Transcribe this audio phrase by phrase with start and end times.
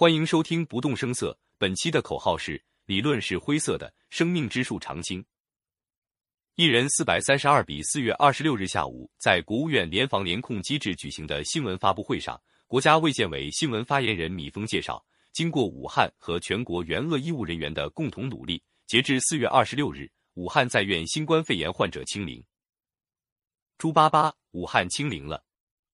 [0.00, 1.38] 欢迎收听不动声色。
[1.58, 5.22] 本期的口号是：理论是灰色的，生命之树常青。
[6.54, 7.82] 一人四百三十二比。
[7.82, 22.42] 四月二十六日下午，在国务院联防联控机制举行的新闻发布会上，国家卫健委新闻发言人米峰介绍，经过武汉和全国援鄂医务人员的共同努力，截至四月二十六日，武汉在院新冠肺炎患者清零。
[23.76, 25.44] 猪八八，武汉清零了。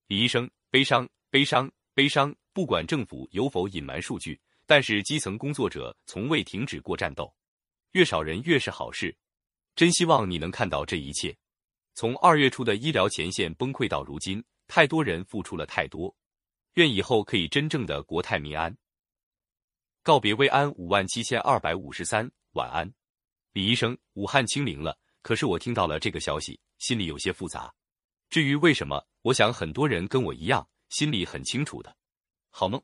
[0.06, 2.32] 李医生，悲伤，悲伤，悲伤。
[2.56, 7.30] 不管政府有否隐瞒数据，但是基层工作者从未停止过战斗。
[7.92, 9.14] 越少人越是好事。
[9.74, 11.36] 真希望你能看到这一切。
[11.92, 16.16] 从二月初的医疗前线崩溃到如今，太多人付出了太多。
[16.76, 18.74] 愿以后可以真正的国泰民安。
[20.02, 22.90] 告别慰安五万七千二百五十三，晚安，
[23.52, 23.94] 李医生。
[24.14, 27.70] 武汉清零了，可是我听到了这个消息，心里有些复杂。
[28.30, 31.94] 至于为什么，我想很多人跟我一样，心里很清楚的。
[32.58, 32.82] 好梦。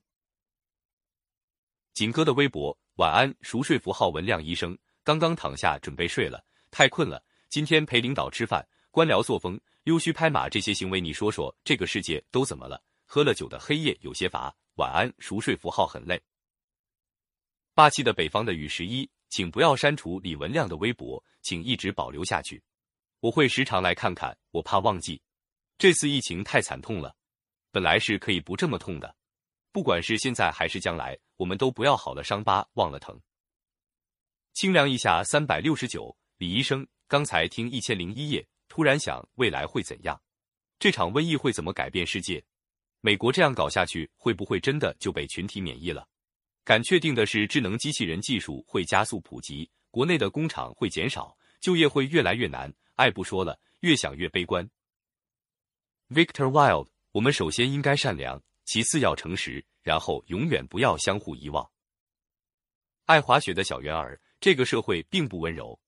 [1.94, 7.24] 锦哥的微博，晚安，熟睡符号文亮医生，刚刚躺下准备睡了，太困了。
[7.48, 12.84] 今天陪领导吃饭，官僚作风、溜须拍马这些行为，你说说这个世界都怎么了？
[13.06, 14.54] 喝了酒的黑夜有些乏。
[14.74, 16.22] 晚安，熟睡符号很累。
[17.72, 22.62] 霸气的北方的雨十一，请不要删除李文亮的微博，请一直保留下去，
[23.20, 25.22] 我会时常来看看，我怕忘记。
[25.78, 27.16] 这次疫情太惨痛了，
[27.70, 29.16] 本来是可以不这么痛的。
[29.72, 33.18] 不管是现在还是将来，我们都不要好了伤疤忘了疼。
[34.52, 40.20] 清凉一下三百六十九，李医生，刚才听一千零一夜，突然想未来会怎样？
[40.78, 42.44] 这场瘟疫会怎么改变世界？
[43.00, 46.06] 美国这样搞下去，会不会真的就被群体免疫了？
[46.64, 52.72] 敢确定的是，智能机器人技术会加速普及，国内的工厂会减少，就业会越来越难。
[52.96, 54.68] 爱不说了，越想越悲观。
[56.10, 58.42] Victor Wild，我们首先应该善良。
[58.64, 61.68] 其次要诚实，然后永远不要相互遗忘。
[63.06, 65.78] 爱滑雪的小圆儿，这个社会并不温柔。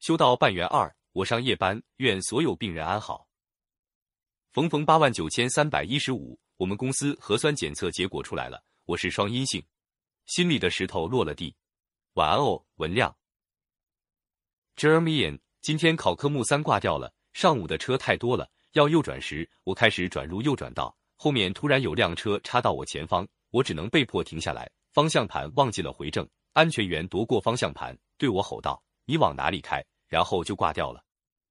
[0.00, 3.28] 修到半圆二，我上夜班，愿所有病人安好。
[4.50, 9.64] 冯冯八万九千三百一十五，我们公司核酸检测结果出来了，我是双阴性，
[10.26, 11.54] 心里的石头落了地。
[12.14, 13.16] 晚安哦，文亮。
[14.76, 20.94] Jeremy，今天考科目三挂掉了，上午的车太多了，要右转时，我开始转入右转道。
[21.22, 26.28] 后面突然有辆车插到我前方，我只能被迫停下来，方向盘忘记了回正。
[26.52, 29.80] 安全员夺过方向盘，对我吼道：“你往哪里开？”
[30.10, 31.00] 然后就挂掉了。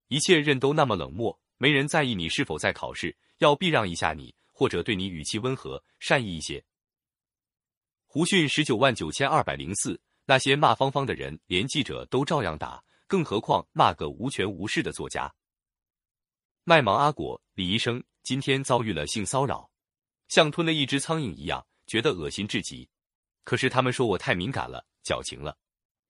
[0.09, 6.61] 一切人都那么冷漠，没人在意你是否在考试，要避让一下你，或者对你语气温和、善意一些。
[8.07, 15.33] 胡迅十九万九千二百零四，那些骂芳芳的人，连记者都照样打，更何况骂个无权无势的作家。
[16.63, 18.03] 卖萌阿果，李医生。
[18.21, 19.67] 今天遭遇了性骚扰，
[20.27, 22.87] 像吞了一只苍蝇一样，觉得恶心至极。
[23.43, 25.57] 可是他们说我太敏感了，矫情了，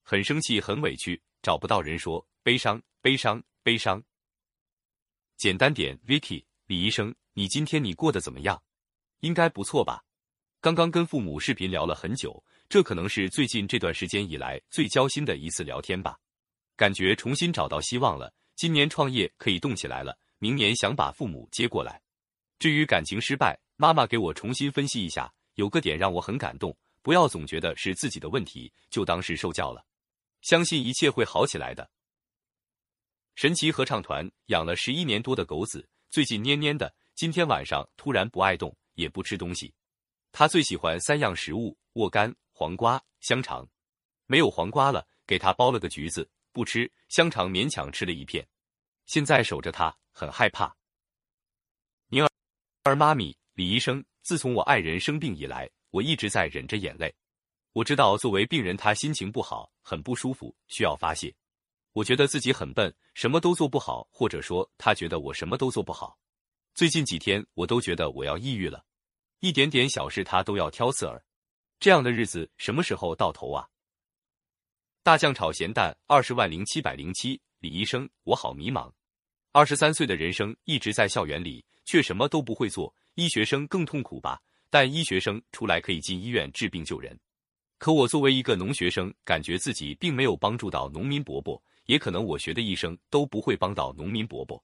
[0.03, 4.03] 很生气，很委屈，找不到人说，悲伤，悲伤，悲伤。
[5.37, 8.61] 简单点，Vicky，李医生，你今天你过得怎么样？
[9.21, 10.03] 应该不错吧？
[10.59, 16.19] 刚刚跟父母视频聊了很久，这可能是最近这段时间以来最交心的一次聊天吧。
[16.75, 20.19] 感觉重新找到希望了，今年创业可以动起来了。
[20.41, 22.01] 明年想把父母接过来。
[22.57, 26.75] 至于感情失败，妈妈给我重新分析一下，有个点让我很感动。
[27.03, 29.85] 不要总觉得是自己的问题，就当是受教了。
[30.41, 31.87] 相信一切会好起来的。
[33.35, 39.71] 神奇合唱团养了十一年多的狗子，最近蔫蔫的，今天晚上突然不爱动，也不吃东西。
[40.31, 43.67] 他最喜欢三样食物：沃柑、黄瓜、香肠。
[44.25, 48.47] 没有黄瓜了，给他剥了个橘子，不吃；香肠勉强吃了一片。
[49.05, 49.95] 现在守着他。
[50.11, 50.75] 很害怕，
[52.07, 52.29] 宁儿，
[52.83, 57.13] 儿妈咪，李医生，自从我爱人生病以来，我一直在忍着眼泪。
[57.73, 61.33] 我知道作为病人，他心情不好，很不舒服，需要发泄。
[61.93, 66.17] 我觉得自己很笨，什么都做不好，或者说他觉得我什么都做不好。
[66.73, 68.85] 最近几天，我都觉得我要抑郁了，
[69.39, 71.23] 一点点小事他都要挑刺儿。
[71.79, 73.67] 这样的日子什么时候到头啊？
[75.03, 78.93] 大酱炒咸蛋，二十万零七百零七，李医生，我好迷茫。
[79.53, 82.93] 二十三岁的人生一直在校园里，却什么都不会做。
[83.15, 84.41] 医学生更痛苦吧？
[84.69, 87.19] 但医学生出来可以进医院治病救人。
[87.77, 94.63] 可我作为一个农学生，感觉自己并没有帮助到农民伯伯，也可能我学的医生都不会帮到农民伯伯。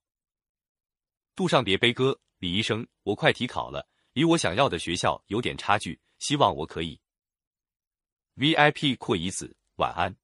[1.36, 6.98] 杜尚别悲歌，李医生，我快体考了，离我想要的学校有点差距，希望我可以。
[8.38, 10.16] VIP 阔姨子，晚安。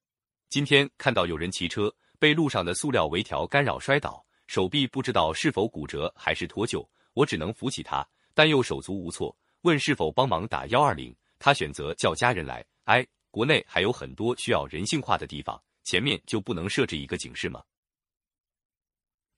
[0.48, 4.23] 今天看到有人骑车被路上的塑料围条干扰摔倒。
[4.54, 9.36] 手臂不知道是否骨折还是脱臼，我只能扶起他，但又手足无措。
[9.62, 12.64] 问是否帮忙打幺二零，他选择叫家人来。
[12.84, 17.64] 哎，国内还有很多需要人性化的地方，前面就不能设置一个警示吗？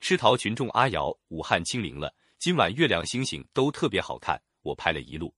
[0.01, 5.33] 吃桃群众阿瑶，武汉清零了，今晚月亮星星都特别好看，我拍了一路。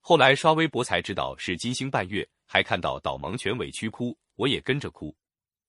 [0.00, 5.14] 后来刷微博才知道是金星伴月，还看到导盲犬委屈哭，我也跟着哭。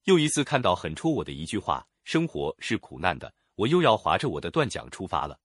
[0.05, 3.29] 又一次看到很戳我的一句话：生活是苦难的。
[3.59, 5.37] 我又要划着我的断桨出发了，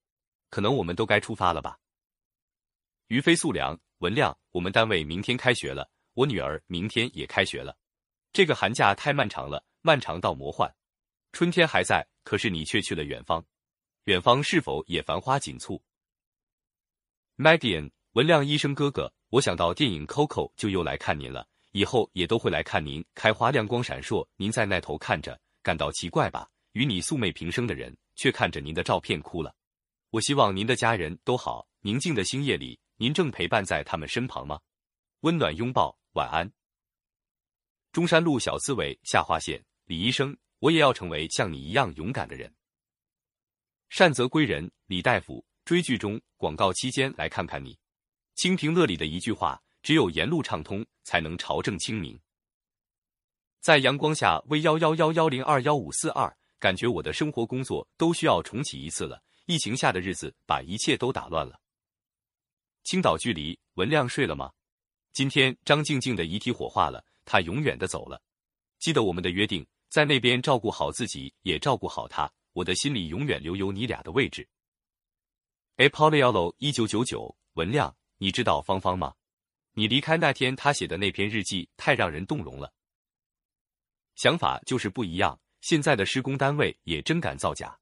[0.48, 1.76] 可能我们都该出发了吧。
[3.08, 7.76] 于飞素良，文亮，我们单位明天开学了，我女儿明天也开学了。
[8.32, 10.72] 这个寒假太漫长了，漫长到魔幻。
[11.32, 13.44] 春天还在，可是你却去了远方，
[14.04, 15.82] 远方是否也繁花锦簇
[17.36, 23.04] ？Magian 文亮医生哥哥，我想到电影 Coco 就又来看您了，以后也都会来看您。
[23.12, 26.48] 开花亮光闪烁，您在那头看着，感到奇怪吧？
[26.74, 29.54] 与你素昧平生的人，却看着您的照片哭了。
[30.10, 31.66] 我希望您的家人都好。
[31.80, 34.58] 宁静的星夜里，您正陪伴在他们身旁吗？
[35.20, 36.50] 温暖拥抱，晚安。
[37.92, 40.36] 中山路小刺猬下划线，李医生。
[40.60, 42.50] 我也要成为像你一样勇敢的人。
[43.90, 45.44] 善则归人，李大夫。
[45.66, 47.78] 追剧中广告期间来看看你。
[48.34, 52.18] 清平乐里的一句话：只有沿路畅通，才能朝政清明。
[53.60, 59.22] 在阳光下，v 幺幺幺幺零二幺五四二，感觉我的生活工作都需要重启一次了。
[59.46, 61.60] 疫情下的日子把一切都打乱了。
[62.84, 64.52] 青岛距离，文亮睡了吗？
[65.12, 68.20] 今天张静静的遗体火化了，她永远的走了。
[68.78, 69.66] 记得我们的约定。
[69.90, 72.28] 在那边照顾好自己，也照顾好他。
[72.52, 74.48] 我的心里永远留有你俩的位置。
[75.76, 79.14] a p o l y o l o 一九九九，文亮，你知道芳芳吗？
[79.74, 82.72] 你离开那天，他写的那篇日记太让人动容了。
[84.16, 85.40] 想法就是不一样。
[85.64, 87.74] 现在的施工单位也真敢造假。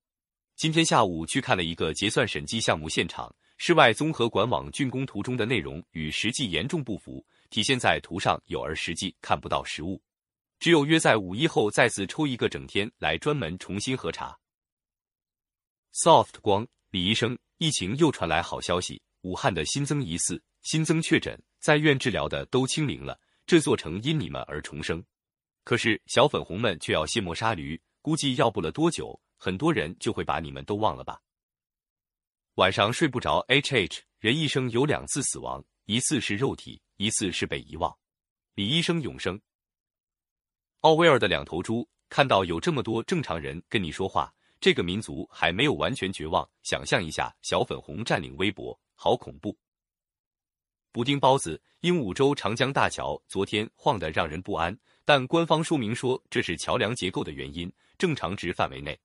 [0.55, 10.00] 今天下午去看了一个结算审计项目现场，室外综合管网竣工图中的内容与实际严重不符，体现在图上有，而实际看不到实物。
[10.61, 14.38] 只有约在五一后再次抽一个整天来专门重新核查。
[15.93, 25.05] Soft 光，李医生，疫情又传来好消息，武汉的新增疑似新增确诊，在院治疗的都清零了，这座城因你们而重生。
[25.64, 31.20] 可是小粉红们却要卸磨杀驴，估计要不了多久，很多人就会把你们都忘了吧。
[32.56, 37.97] 晚上睡不着，H H 人一生有两次死亡，一次是肉体，一次是被遗忘。
[38.55, 39.41] 李医生永生。
[40.81, 46.47] 奥威尔的两头猪看到有这么多正常人跟你说话，这个民族还没有完全绝望。
[46.62, 49.56] 想象一下，小粉红占领微博，好恐怖！
[50.91, 58.99] 补丁包子，鹦鹉洲长江大桥昨天晃得让人不安，但官方说明说这是桥梁结构的原因，正常值范围内。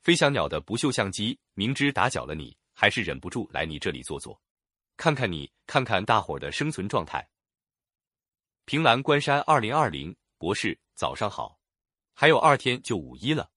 [0.00, 4.40] 飞翔鸟的不锈相机，明知打搅了你，还是忍不住来你这里坐坐，
[4.96, 7.28] 看看你，看看大伙的生存状态。
[8.64, 10.14] 平兰关山二零二零。
[10.40, 11.58] 博士，早上好。
[12.14, 13.50] 还有二天就五一了，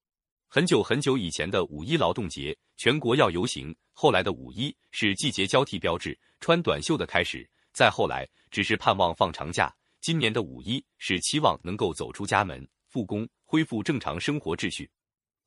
[0.48, 3.76] 很久很久以前的五一劳动节，全国要游行。
[3.94, 7.48] 后来的五一是季节交替标志，穿短袖的开始。
[7.72, 9.72] 再后来，只是盼望放长假。
[10.02, 14.90] 今年的五一是期望能够走出家门，复工，恢复正常生活秩序。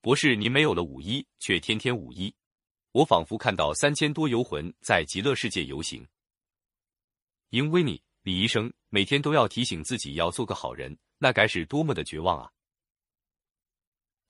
[0.00, 2.32] 博士，您没有了五一，却天天五一。
[2.92, 6.06] 我仿佛看到三千多游魂在极乐世界游行。
[7.50, 10.96] 因为你，李医生每天都要提醒自己要做个好人。
[11.18, 12.50] 那该是多么的绝望啊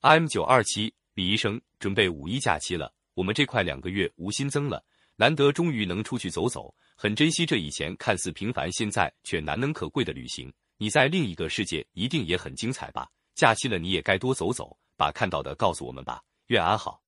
[0.00, 4.82] ！M 九二七李医生准备五一假期了，我们这块两个月无新增了，
[5.16, 10.52] 难得终于能出去走走，很珍惜这以前看似平凡，现在却难能可贵的旅行。
[10.76, 13.08] 你在另一个世界一定也很精彩吧？
[13.34, 16.22] 假期了你也该多走走，把看到的告诉我们吧。
[16.46, 17.00] 愿安好。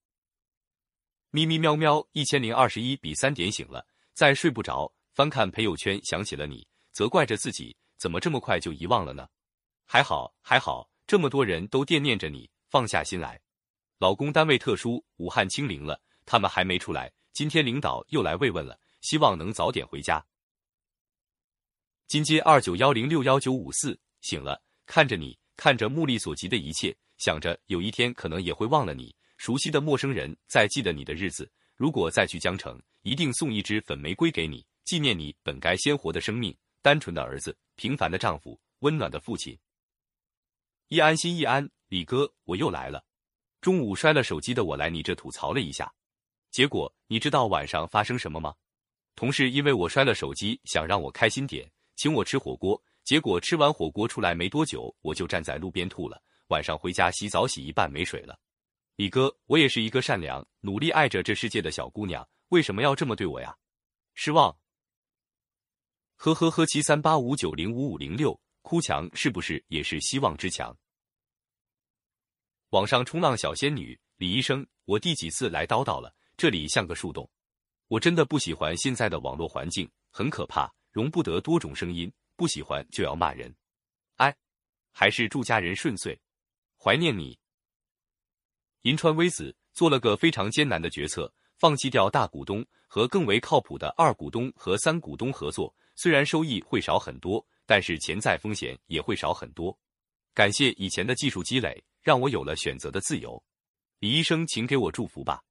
[1.30, 9.28] 咪咪喵喵，一千零二十一比三点醒了，再睡不着，翻看朋友圈想起了你，责怪着自己怎么这么快就遗忘了呢？
[9.84, 13.40] 还好还好，这么多人都惦念着你，放下心来。
[13.98, 17.12] 老公单位特殊，武汉清零了，他们还没出来。
[17.36, 20.24] 今天领导又来慰问了，希望能早点回家。
[22.06, 29.14] 金街二九幺零六幺九五四醒了，看着你，看着目力所及的一切，想着有一天可能也会忘了你。
[29.36, 39.54] 熟悉的陌生人在记得你的日子，如果再去江城，一定送一支粉玫瑰给你，纪念你本该鲜活的生命，单纯的儿子，平凡的丈夫，温暖的父亲。
[40.88, 43.04] 一安心一安，李哥，我又来了。
[43.60, 45.92] 中午摔了手机的我来你这吐槽了一下，
[46.56, 48.54] 结果你知道晚上发生什么吗？
[49.14, 52.82] 同事因为我摔了手机，想让我开心点，请我吃火锅。
[53.04, 56.18] 结果吃完火锅出来没多久，我就站在路边吐了。
[56.46, 58.40] 晚上回家洗澡洗一半没水了。
[58.94, 63.54] 李哥，我也是一个善良、努力爱着这世界的小姑娘，为什么要这么对我呀？
[64.14, 64.56] 失望。
[66.14, 70.74] 呵呵呵，七三八五九零五五零六，哭墙是不是也是希望之墙？
[72.70, 76.15] 网上冲浪小仙女李医生，我第几次来叨叨了？
[76.36, 77.28] 这里像个树洞，
[77.88, 83.54] 我真的不喜欢现在的网络环境，很可怕，容不得多种声音，不喜欢就要骂人。
[84.16, 84.36] 哎，
[84.92, 86.18] 还是祝家人顺遂，
[86.76, 87.38] 怀念你。
[88.82, 99.76] 银川微子做了个非常艰难的决策，放弃掉大股东和更为靠谱的二股东和三股东合作，虽然收益会少很多，但是潜在风险也会少很多。
[100.34, 101.82] 感谢以前的技术积累。
[102.06, 103.42] 让我有了选择的自由，
[103.98, 105.42] 李医生，请给我祝福吧。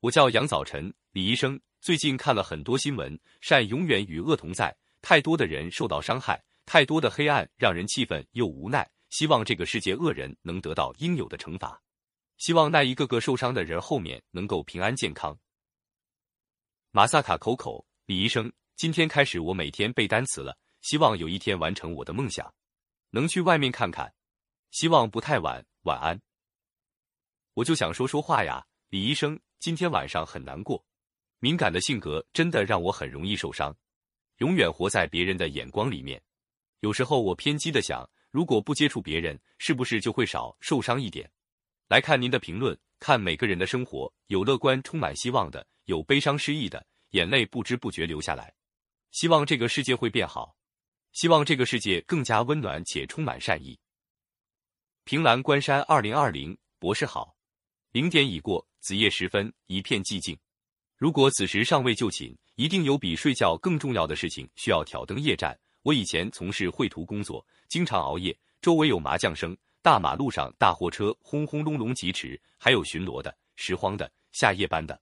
[0.00, 1.60] 我叫杨早晨，李医生。
[1.82, 8.90] 最近看了很多新闻，善永远与恶同在，太多的人受到伤害，太多的黑暗让人气愤又无奈。
[9.10, 11.82] 希望这个世界恶人能得到应有的惩罚，
[12.38, 15.38] 希望那一个个受伤的人后面能够平安健康。
[16.92, 22.54] 马萨卡口口，李医生，今天开始我每天背单词了，希望有一天完成我的梦想，
[23.10, 24.14] 能去外面看看。
[24.70, 26.18] 希望不太晚，晚安。
[27.52, 30.82] 我就想说说话呀，李医生，今天晚上很难过。
[31.38, 33.76] 敏感的性格真的让我很容易受伤，
[34.38, 36.20] 永远活在别人的眼光里面。
[36.80, 41.30] 有时候我偏激的想，如果不接触别人，是不是就会少受伤一点？
[41.88, 48.54] 来看您的评论，看每个人的生活，有乐观充满希望的，有悲伤失意的，眼泪不知不觉流下来。
[49.10, 50.56] 希望这个世界会变好，
[51.12, 53.78] 希望这个世界更加温暖且充满善意。
[55.04, 57.36] 凭栏关山，二零二零博士好。
[57.92, 60.38] 零点已过，子夜时分，一片寂静。
[60.96, 65.58] 如果此时尚未就寝，一定有比睡觉更重要的事情需要挑灯夜战。
[65.82, 75.00] 我以前从事绘图工作，经常熬夜，周围有麻将声，大马路上大货车轰轰隆隆疾驰，还有巡逻的、拾荒的、下夜班的，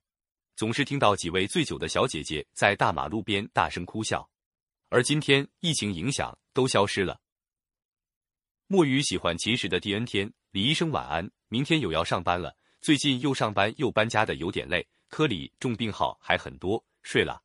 [0.57, 4.27] 总是听到几位醉酒的小姐姐在大马路边大声哭笑。
[4.89, 7.21] 而今天疫情影响，都消失了。
[8.67, 11.31] 墨鱼喜欢秦时的第 N 天，李医生晚安。
[11.51, 14.87] 明天有要上班了，最近又上班又搬家的有点累。
[15.09, 17.43] 科里重病号还很多，睡了。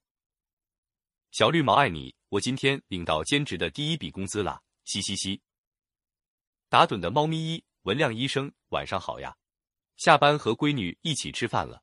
[1.32, 5.42] 小绿毛爱你，我今天领到兼职的第一笔工资了，嘻嘻嘻。
[6.68, 9.38] 打盹的猫咪一文亮医生晚上好呀，
[9.96, 11.82] 下班和闺女一起吃饭了。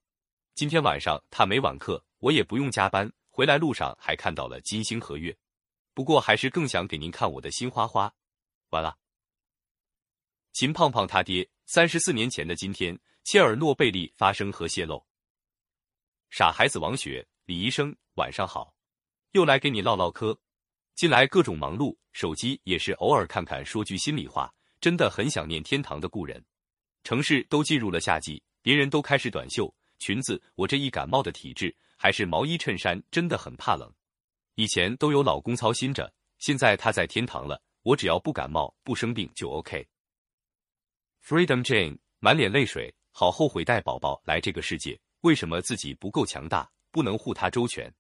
[0.55, 3.11] 今天晚上他没晚课，我也不用加班。
[3.31, 5.35] 回来路上还看到了金星和月，
[5.95, 8.13] 不过还是更想给您看我的新花花。
[8.69, 8.99] 完了。
[10.53, 12.99] 秦胖胖他爹，三十四年前的今天，
[13.33, 15.07] 切尔诺贝利发生核泄漏。
[16.31, 18.75] 傻孩子王雪，李医生晚上好，
[19.31, 20.37] 又来给你唠唠嗑。
[20.97, 23.65] 近来各种忙碌，手机也是偶尔看看。
[23.65, 26.45] 说句心里话，真的很想念天堂的故人。
[27.05, 33.89] 城市都进入了夏季，别人都开始短袖裙子，我这一感冒的体质，还是毛衣衬衫，真的很怕冷。
[34.57, 39.87] 以前都有老公操心着，现在他在天堂了，我只要不感冒不生病就 OK。
[41.25, 44.99] Freedom Jane 满脸泪水，好后悔带宝宝来这个世界。
[45.21, 47.93] 为什么自己不够强大，不能护他周全？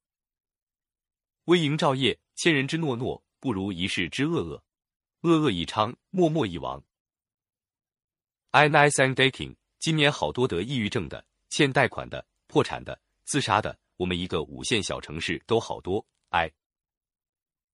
[1.45, 4.64] 微营照夜，千人之诺诺，不如一世之恶恶。
[5.23, 6.83] 恶恶已昌，默默已亡。
[8.52, 16.05] I nice and daking，今年好多得抑郁症的，欠贷款的，破产的，自杀的，我们一个五线小城市都好多。
[16.31, 16.50] 哎，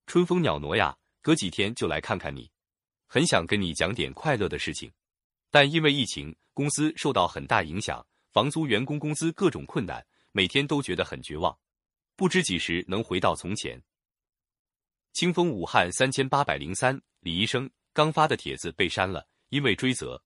[0.07, 2.51] 春风鸟挪呀，隔几天就来看看你，
[3.07, 4.93] 很想跟你讲点快乐的事情。
[5.51, 11.59] 但因为疫情，公司受到很大影响，房租、员工工资各种困难，每天都觉得很绝望，
[12.15, 13.83] 不知几时能回到从前。
[15.13, 20.23] 清风武汉三千八百零三，李医生刚发的帖子被删了，因为追责。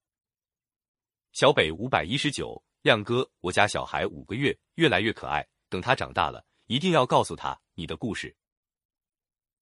[1.33, 8.35] 小北五百一十九，亮哥，我家小孩五个月，越来越可爱，等他长大了，一定要告诉他你的故事。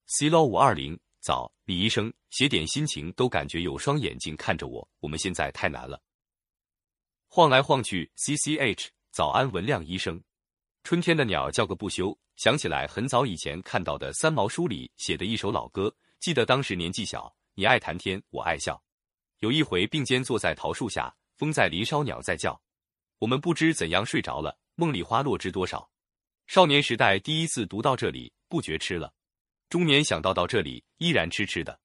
[0.07, 0.99] C 罗五二零。
[1.21, 4.87] 早，李医生写点心情都感觉有双眼睛看着我。
[4.99, 6.01] 我们现在太难了，
[7.27, 8.09] 晃来晃去。
[8.15, 10.21] C C H，早安，文亮医生。
[10.83, 15.93] 春天的鸟叫个不休，想起来很早以前看到的三毛书里写的一首老歌。
[16.21, 18.81] 记得当时年纪小，你爱谈天，我爱笑。
[19.39, 22.59] 有一回并肩坐在桃树下，风在林梢，鸟在叫。
[23.19, 25.91] 我们不知怎样睡着了，梦里花落知多少。
[26.47, 29.13] 少年时代第一次读到这里，不觉吃了。
[29.69, 31.79] 中年想到到这里依然痴痴的。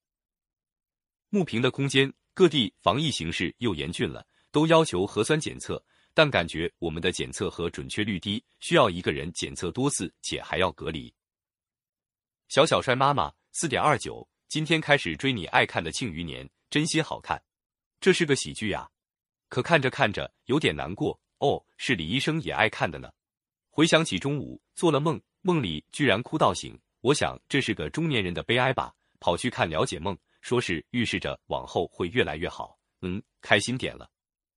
[1.29, 11.13] 木平的空间，各地防疫形势又严峻了，都要求核酸检测，但感觉我们的检测和准确率低，需要一个人检测多次，且还要隔离。
[12.49, 17.43] 小小帅妈妈四点二九，今天开始追你爱看的《庆余年》，真心好看。
[18.01, 18.89] 这是个喜剧呀，
[19.51, 21.63] 可看着看着有点难过哦。
[21.77, 23.11] 是李医生也爱看的呢。
[23.69, 26.79] 回想起中午做了梦，梦里居然哭到醒。
[27.05, 28.95] 我想这是个中年人的悲哀吧。
[29.21, 32.79] 跑去看了解梦，说是预示着往后会越来越好。
[33.03, 34.11] 嗯，开心点了，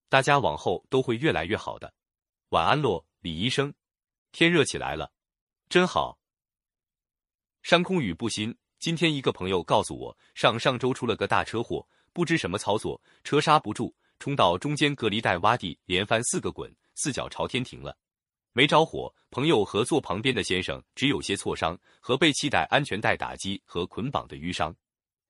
[0.07, 1.93] 大家往后都会越来越好的。
[2.49, 3.73] 晚安咯，李医生。
[4.31, 5.11] 天热起来了，
[5.67, 6.17] 真好。
[7.63, 8.57] 山空雨不新。
[8.79, 17.97] 今天一个朋友告诉我，上上周出了个大车祸，不知什么操作，车刹不住，冲到中间隔离带洼地，连翻四个滚，四脚朝天停了。
[18.53, 24.75] 没着火，朋友和坐旁边的先生只有些挫伤和被系带安全带打击和捆绑的淤伤。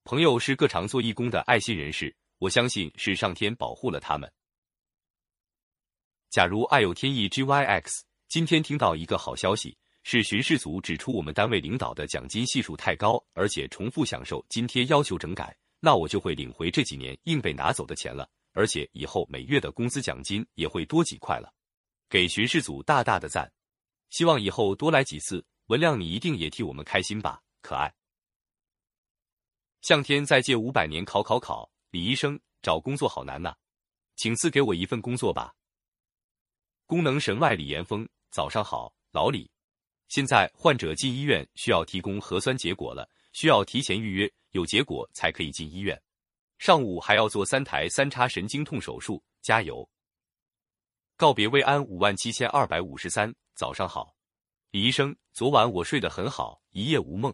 [0.03, 4.31] 朋友是个常做义工的爱心人士，我相信是上天保护了他们。
[6.29, 21.53] 假如爱有天意，GYX，今天听到一个好消息，是巡视组指出我们单位领导的奖金系数太高，而且重复享受津贴要求整改，那我就会领回这几年硬被拿走的钱了，而且以后每月的工资奖金也会多几块了。
[22.09, 23.51] 给巡视组大大的赞，
[24.09, 25.45] 希望以后多来几次。
[25.67, 27.93] 文亮，你一定也替我们开心吧，可爱。
[29.81, 33.53] 向天再借五百年考考考，李医生找工作好难呐，
[34.15, 35.53] 请赐给我一份工作吧。
[36.85, 39.51] 功能神外李岩峰，早上好，老李。
[40.07, 46.01] 现在患者进医院需要提供核酸结果了，需要提前预约，有结果才可以进医院。
[46.59, 49.87] 上午还要做三台三叉神经痛手术，加油。
[51.17, 54.15] 告别慰安五万七千二百五十三，早上好，
[54.69, 55.15] 李医生。
[55.33, 57.33] 昨晚我睡得很好，一夜无梦。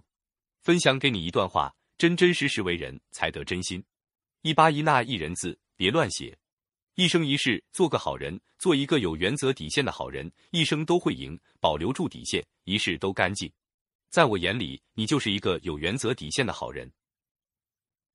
[0.62, 3.84] 分享给你一段话：真真实实为人，才得真心。
[4.42, 6.38] 一八一那一人字，别乱写。
[6.96, 11.38] 一生一世，做个好人，做一个有原则底线的好人，一生都会赢。
[11.60, 13.52] 保留住底线，一世都干净。
[14.10, 16.90] 在我眼里，你就是一个有原则底线的好人。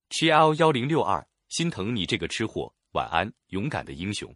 [0.09, 2.73] T L 幺零六二，心疼你这个吃货。
[2.93, 4.35] 晚安，勇敢的英雄。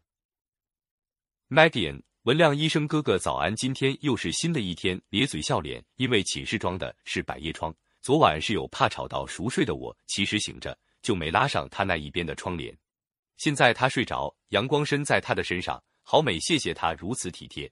[1.49, 12.75] Magian 文亮医生哥哥早安，今天又是新的一天，咧嘴笑脸，因为寝室装的是百叶窗，昨晚是有怕吵到熟睡的我，其实醒着就没拉上他那一边的窗帘，
[13.35, 17.69] 现在他睡着，阳光身在他的身上，好美，谢谢他如此体贴。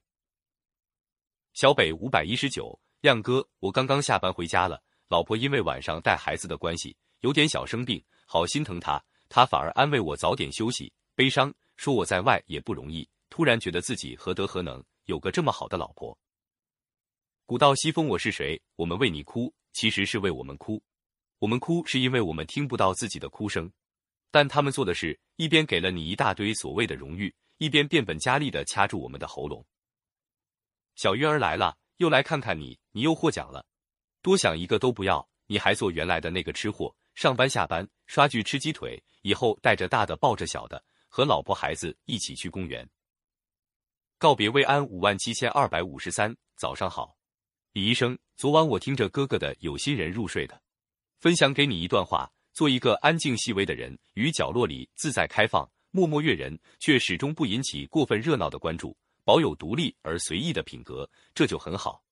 [1.53, 13.07] 小北五百一十九，亮哥，我刚刚下班回家了，老婆因为晚上带孩子的关系有点小生病，好心疼她，她反而安慰我早点休息，悲伤说我在外也不容易。
[13.31, 16.15] 突然觉得自己何德何能，有个这么好的老婆。
[17.45, 18.61] 古道西风，我是谁？
[18.75, 20.83] 我们为你哭，其实是为我们哭。
[21.39, 23.71] 我们哭是因为我们听不到自己的哭声，
[24.31, 29.65] 但他们做的是一边给了你一大堆所谓的荣誉，一边变本加厉的掐住我们的喉咙。
[30.95, 33.65] 小鱼儿来了，又来看看你，你又获奖了。
[34.21, 42.85] 多想一个都不要，你还做原来的那个吃货，上班下班刷剧吃鸡腿，以后带着大的抱着小的，和老婆孩子一起去公园。
[44.21, 47.17] 告别慰安五万七千二百五十三，早上好，
[47.71, 48.15] 李医生。
[48.37, 50.61] 昨晚我听着哥哥的《有心人》入睡的，
[51.17, 62.03] 分享给你一段话：做一个安静细微的人，于角落里自在开放，默默悦人，却始终不引起过分热闹的关注，保有独立而随意的品格，这就很好。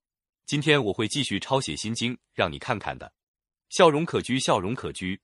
[0.47, 3.13] 今天我会继续抄写心经，让你看看的。
[3.69, 5.15] 笑容可掬，笑容可掬。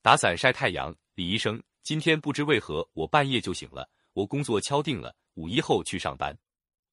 [0.00, 1.62] 打伞晒太阳，李医生。
[1.82, 3.86] 今天不知为何，我半夜就醒了。
[4.14, 6.36] 我工作敲定了，五一后去上班。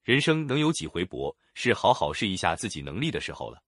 [0.03, 3.63] 人生能有几回搏，是好好试一下自己能力的时候了。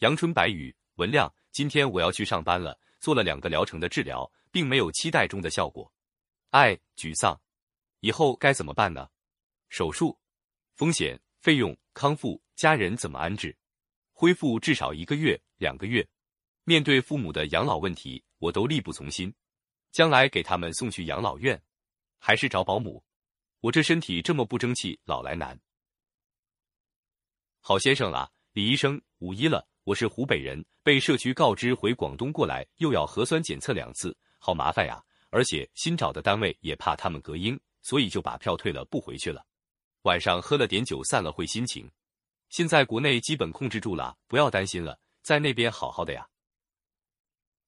[0.00, 2.78] 阳春白雨，文亮，今天我要去上班了。
[2.98, 5.90] 做了两个疗程的治疗，并没有期待中的效果。
[6.50, 7.40] 爱沮丧，
[8.00, 9.08] 以后该怎么办呢？
[9.68, 10.18] 手术
[10.74, 13.56] 风险、费用、康复、家人怎么安置？
[14.12, 16.06] 恢复至少一个月、两个月。
[16.64, 19.32] 面对父母的养老问题，我都力不从心。
[19.92, 21.60] 将来给他们送去养老院。
[22.20, 23.02] 还是找保姆，
[23.60, 25.58] 我这身体这么不争气，老来难。
[27.60, 35.02] 好先生啊，李医生，五一了，我是湖北人，被社区告知回广东过来，又要核酸检测两次，好麻烦呀！
[35.30, 39.44] 而且新找的单位也怕他们隔音，所以就把票退了，不回去了。
[40.02, 41.90] 晚上喝了点酒，散了会心情。
[42.50, 46.28] 现在国内基本控制住了，不要担心了，在那边好好的呀。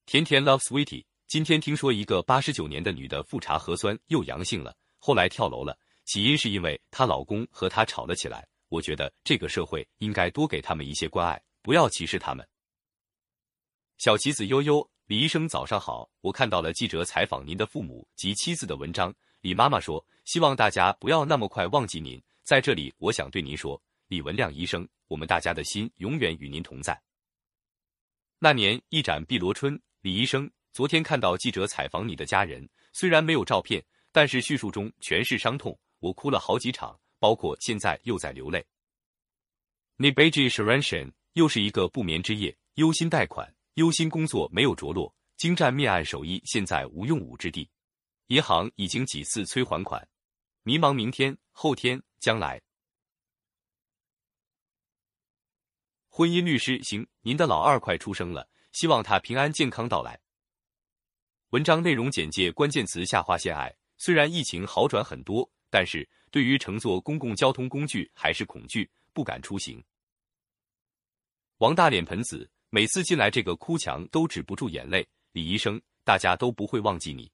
[0.05, 1.05] 甜甜 love sweetie。
[1.33, 5.75] 今天听说一个八十九年的女的复查核酸又阳性了，后来跳楼了。
[6.05, 8.47] 起因是因为她老公和她吵了起来。
[8.69, 12.47] 我觉得这个社会应该多给他们一些关爱，不要歧视他们。
[13.97, 16.07] 小棋子悠悠，李医生早上好。
[16.21, 19.11] 我看到了记者采访您的父母及妻子的文章。
[19.41, 22.23] 李妈妈说，希望大家不要那么快忘记您。
[22.43, 27.01] 在这里，我想对您说，李文亮医生，我们大家的心永远与您同在。
[28.39, 30.51] 那年一展碧螺春，李医生。
[30.73, 38.65] 昨天看到记者采访你的家人，虽然没有照片，但是叙述中全是伤痛，我哭了好几场，包括现在又在流泪。
[39.97, 47.69] n e b a j i s h r a n s h a n 又是一个不眠之夜，忧心贷款，忧心工作没有着落，精湛灭案手艺现在无用武之地，
[48.29, 50.09] 银行已经几次催还款，
[50.63, 52.59] 迷茫明天、后天、将来。
[56.09, 60.19] 婚姻律师行，您的老二快出生了，希望他平安健康到来。
[61.53, 63.71] 文章内容简介关键词下划线爱。
[63.99, 69.85] 虽然疫情好转很多，但是对于乘坐公共交通工具还是恐惧，不敢出行。
[71.59, 75.07] 王大脸盆子每次进来这个哭墙都止不住眼泪。
[75.33, 77.31] 李医生，大家都不会忘记你。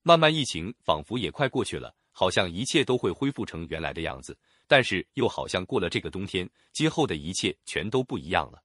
[0.00, 4.34] 慢慢疫情仿佛也快过去了，好像一切都会恢复成原来的样子，
[4.66, 8.62] 但是又好像过了这个冬天，今后的一切全都不一样了。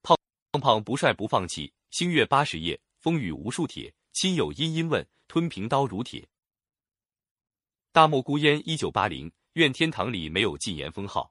[0.00, 0.16] 胖
[0.60, 3.92] 胖不帅不放弃，星月八十夜，风雨无数铁。
[4.14, 6.26] 亲友殷殷问，吞平刀如铁。
[7.92, 9.30] 大漠孤烟，一九八零。
[9.52, 11.30] 愿天堂里没有禁言封号。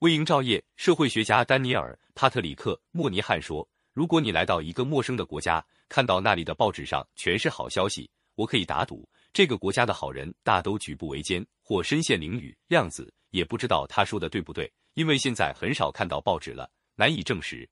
[0.00, 17.70] 魏营照业，社会学家丹尼尔·帕特里克·莫尼汉说：“如果你来到一个陌生的国家，看到那里的报纸上全是好消息，我可以打赌，这个国家的好人大都举步维艰或身陷囹圄。”量子也不知道他说的对不对，因为现在很少看到报纸了，难以证实。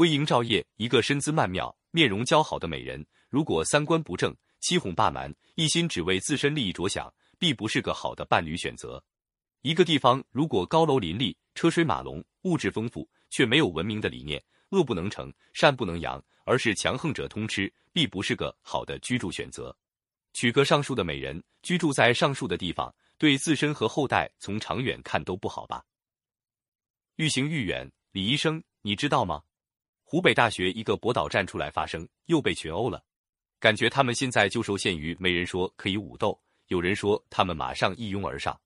[0.00, 7.12] 魏营照夜，一个身姿曼妙、面容姣好的美人，如果三观不正、欺哄霸蛮，一心只为自身利益着想。
[7.38, 9.02] 必不是个好的伴侣选择。
[9.60, 19.74] 一个地方如果高楼林立、车水马龙、物质丰富，却没有文明的理念，恶不能成，善不能扬，而是强横者通吃，必不是个好的居住选择。
[20.32, 25.84] 娶个上述的美人，居住在上述的地方，对自身和后代从长远看都不好吧？
[27.16, 29.42] 愈行愈远，李医生，你知道吗？
[30.10, 33.00] 湖北大学一个博导站出来发声，又被群殴了，
[33.60, 36.36] 感觉他们现在就受限于没人说可以武斗。
[36.66, 38.60] 有人说他们马上一拥而上，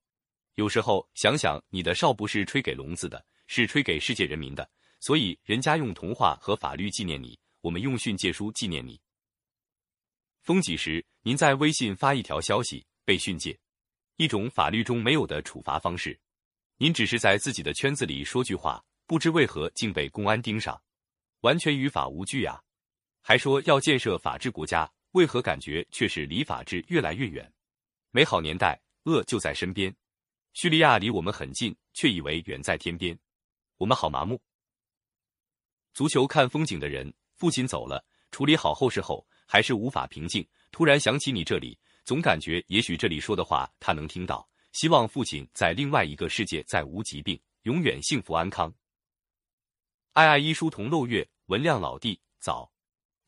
[0.55, 4.67] 有时候想想，你的哨不是吹给聋子的，是吹给世界人民的，
[5.01, 8.99] 所以人家用童话和法律纪念你，我们用训诫书纪念你。
[10.41, 13.55] 封几时，您在微信发一条消息被训诫，
[14.17, 16.19] 一种法律中没有的处罚方式。
[16.79, 20.81] 您只是在自己的圈子里说句话，不知为何竟被公安盯上，
[21.45, 22.59] 完全于法无据呀！
[23.21, 27.53] 还说要建设法治国家，为何感觉却是离法治越来越远？
[28.13, 29.95] 美好年代，恶就在身边。
[30.55, 33.19] 叙利亚离我们很近，却以为远在天边。
[33.77, 34.41] 我们好麻木。
[35.93, 40.49] 足球看风景的人，父亲走了，处理好后事后，还是无法平静。
[40.71, 44.49] 突然想起你这里，总感觉也许这里说的话他能听到。
[44.73, 48.73] 希望父亲在另外一个世界再无疾病，永远幸福安康。
[50.15, 52.73] 爱爱一书同漏月，文亮老弟早。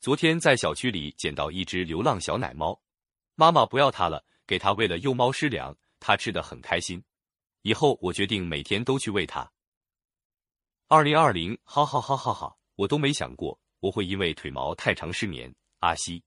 [0.01, 2.81] 昨天在小区里捡到一只流浪小奶猫，
[3.35, 4.25] 妈妈不要它了。
[4.47, 7.03] 给它喂了幼猫湿粮，它吃的很开心。
[7.63, 9.51] 以后我决定每天都去喂它。
[10.87, 15.53] 二零二零，好好好好好，我都没想过我会因为腿毛太长失眠。
[15.81, 16.23] 阿西，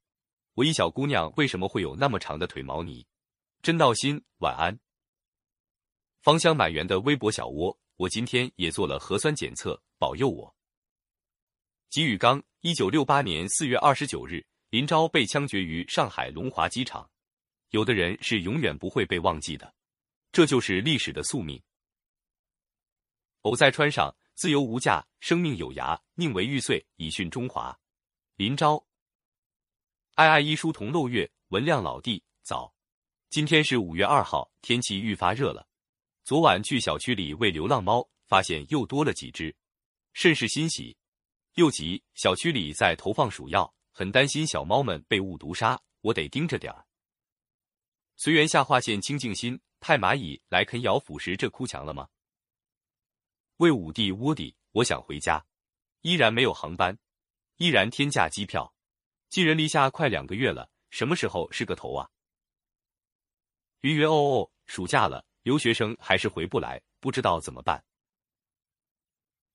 [0.53, 2.83] 我一小姑娘为什么会有那么长的腿毛？
[2.83, 3.07] 你
[3.63, 4.21] 真闹心。
[4.39, 4.77] 晚安。
[6.21, 10.53] 芳香满园的微博小窝，我今天也做了核酸检测，保佑我。
[11.89, 17.09] 吉宇刚，一九六八年四月二十九日，林昭被枪决于上海龙华机场。
[17.71, 19.73] 有的人是永远不会被忘记的，
[20.31, 21.59] 这就是历史的宿命。
[23.41, 27.75] 偶在川上，自由无价，生命有涯，宁为玉碎以殉中华。
[28.35, 28.85] 林昭，
[30.13, 32.71] 爱爱一书同漏月，文亮老弟早。
[33.31, 35.67] 今天是五月二号，天气愈发热了。
[36.23, 39.55] 昨晚去小区里喂流浪猫，发现又多了几只，
[40.13, 40.95] 甚是欣喜。
[41.59, 46.85] 又急，小区里在投放鼠药，很担心小猫们被误毒杀，我得盯着点儿。
[48.15, 52.07] 随缘下划线清净心派蚂蚁来啃咬腐蚀这哭墙了吗？
[53.57, 55.45] 魏武帝窝底，我想回家，
[55.99, 56.97] 依然没有航班，
[57.57, 58.73] 依然天价机票，
[59.27, 62.09] 寄人篱下快两个月了，什么时候是个头啊？
[63.81, 67.83] 云云哦哦，暑假了，留学生还是回不来，不知道怎么办。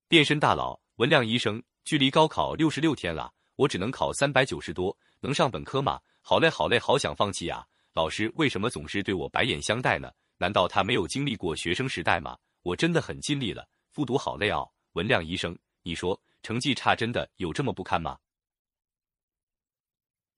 [0.06, 6.00] 变身大佬文亮医生，距离高考六十六天了，我只能考三百九十多，能上本科吗？
[6.22, 7.66] 好累好累，好想放弃呀。
[7.92, 10.10] 老师为什么总是对我白眼相待呢？
[10.38, 12.38] 难道他没有经历过学生时代吗？
[12.62, 14.66] 我真的很尽力了，复读好累哦。
[14.94, 18.18] 文亮医生，你说成绩差真的有这么不堪吗？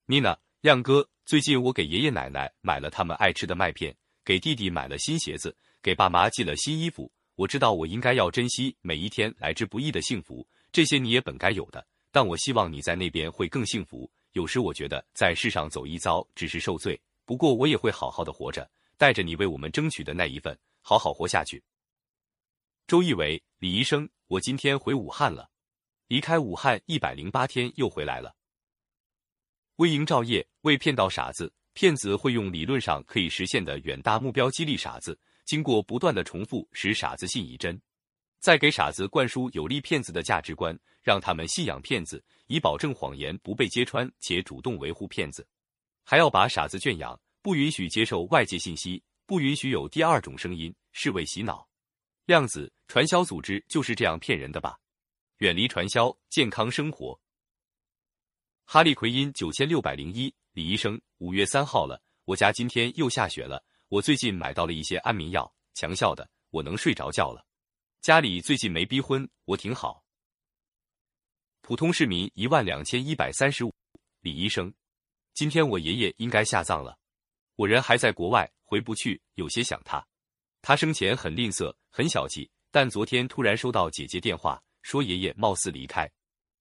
[0.06, 7.10] 妮娜，亮哥，最近我给爷爷奶奶买了他们爱吃的麦片，给弟弟买了新鞋子，给爸妈寄了新衣服。
[7.36, 11.82] 我知道我应该要珍惜每一天来之不易的幸福，这些你也本该有的。
[12.12, 14.10] 但我希望你在那边会更幸福。
[14.32, 17.00] 有时我觉得在世上走一遭只是受罪。
[17.24, 21.64] 不过我也会好好的活着，带着你为我们争取的那一份，好好活下去。
[22.86, 25.48] 周一伟，李医生，我今天回武汉了，
[26.08, 28.36] 离开武汉一百零八天又回来了。
[29.76, 37.80] 微营造业为骗到傻子，骗子会用理论上可以实现的远大目标激励傻子，经过不断的重复，使傻子信以真，
[38.38, 45.46] 再给傻子灌输有利骗子的价值观，让他们信仰骗子，以保证谎言不被揭穿，且主动维护骗子。
[46.04, 51.66] 还要把傻子圈养，不允许接受外界信息，不允许有第二种声音，是为洗脑。
[52.26, 54.78] 量子传销组织就是这样骗人的吧？
[55.38, 57.18] 远离传销，健康生活。
[58.64, 63.64] 哈利奎因九千六百零一，李医生，五月三号了，我家今天又下雪了。
[63.88, 67.44] 我最近买到了一些安眠药，强效的，我能睡着觉了。
[68.00, 70.04] 家里最近没逼婚，我挺好。
[71.60, 73.74] 普通市民一万两千一百三十五，
[74.20, 74.72] 李医生，
[75.34, 76.96] 今天我爷爷应该下葬了，
[77.56, 80.06] 我人还在国外，回不去，有些想他。
[80.62, 86.08] 他生前很吝啬，很小气，但昨天突然收到姐姐电话，说爷爷貌似离开，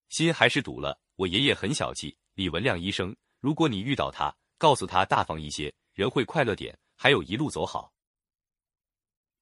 [0.10, 1.00] 心还是堵了。
[1.16, 7.94] 我爷爷很小气，李文亮医生，如果你遇到他，告诉他大方一些，人会快乐点，还有一路走好。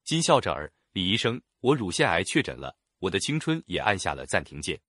[0.04, 4.80] 金笑着儿，李医生，我乳腺癌确诊了，我的青春也按下了暂停键，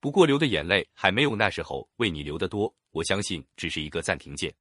[0.00, 4.54] 不过流的眼泪还没有那时候为你流得多，我相信只是一个暂停键。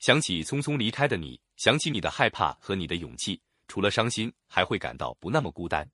[0.00, 5.88] 想起匆匆离开的你，想起你的害怕和你的勇气，除了伤心，还会感到不那么孤单。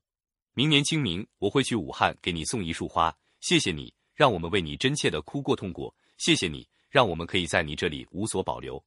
[0.55, 3.93] 明年清明，我会去武汉给你送一束花，谢谢你。
[4.15, 8.83] 让我们为你真切的哭过痛过，谢谢你，让我们可以在你这里无所保留。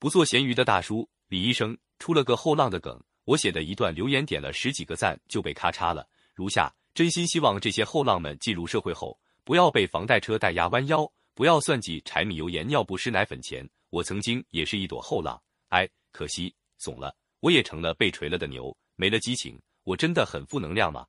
[0.00, 6.08] 不做咸鱼的大叔李医生出了个后浪的梗，我写的一段留言点了十几个赞就被咔嚓了。
[6.34, 13.68] 如下：真心希望这些后浪们进入社会后，不要被房贷车贷压弯腰，不要算计柴米油盐尿不湿奶粉钱。
[13.90, 19.60] 我曾经也是一朵后浪，哎，可惜怂了，我也成了被锤了的牛，没了激情。
[19.84, 21.06] 我真的很负能量吗？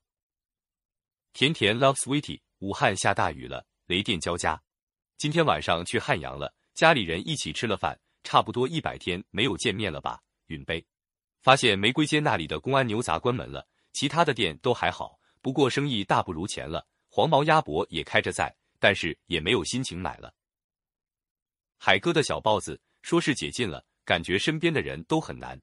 [1.34, 2.40] 甜甜 love sweetie。
[2.60, 4.60] 武汉下大雨了，雷电交加。
[5.18, 10.22] 今天晚上去汉阳了，家里人一起吃了饭，差不多一百天没有见面了吧？
[10.48, 10.84] 允杯。
[11.46, 16.88] 发现玫瑰街那里的公安牛杂关门了，其他的店都还好，不过生意大不如前了。
[17.08, 20.34] 黄毛鸭脖也开着在，但是也没有心情买了。
[21.78, 25.62] 海哥的小豹子说是解禁了，感觉身边的人都很难。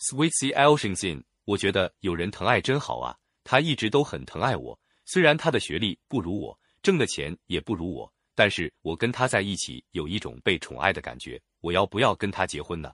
[0.00, 4.78] Sweet Sea Elshinsin，我觉得有人疼爱真好啊，他一直都很疼爱我。
[5.06, 11.40] 虽然他的学历不如我，挣的钱也不如我，但是我跟他在一起有一种被宠爱的感觉。
[11.62, 12.92] 我要不要跟他结婚呢？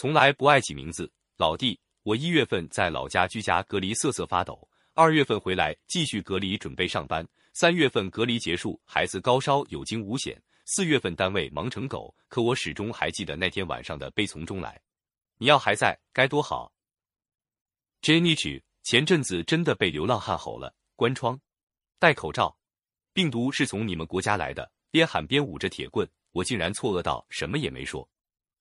[0.00, 1.76] 从来不爱起名字，老弟。
[2.04, 4.56] 我一月份在老家居家隔离瑟瑟发抖，
[4.94, 14.80] 二月份回来继续隔离准备上班，三月份隔离结束，孩子高烧有惊无险，四月份单位忙成狗，可我始终还记得那天晚上的悲从中来。
[15.36, 16.72] 你要还在，该多好。
[18.00, 21.40] Jenny 前阵子真的被流浪汉吼了，关窗，
[21.98, 22.56] 戴口罩，
[23.12, 28.08] 病毒是从你们国家来的，边喊边捂着铁棍，我竟然错愕到什么也没说。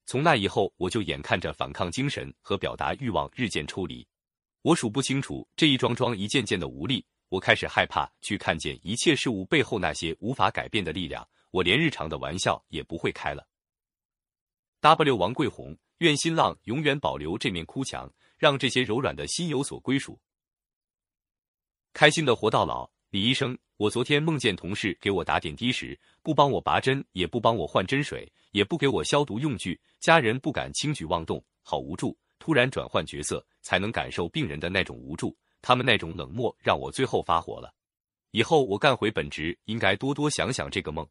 [0.08, 4.08] 从那以后，我就眼看着反抗精神和表达欲望日渐抽离，
[4.64, 13.46] 我数不清楚这一桩桩一件件的无力，我开始害怕去看见一切事物背后那些无法改变的力量，我连日常的玩笑也不会开了。
[14.80, 18.12] W 王桂红，愿新浪永远保留这面哭墙。
[18.38, 20.20] 让这些柔软的心有所归属，
[21.92, 22.92] 开心的活到老。
[23.10, 32.18] 李医生，我昨天梦见同事给我打点滴时，不帮我拔针，也不帮我换针水，也不给我消毒用具，家人不敢轻举妄动，好无助。
[32.38, 37.74] 突然转换角色，才能感受病人的那种无助，他们那种冷漠，让我最后发火了。
[38.32, 41.08] 以后我干回本职，应该多多想想这个梦。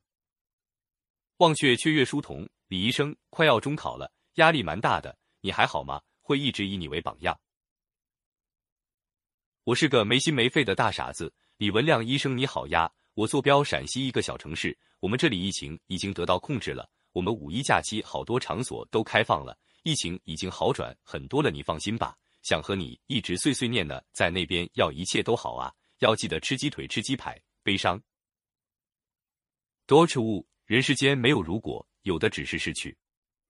[1.38, 6.02] 忘却雀跃书童，李医生，快要中考了，压力蛮大的，你还好吗？
[6.20, 7.40] 会一直以你为榜样。
[9.64, 11.32] 我是个没心没肺的大傻子。
[11.59, 22.14] 李文亮医生你好呀，我坐标陕西一个小城市，我们这里疫情已经得到控制了，我们五一假期好多场所都开放了，疫情已经好转很多了，你放心吧。
[22.42, 27.40] 想和你一直碎碎念呢，在那边要一切都好啊，要记得吃鸡腿吃鸡排。
[27.62, 27.99] 悲伤。
[29.87, 32.95] 多吃物，人世间没有如果，有的只是失去。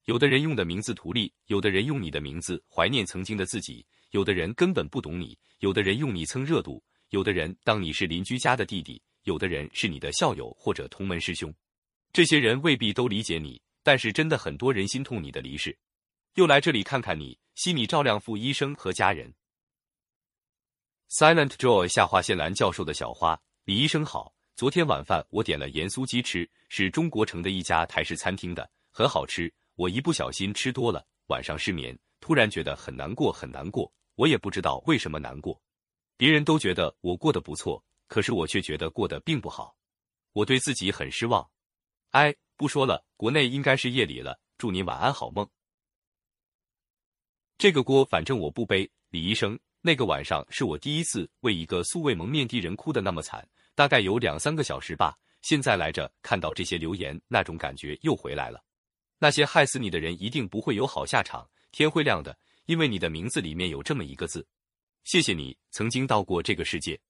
[0.05, 11.55] 有的人用的名字图利，有的人用你的名字怀念曾经的自己，有的人根本不懂你，有的人用你蹭热度，有的人当你是邻居家的弟弟，有的人是你的校友或者同门师兄。
[12.13, 15.77] 这些人未必都理解你，但是真的很多人心痛你的离世，
[16.35, 19.33] 又来这里看看你，心里照亮傅医生和家人。
[21.09, 29.53] Silent Joy 下划线兰教授的小花，李医生好，昨天晚饭我点了盐酥鸡吃，是中国城的一家台式餐厅的，很好吃。
[29.77, 31.97] 我一不小心吃多了，晚上失眠。
[32.19, 33.93] 突然觉得很难过，很难过。
[34.17, 35.61] 我也不知道为什么难过。
[36.17, 39.77] 别人都觉得我过得不错，可是我却觉得过得并不好。
[40.33, 41.49] 我对自己很失望。
[42.11, 44.41] 哎，不说了，国内应该是夜里了。
[44.57, 45.49] 祝你晚安，好梦。
[47.59, 48.91] 这个锅反正我不背。
[49.11, 55.17] 李医生，那个晚上是我第一次为一个素未蒙面的人哭的那么惨，大概有两三个小时吧。
[55.43, 58.63] 现在来着，看到这些留言，那种感觉又回来了。
[59.19, 64.47] 那些害死你的人一定不会有好下场，天会亮的，因为你的名字里面有这么一个字。
[65.07, 67.01] 谢谢你曾经到过这个世界。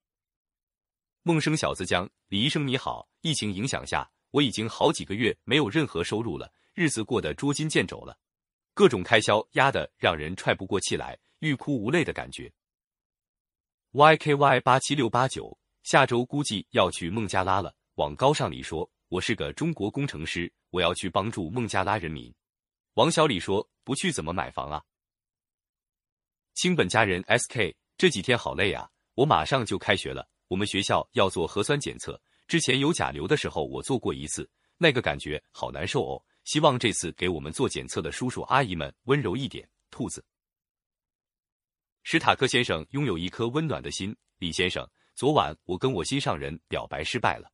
[1.22, 3.08] 梦生小子江，李医生你好。
[3.22, 8.14] 疫情影响下，我已经好几个月没有任何收入了，日子过得捉襟见肘了，
[8.74, 12.52] 各种开销压得让人喘不过气来，欲哭无泪的感觉。
[13.92, 17.74] YKY 八七六八九，下周估计要去孟加拉了。
[17.94, 22.30] 往高尚里说，我是个中国工程师，我要去帮助孟加拉人民。
[22.92, 24.84] 王小李说，不去怎么买房啊？
[26.52, 27.74] 清本家人 SK。
[27.98, 28.90] 这几天好累啊！
[29.14, 32.20] 我马上就开学了，我们学校要做核酸检测。
[32.46, 36.22] 之前有甲流的时候，我做过一次，那个感觉好难受哦。
[36.44, 39.66] 希望这次给我们做检测的叔叔阿姨们温柔一点。
[39.90, 40.22] 兔子，
[42.02, 44.14] 史塔克先生拥有一颗温暖的心。
[44.38, 47.50] 李先生，昨晚我跟我心上人表白失败了。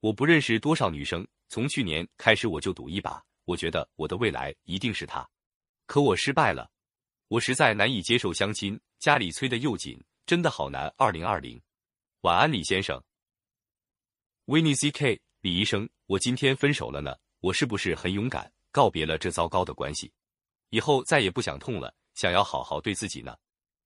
[0.00, 5.26] 我不认识多少女生，从去年开始我就赌一把，我觉得我的未来一定是他，
[5.86, 6.70] 可我失败了。
[7.28, 10.92] 我实在难以接受相亲，家里催得又紧，真的好难。
[10.96, 11.60] 二零二零，
[12.22, 12.98] 晚安，李先生。
[14.46, 20.10] 维尼 CK，李医生，我今天分手了呢，我是不是很勇敢，告别了这糟糕的关系，
[20.70, 23.36] 以后再也不想痛了，想要好好对自己呢？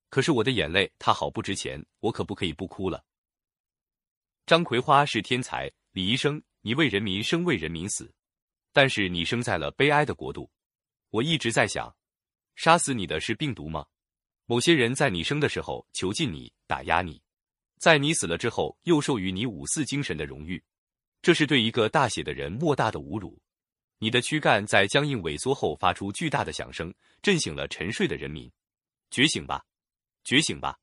[0.08, 3.04] 可是我的眼泪它好不值钱，我可不可以不哭了？
[4.46, 8.14] 张葵花是天才，李医生，你为人民生，为人民死，
[8.72, 10.48] 但是你生在了悲哀的国度。
[11.10, 11.92] 我一直在想。
[12.54, 13.86] 杀死你的是病毒吗？
[14.46, 17.22] 某些人在你生的时候囚禁你、打压你，
[17.78, 20.62] 在你死了之后又授予你五四精神的荣誉，
[21.22, 23.40] 这是对一个大写的人莫大的侮辱。
[23.98, 28.50] 你的躯干在僵硬萎缩后发出巨大的响声，震醒了沉睡的人民。
[29.10, 29.64] 觉醒吧，
[30.24, 30.78] 觉醒吧！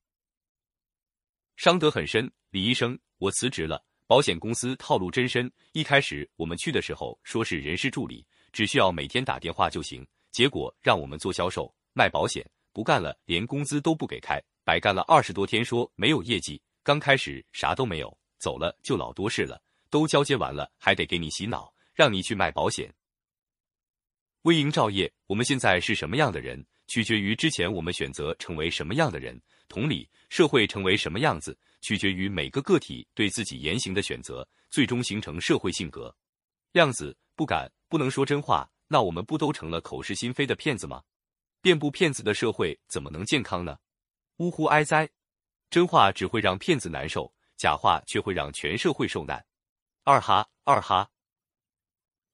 [1.58, 3.84] 伤得很深，李医生，我辞职了。
[4.08, 10.08] 保险公司套路真深，一开始我们去的时候说是人事助理，只需要每天打电话就行。
[10.32, 16.62] 结果让我们做销售卖保险，不干了，连工资都不给开，白干了二十多天，说没有业绩。
[16.84, 22.92] 刚开始啥都没有，走了就老多事了，都交接完了，还得给你洗脑，让你去卖保险。
[24.44, 29.40] 微营照业，我们现在是什么样的人，取决于之前我们选择成为什么样的人。
[29.68, 36.16] 同理，社会成为什么样子，取决于每个个体对自己言行的选择，最终形成社会性格。
[36.72, 38.68] 量子不敢，不能说真话。
[38.92, 41.04] 那我们不都成了口是心非的骗子吗？
[41.62, 43.78] 遍布骗子的社会怎么能健康呢？
[44.38, 45.08] 呜呼哀哉！
[45.70, 49.46] 真话只会让骗子难受，假话却会让全社会受难。
[50.04, 51.08] 二哈二哈。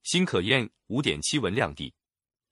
[0.04, 1.94] 辛可燕五点七文亮地，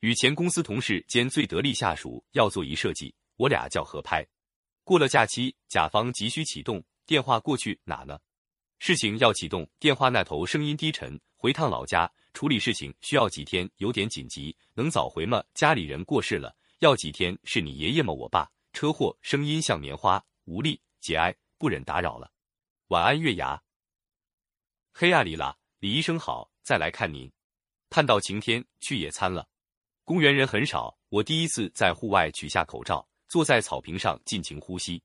[0.01, 4.27] 与前公司同事兼最得力下属要做一设计，我俩叫合拍。
[4.83, 8.19] 过了假期，甲方急需启动，电话过去哪呢？
[8.85, 12.11] 事情要启动，电话那头声音低沉，回趟老家。
[12.33, 15.41] 处理事情需要几天，有点紧急，能早回吗？
[15.53, 17.33] 家里人过世了，要几天？
[17.45, 18.11] 是你爷爷吗？
[18.11, 22.29] 我爸车祸，声音像棉花，无力节哀，不忍打扰了。
[22.89, 23.57] 晚安，月牙。
[24.91, 27.31] 黑暗里拉，李医生好，再来看您。
[27.89, 29.47] 盼到晴天，去野餐了。
[30.03, 35.01] 公园人很少，我第一次在户外取下口罩，坐在草坪上尽情呼吸。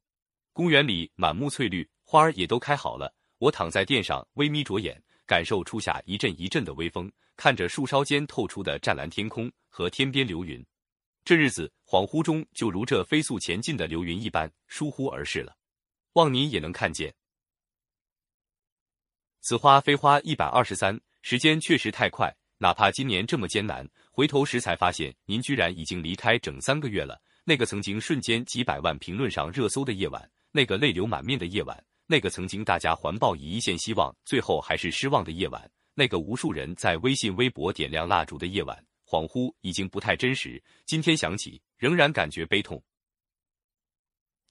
[0.53, 3.15] 公园里满目翠绿，花儿也都开好了。
[3.39, 5.03] 我躺在垫上，微眯着眼。
[5.27, 10.65] 感受初夏一阵一阵的微风，看着树梢间透出的湛蓝天空和天边流云，
[11.23, 15.55] 这日子恍惚中就如这飞速前进的流云一般疏忽而逝了。
[16.15, 17.15] 望您也能看见。
[19.43, 27.21] 此花非花一百二十三，时间确实太快，哪怕今年这么艰难，回头时才发现您居然已经离开整三个月了。
[27.45, 31.85] 那个曾经瞬间几百万评论上热搜的夜晚，那个泪流满面的夜晚。
[32.11, 35.61] 那个曾经大家环抱以一线希望，最后还是失望的夜晚；
[35.93, 40.63] 那个无数人在微信、微博点亮蜡烛的夜晚，恍惚已经不太真实。
[40.87, 42.83] 今天想起，仍然感觉悲痛。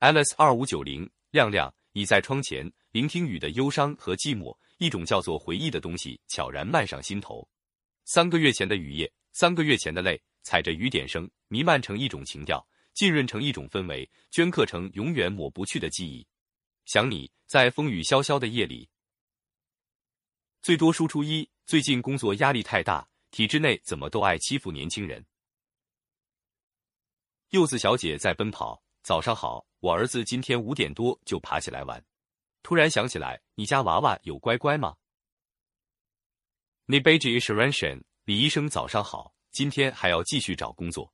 [0.01, 7.49] Alice 二五九零，亮亮倚在窗前，聆听雨的忧伤和寂寞，一种叫做回忆的东西悄然漫上心头。
[8.05, 16.23] 三个月前的雨夜，三个月前的泪，踩着雨点声，弥漫成一种情调，浸润成一种氛围，镌刻成永远抹不去的记忆。
[16.87, 18.89] 想你在风雨潇潇的夜里，
[20.61, 21.47] 最多输出一。
[21.65, 25.25] 最近工作压力太大，体制内怎么都爱欺负年轻人。
[27.49, 28.81] 柚子小姐在奔跑。
[29.03, 32.01] 早上好，我儿子今天五点多就爬起来玩。
[32.63, 34.95] 突然想起来，你家娃娃有乖乖吗
[36.85, 38.03] n i b a j i s h r a n s h a n
[38.23, 41.13] 李医生早上好，今天还要继续找工作。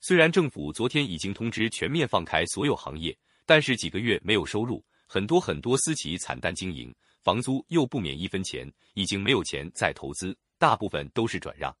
[0.00, 6.94] 虽然政府昨天已经通知全面放开所有行业，但是几个月没有收入，很多很多私企惨淡经营，
[7.24, 11.76] 房租又不免一分钱，已经没有钱再投资，大部分都是转让。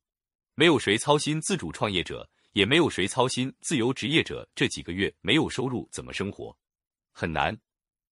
[0.56, 2.28] 没有谁操心自主创业者。
[2.52, 6.56] 也没有谁操心自由职业者这几个月没有收入怎么生活，
[7.12, 7.56] 很难，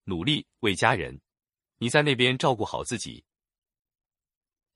[0.04, 1.18] 努力为家人。
[1.78, 3.24] 你在那边照顾好自己。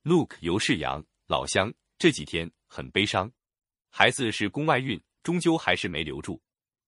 [0.02, 3.30] Look，尤世阳，老乡，这几天很悲伤，
[3.90, 6.42] 孩子是宫外孕，终究还是没留住。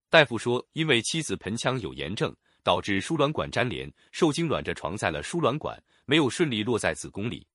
[0.09, 7.46] 大夫说，因为妻子盆腔有炎症，导致输卵管粘连，受精卵着床在了输卵管，没有顺利落在子宫里，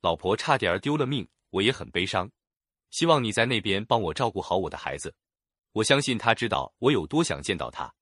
[0.00, 2.30] 老婆差点丢了命，我也很悲伤。
[2.90, 5.14] 希望你在那边帮我照顾好我的孩子，
[5.72, 7.92] 我相信他知道我有多想见到他。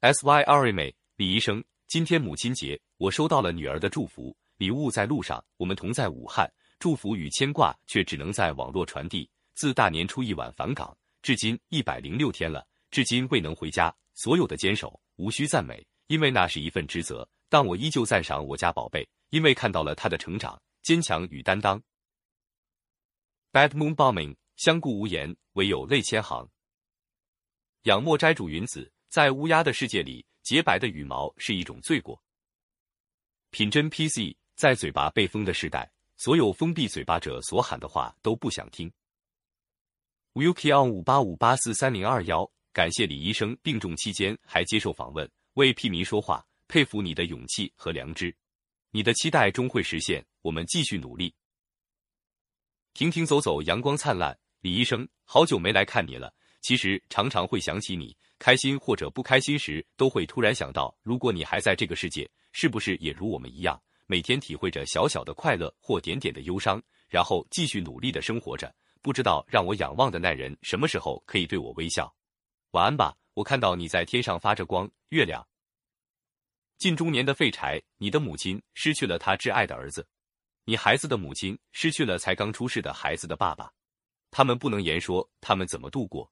[0.00, 9.30] S Y R 美李医生，今天母亲节，我收到了女儿的祝福，礼物在路上，我们同在武汉，祝福与牵挂却只能在网络传递。
[9.54, 21.82] 自大年初一晚返岗，至今一百零六天了，至今未能回家，所有的坚守无需赞美，因为那是一份职责，但我依旧赞赏我家宝贝，因为看到了他的成长、坚强与担当。
[23.50, 26.46] Bad moon bombing，相顾无言，唯有泪千行。
[27.84, 32.22] 仰莫斋主云子，在乌鸦的世界里，洁白的羽毛是一种罪过。
[33.48, 38.92] 品真 PC，在嘴巴被封的时代，所有封闭嘴巴者所喊的话都不想听。
[40.34, 48.34] Wilkion 五八五八四三零二幺，感谢李医生病重期间还接受访问，为屁民说话，佩服你的勇气和良知。
[48.92, 51.34] 你的期待终会实现，我们继续努力。
[52.94, 54.38] 停停走走，阳光灿烂。
[54.60, 56.32] 李医生，好久没来看你了。
[56.60, 68.72] 其实常常会想起你，开心或者不开心时，都会突然想到，如果你还在这个世界，是不是也如我们一样，每天体会着小小的快乐或点点的忧伤，然后继续努力的生活着。
[69.02, 72.14] 不知道让我仰望的那人什么时候可以对我微笑。
[72.72, 74.88] 晚安吧，我看到你在天上发着光。
[75.08, 75.44] 月亮，
[76.78, 80.06] 近中年的废柴，你的母亲失去了她挚爱的儿子。
[80.66, 83.72] 你孩子的母亲失去了才刚出世的孩子的爸爸，
[84.30, 86.30] 他们不能言说他们怎么度过。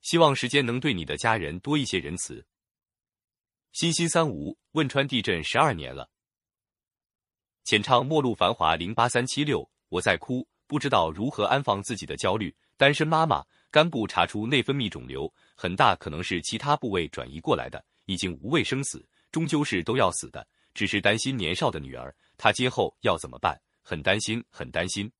[0.00, 2.46] 希望时间能对你的家人多一些仁慈。
[3.72, 6.08] 欣欣三无，汶川地震十二年了。
[7.64, 12.56] 浅唱《末路繁华》零八三七六，我在哭，不知道如何安放自己的焦虑。
[12.76, 22.14] 单身妈妈，肝部查出内分泌肿瘤，很大可能是其他部位转移过来的，已经无畏生死，终究是都要死的，只是担心年少的女儿。
[22.36, 23.60] 她今后要怎么办？
[23.82, 25.10] 很担心，很担心。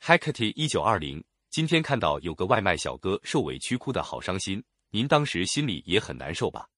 [0.00, 6.68] Hecate 一九二零，今天看到有个外卖小哥受委屈哭的好伤心，您当时心里也很难受吧？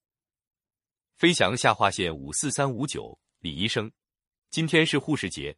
[1.16, 3.90] 飞翔下划线五四三五九，李医生，
[4.50, 5.56] 今天是护士节，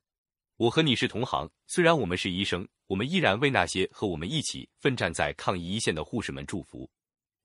[0.61, 6.87] 我和你是同行，虽然我们是医生，我们依然为那些和我们一起奋战在抗疫一线的护士们祝福。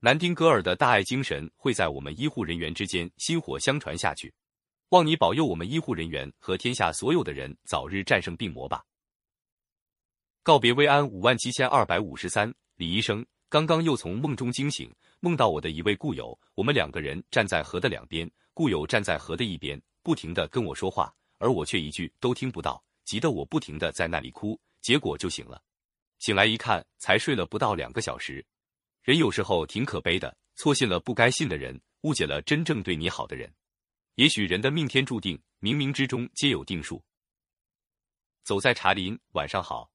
[0.01, 4.33] 南丁格尔的大爱精神会在我们医护人员之间薪火相传下去。
[4.89, 8.83] 望你保佑我们医护人员和天下所有的人早日战胜病魔吧。
[10.43, 25.61] 告别薇安五万七千二百五十三，李医生刚刚又从梦中惊醒，梦到我的一位故友，我们两个人站在河的两边，故友站在河的一边，不停的跟我说话，而我却一句都听不到，急得我不停的在那里哭，结果就醒了。
[26.19, 28.45] 醒来一看，才睡了不到两个小时。
[29.03, 33.53] 人有时候挺可悲的，错信了不该信的人，误解了真正对你好的人。
[34.15, 37.03] 也许人的命天注定，冥冥之中皆有定数。
[38.43, 39.91] 走在茶林，晚上好。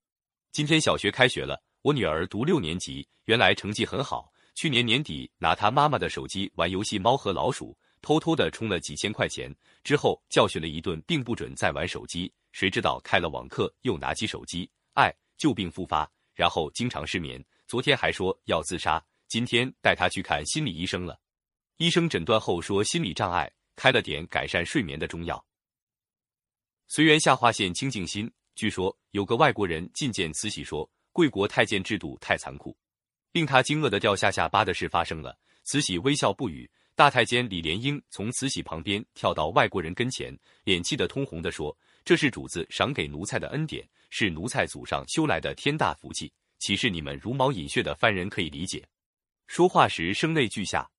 [0.52, 4.32] 今天小学开学了，我女儿读六年级，原来成绩很好。
[4.54, 12.30] 去年年底拿她妈妈的手机玩游戏《猫和老鼠》，偷偷的充了几千块钱，之后教训了一顿，并不准再玩手机。
[12.52, 17.44] 谁知道开了网课，又拿起手机，哎旧病复发，然后经常失眠。
[17.66, 21.20] 昨天还说要自杀，今天带他去看心理医生了。
[21.76, 23.50] 医生诊断后说心理障碍。
[23.76, 25.42] 开了点改善睡眠的中药。
[26.86, 28.30] 随缘下划线清净心。
[28.54, 32.76] 据说有个外国人觐见慈禧说：“贵国太监制度太残酷。”
[33.32, 35.34] 令他惊愕的掉下下巴的事发生了。
[35.64, 36.70] 慈禧微笑不语。
[36.94, 41.74] 大太监李莲英从慈禧旁边跳到外国人跟前，脸气得通红的说
[42.04, 48.88] ：“这是主子赏给奴才的恩典，是奴才祖上修来的天大福气，岂是你们茹毛饮血的犯人可以理解？”
[49.46, 50.90] 说话时声泪俱下。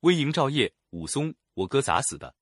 [0.00, 0.72] 微营照夜。
[0.90, 2.34] 武松，我哥咋死的？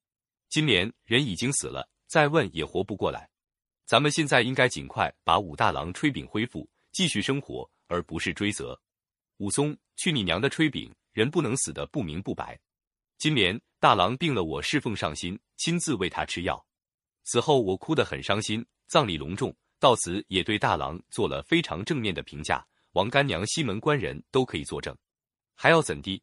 [0.48, 3.28] 金莲人已经死了，再问也活不过来。
[3.84, 7.70] 咱们现在应该尽快把武大郎炊饼恢复，继续生活。
[7.90, 8.78] 而不是追责。
[9.38, 10.94] 武松，去你娘的炊饼！
[11.12, 12.60] 人不能死的不明不白。
[13.16, 16.62] 金莲，大郎病了，我侍奉上心，亲自为他吃药。
[17.30, 18.64] 此后我哭得很伤心。
[18.86, 22.66] 葬礼隆重，到此也对大郎做了非常正面的评价。
[22.92, 24.96] 王干娘、西门官人都可以作证，
[25.54, 26.22] 还要怎地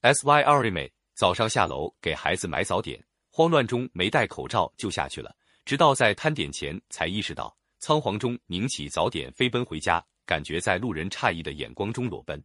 [0.00, 3.00] ？S Y R 妹早上下楼给孩子买早点，
[3.30, 5.32] 慌乱中没戴口罩就下去了，
[5.64, 12.42] 直到在摊点前才意识到，仓皇中拧起早点飞奔回家，感觉在路人诧异的眼光中裸奔。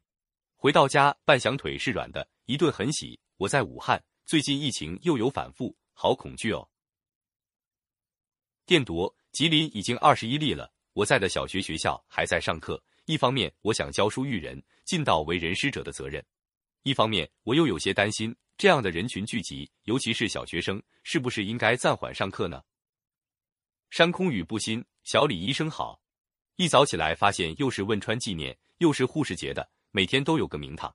[0.56, 3.20] 回到家，半响腿是软的，一顿狠洗。
[3.38, 6.70] 我在武汉，最近疫情又有反复，好恐惧哦。
[8.68, 10.70] 电夺，吉林已经二十一例了。
[10.92, 12.84] 我在的小学学校还在上课。
[13.06, 16.22] 一方面，我想教书育人，尽到为人师者的责任；
[16.84, 22.62] 一方面，我又有些担心，这样的人群聚集，尤其是小学生，是不是应该暂缓上课呢？
[23.90, 26.02] 山空雨不新，小李医生好。
[26.58, 30.94] 一早起来发现又是汶川纪念，又是护士节的，每天都有个名堂。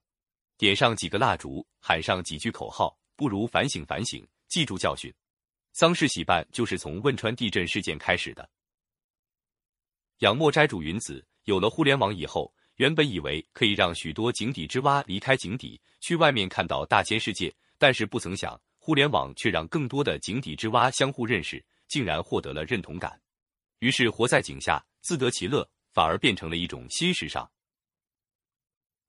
[0.58, 5.10] 点上几个蜡烛，喊上几句口号，不如反省反省，记住教训。
[5.72, 8.48] 丧事喜办就是从汶川地震事件开始的。
[10.18, 23.20] 仰墨斋主云子，有了互联网以后，原本以为可以让许多井底之蛙离开井底，去外面看到大千世界，但是不曾想，互联网却让更多的井底之蛙相互认识，竟然获得了认同感。
[23.80, 27.50] 于是活在井下，自得其乐，反而变成了一种新时尚。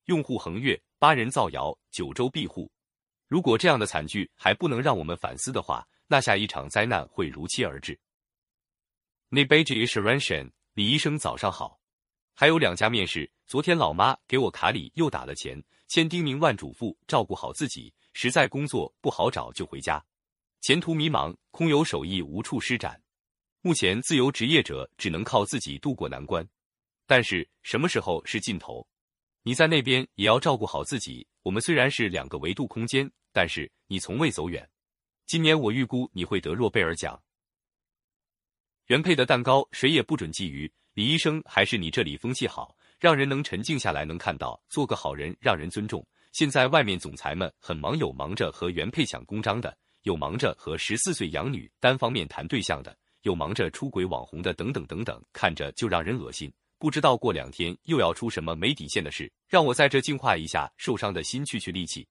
[0.05, 2.71] 用户横越，八人造谣，九州庇护。
[3.27, 7.99] 如果这样的惨剧还不能让我们反思的话，那下一场灾难会如期而至。
[9.29, 11.81] 那杯 j i s h r a n s i o n 李医生早上好。
[12.35, 20.05] 还有两家面试，昨天老妈给我卡里又打了钱，千叮咛万嘱咐，照顾好自己，实在工作不好找就回家。
[20.61, 23.01] 前途迷茫，空有手艺无处施展。
[23.61, 26.47] 目前自由职业者只能靠自己渡过难关。
[27.07, 28.87] 但是什么时候是尽头？
[29.41, 31.27] 你在那边也要照顾好自己。
[31.41, 34.69] 我们虽然是两个维度空间，但是你从未走远。
[35.25, 37.21] 今年我预估你会得诺贝尔奖。
[38.87, 40.69] 原配的蛋糕谁也不准觊觎。
[40.93, 46.05] 李医生，还是你这里风气好，让人能沉静下来，能看到做个好人，让人尊重。
[46.33, 56.53] 现在外面总裁们很忙，有忙着和原配抢公章的，有忙着和十四岁养女单方面谈对象的，有忙着出轨网红的，等等等等，看着就让人恶心。
[56.77, 62.07] 不知道过两天又要出什么没底线的事，让我在这净化一下受伤的心，去去力气。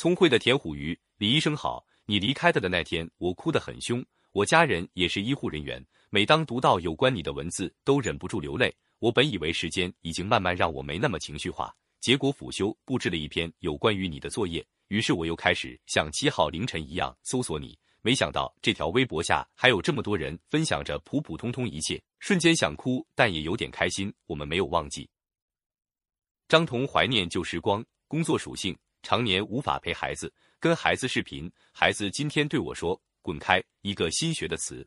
[0.00, 1.84] 聪慧的田虎鱼，李医生好。
[2.06, 4.02] 你离开的的那天，我哭得很凶。
[4.32, 8.74] 我家人也是医护人员，每当读到有关你的文字，都忍不住流泪。
[8.98, 11.70] 我本以为时间已经慢慢让我没那么情绪化，
[12.00, 17.78] 结果辅修布置了一篇有关于你的作业，于是我又开始像七号凌晨一样搜索你。
[18.00, 24.10] 没想到这条微博下还有这么多人分享着普普通通一切，瞬间想哭，但也有点开心。
[24.24, 25.06] 我们没有忘记。
[26.48, 28.74] 张彤怀念旧时光，工作属性。
[29.02, 34.86] 常年无法陪孩子，跟孩子视频，孩子今天对我说：“滚开！”一个新学的词，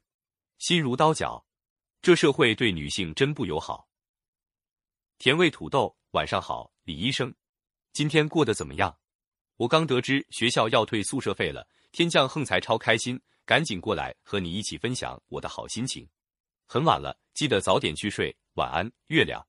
[0.60, 1.46] 心如刀绞。
[2.02, 3.88] 这社会对女性真不友好。
[5.18, 7.34] 甜味土豆，晚上好，李医生，
[7.94, 8.98] 今天过得怎么样？
[9.58, 16.08] 我刚得知学校要退宿舍费了，天降横财，超开心，赶紧过来和你一起分享我的好心情。
[16.66, 19.48] 很晚了，记得早点去睡，晚安，月亮。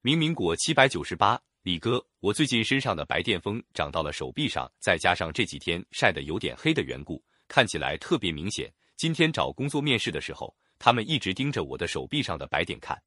[0.00, 1.40] 明明果七百九十八。
[1.62, 8.72] 李哥，我最近身上的白癜风长到了手臂上，再加上这几天晒得有点黑的缘故，看起来特别明显。
[8.96, 12.98] 今天找工作面试的时候，他们一直盯着我的手臂上的白点看。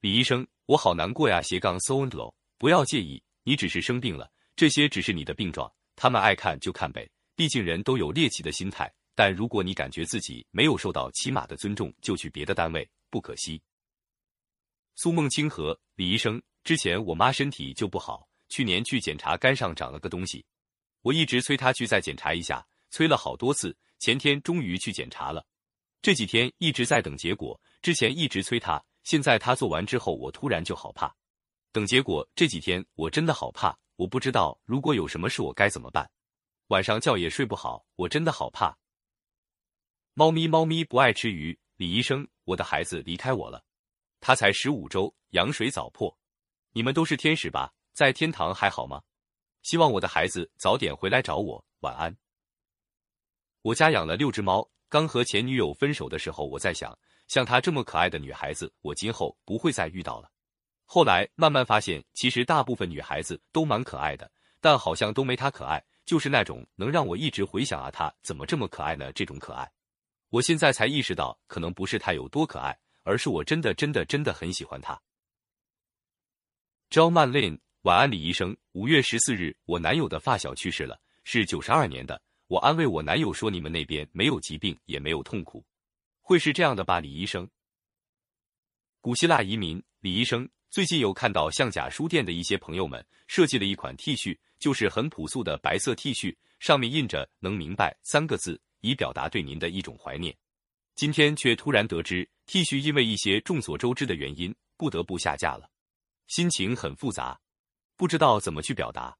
[0.00, 1.42] 李医生，我好难过呀。
[1.42, 7.08] 斜杠 so and low，不要介意，你只是生病了，这些只是你的病状，他们爱看就看呗。
[7.34, 13.60] 毕竟人都有猎奇的心态，但如果你感觉自己没有受到起码的尊重，就去别的单位，不可惜。
[14.94, 16.40] 苏梦清河，李医生。
[16.68, 20.44] 之前我妈身体就不好，去年去检查肝上长了个东西，
[21.00, 25.42] 我一直催她去再检查一下，催了好多次，前天终于去检查了，
[26.02, 31.10] 这几天一直在等结果，之前一直催她，现在她做完之后，我突然就好怕，
[31.72, 36.06] 等结果这几天我真的好怕，我不知道如果有什么事我该怎么办，
[36.66, 38.76] 晚上觉也睡不好，我真的好怕。
[40.12, 43.64] 猫咪猫咪不爱吃鱼，李医生，我的孩子离开我了，
[44.20, 46.14] 他才十五周，羊水早破。
[46.72, 47.72] 你们都是天使吧？
[47.92, 49.02] 在天堂还好吗？
[49.62, 51.64] 希望我的孩子早点回来找我。
[51.80, 52.16] 晚安。
[53.62, 56.96] 我家养了六只猫，刚和前女友分手的时候，我在想，
[57.26, 60.30] 像她这么可爱的女孩子，我今后不会再遇到了。
[60.84, 69.12] 后来慢慢发现，其实大部分女孩子都蛮可爱的，但好像都没她可爱，就是那种能让我一直回想啊，她怎么这么可爱呢？
[69.12, 69.70] 这种可爱，
[70.28, 72.78] 我现在才意识到，可能不是她有多可爱。
[73.04, 75.00] 而是我真的真的真的很喜欢她
[76.90, 78.56] Joe Manlin，晚安，李医生。
[78.72, 82.18] 五月十四日，我男友的发小去世了，是九十二年的。
[82.46, 85.62] 我安慰我男友说：“你们那边没有疾病，也没有痛苦，
[86.22, 87.46] 会是这样的吧？”李医生。
[89.02, 100.34] 古希腊移民李医生最近有看到象甲书店的一些朋友们设计了一款 T 恤，就是很朴素的白色 T 恤，上面印着“能明白”三个字，以表达对您的一种怀念。
[100.94, 105.68] 今天却突然得知 T 恤因为一些众所周知的原因不得不下架了，
[106.28, 107.38] 心情很复杂，
[107.96, 109.18] 不知道怎么去表达。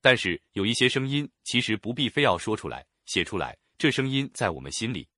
[0.00, 5.08] 但是有一些声音其实不必非要说出来、写出来，这声音在我们心里。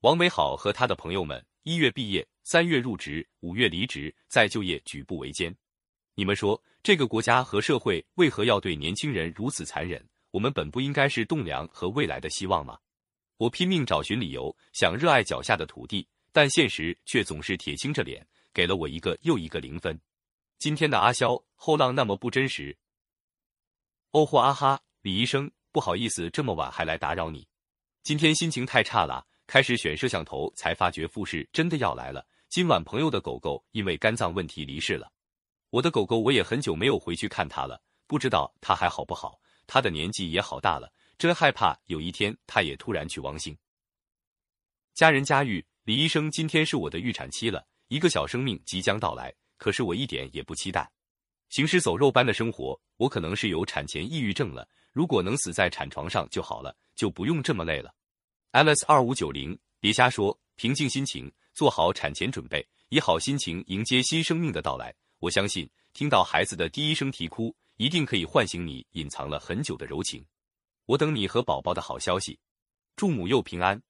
[0.00, 2.26] 王美好和他的朋友们一月毕业。
[2.44, 5.54] 三月入职，五月离职，再就业举步维艰。
[6.16, 10.04] 你们说，这个国家和社会为何要对年轻人如此残忍？
[10.32, 12.76] 我们本不应该是栋梁和未来的希望吗？
[13.36, 20.00] 我拼命找寻理由，想热爱脚下的土地，但现实却总是铁青着脸，给了我一个又一个零分。
[20.58, 22.76] 今天的阿肖后浪那么不真实。
[24.10, 27.46] 哦豁啊哈，李医生，不好意思，这么晚还来打扰你。
[28.02, 32.26] 今天心情太差了，开始选摄像头才发觉复试真的要来了。
[32.48, 35.10] 今晚朋友的狗狗因为肝脏问题离世了，
[35.70, 39.40] 我的狗狗我也很久没有回去看它了，不知道它还好不好。
[39.66, 43.56] 它的年纪也好大了，真害怕有一天它也突然去亡星。
[44.92, 50.90] 家人家玉，李医生，今天是我的预产期了，一个小生命即将到来，可是我一点也不期待，
[51.50, 54.66] 行尸走肉般的生活，我可能是有产前抑郁症了。
[54.92, 57.94] 如果能死在产床上就好了，就不用这么累了。
[58.52, 61.30] Alice 二五九零，别瞎说，平静心情。
[61.52, 64.94] 做好产前准备，以好心情迎接新生命的到来。
[65.18, 70.24] 我相信，听到孩子的第一声啼哭，一定可以唤醒你隐藏了很久的柔情。
[70.86, 72.40] 我等你和宝宝的好消息，
[72.96, 73.82] 祝母幼平安。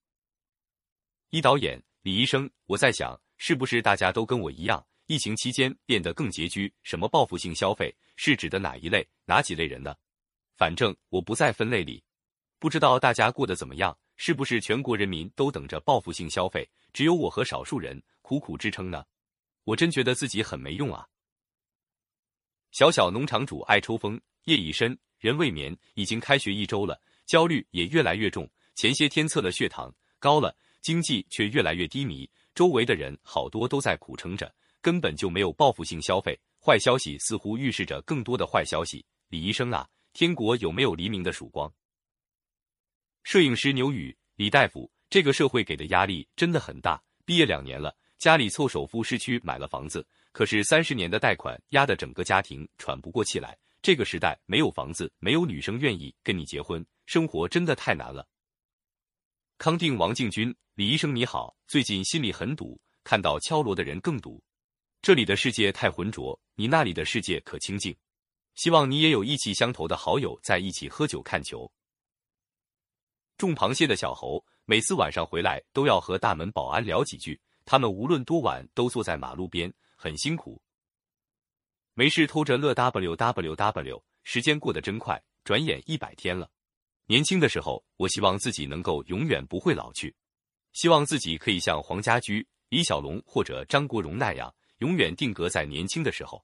[1.31, 6.72] 一导演李医生，我在想，是不是大家都跟我一样，疫情期间变得更拮据？
[6.84, 9.97] 什么报复性消费是指的哪一类、哪几类人呢？
[10.55, 12.05] 反正我不在分类里，
[12.61, 13.99] 不知道大家过得怎么样。
[14.16, 19.05] 是不是全国人民都等着报复性消费，只有我和少数人苦苦支撑呢？
[19.64, 21.09] 我真觉得自己很没用啊！
[22.70, 28.49] 小小农场主爱抽风，夜已深，人未眠，已经开学一周了，焦虑也越来越重。
[28.76, 36.39] 前些天测了血糖，高了，经济却越来越低迷，周围的人好多都在苦撑着，根本就没有报复性消费。
[36.61, 39.05] 坏消息似乎预示着更多的坏消息。
[39.29, 41.73] 李医生啊，天国有没有黎明的曙光？
[43.25, 47.03] 摄影师牛宇，李大夫，这个社会给的压力真的很大。
[47.25, 53.57] 毕业两年了，家里凑首付市区买了房子，可是三十年的贷款压得整个家庭喘不过气来。
[53.81, 58.29] 这个时代没有房子，没有女生愿意跟你结婚，生活真的太难了。
[59.63, 64.43] 康定王敬军，李医生你好，最近心里很堵，看到敲锣的人更堵。
[65.01, 67.97] 这里的世界太浑浊，你那里的世界可清静。
[68.57, 71.71] 希望你也有意气相投的好友在一起喝酒看球。
[73.39, 80.61] 种螃蟹的小猴每次晚上回来都要和大门保安聊几句，他们无论多晚都坐在马路边，很辛苦。
[81.95, 86.51] 没事偷着乐 w w w，时间过得真快，转眼一百天了。
[87.07, 90.15] 年轻的时候，我希望自己能够永远不会老去，
[90.73, 96.43] 希望自己可以像黄家驹、李小龙或者张国荣那样，永远定格在年轻的时候。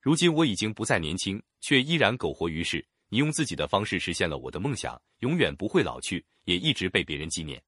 [0.00, 2.84] 如今我已经不再年轻，却依然苟活于世。
[3.08, 7.62] 你用自己的方式实现了我的梦想，永远不会老去，也一直被别人纪念。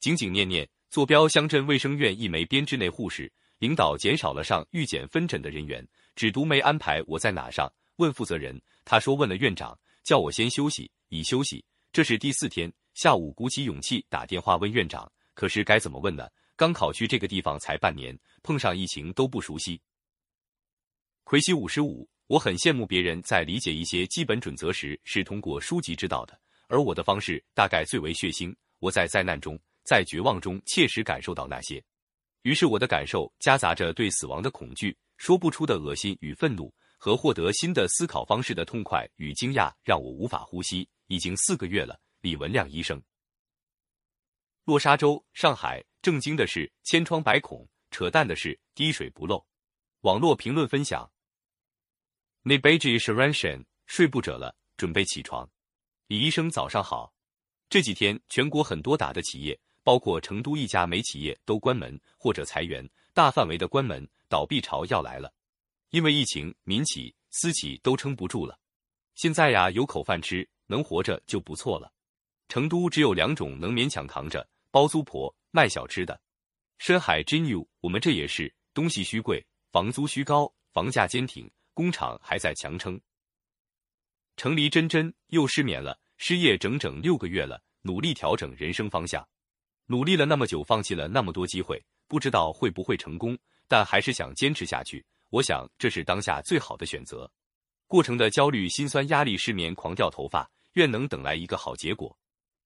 [0.00, 7.72] 紧紧念念，坐标乡镇卫生院一枚编制内护士，领导减少了上预检分诊的人员，只读没安排我在哪上。
[7.96, 11.64] 问负责人，他说问了院长，叫我先休息，已休息。
[11.92, 16.28] 这是第四天，下午鼓起勇气打电话问院长，可是该怎么问呢？
[16.56, 19.80] 刚考去这个地方才半年，碰上疫情都不熟悉。
[21.24, 22.08] 魁西五十五。
[22.28, 28.54] 我很羡慕别人在理解一些基本准则时是通过书籍知道的，而我的方式大概最为血腥。
[28.78, 31.82] 我在灾难中，在绝望中切实感受到那些，
[32.42, 36.72] 于是我的感受夹杂着对死亡的恐惧、说不出的恶心与愤怒，
[37.02, 40.88] 和获得新的思考方式的痛快与惊讶，让我无法呼吸。
[41.08, 43.02] 已经四个月了，李文亮医生。
[44.62, 49.44] 落沙洲，上海，震惊的是千疮百孔，扯淡的是滴水不漏。
[50.02, 51.10] 网络评论分享。
[52.42, 55.50] 那贝吉是 Ranshan，睡不着了，准备起床。
[56.06, 57.12] 李医生早上好。
[57.68, 65.34] 这几天全国很多大的企业，包括成都一家煤企业都关门或者裁员，大范围的关门倒闭潮要来了。
[65.92, 68.58] 因为疫情，民企、私企都撑不住了。
[69.14, 71.92] 现在呀，有口饭吃，能活着就不错了。
[72.48, 76.18] 成都只有两种能勉强扛着：包租婆、卖小吃的。
[76.78, 82.98] 深海真 u，我们这也是东西虚贵，房租虚高，房价坚挺，工厂还在强撑。
[84.38, 89.28] 程黎真真又失眠了，失业整整六个月了，努力调整人生方向，
[89.84, 93.38] 努力了那么久，放弃了那么多机会，不知道会不会成功，
[93.68, 95.04] 但还是想坚持下去。
[95.32, 97.30] 我想这是当下最好的选择。
[97.86, 102.14] 过程的焦虑、心酸、压力、失眠、狂掉头发，愿能等来一个好结果。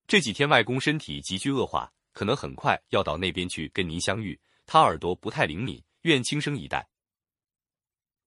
[0.08, 4.38] 这几天外公身体急剧恶化，可能很快要到那边去跟您相遇。
[4.66, 6.84] 他耳朵不太灵敏，愿轻声以待。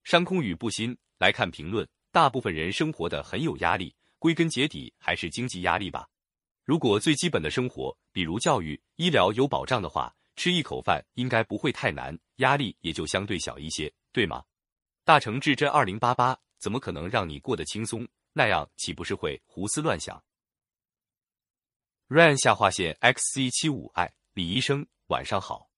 [0.06, 1.86] 山空雨不心来看评论。
[2.12, 6.08] 大部分人生活的很有压力，归根结底还是经济压力吧。
[6.64, 14.44] 如果最基本的生活，比如教育、医疗有保障的话，吃一口饭应该不会太难，压力也就相对小一些，对吗？
[15.04, 18.08] 大成至真二零八八怎么可能让你过得轻松？
[18.34, 20.24] 那样岂不是会胡思乱想
[22.08, 25.70] ？ran 下划线 xc 七五 i 李医生晚上好，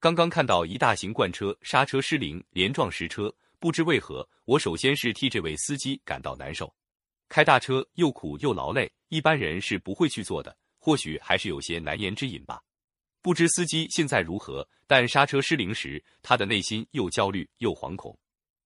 [0.00, 3.34] 刚刚看到一大型罐车刹车失灵，连撞十车。
[3.58, 6.74] 不知为何，我首先是替这位司机感到难受。
[7.28, 10.56] 开大车又苦又劳累，一般人是不会去做的。
[10.78, 12.60] 或许还是有些难言之隐吧。
[13.22, 18.18] 不知司机现在如何，但刹车失灵时，他的内心又焦虑又惶恐。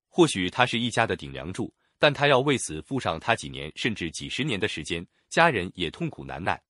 [0.09, 6.61] 或许他是一家的顶梁柱，但他要为此付上他几年甚至几十年的时间，家人也痛苦难耐。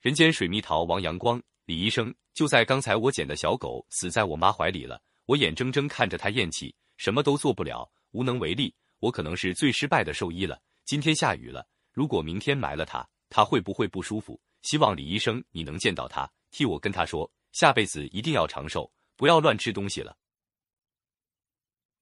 [0.00, 5.02] 人间水蜜桃王阳光，李医生，就在刚才，我捡的小狗死在我妈怀里了。
[5.26, 8.74] 我眼睁睁看着他咽气，什么都做不了，无能为力。
[9.00, 10.58] 我可能是最失败的兽医了。
[10.86, 14.40] 今天下雨了，如果明天埋了他，他会不会不舒服？
[14.62, 20.16] 希望李医生你能见到他，替我跟他说，下辈子一定要长寿，不要乱吃东西了。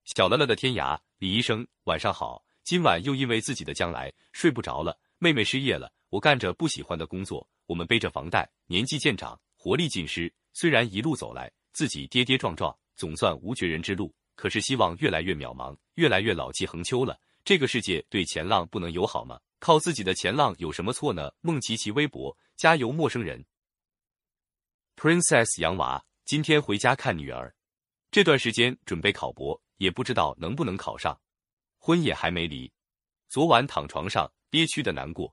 [0.05, 2.45] 小乐乐的天涯，李医生晚上好。
[2.63, 4.99] 今晚又因为自己的将来睡不着了。
[5.19, 10.33] 妹妹失业了，我干着不喜欢的工作，我们背着房贷，年纪渐长，活力尽失。
[10.53, 12.77] 虽然一路走来，自己跌跌撞撞。
[12.97, 17.21] 总算无绝人之路，可是希望越来越渺茫，越来越老气横秋了。
[17.47, 19.39] 这个世界对前浪不能友好吗？
[19.61, 21.33] 靠自己的前浪有什么错呢？
[21.43, 23.47] 孟琪琪微博加油，陌生人。
[24.97, 27.55] Princess 洋娃今天回家看女儿，
[28.11, 31.17] 这段时间准备考博，也不知道能不能考上，
[31.79, 32.69] 婚也还没离。
[33.29, 35.33] 昨晚躺床上憋屈的难过，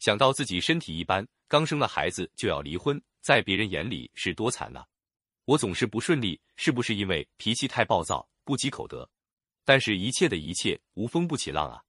[0.00, 4.84] 想到自己身体一般，刚生了孩子就要离婚，在别人眼里是多惨啊。
[5.44, 9.08] 我总是不顺利，是不是因为脾气太暴躁，不积口德？
[9.64, 11.82] 但是，一切的一切无风不起浪啊！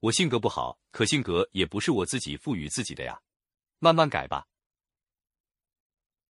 [0.00, 3.20] 我性格不好，可性格也不是我自己赋予自己的呀，
[3.78, 4.46] 慢慢改吧。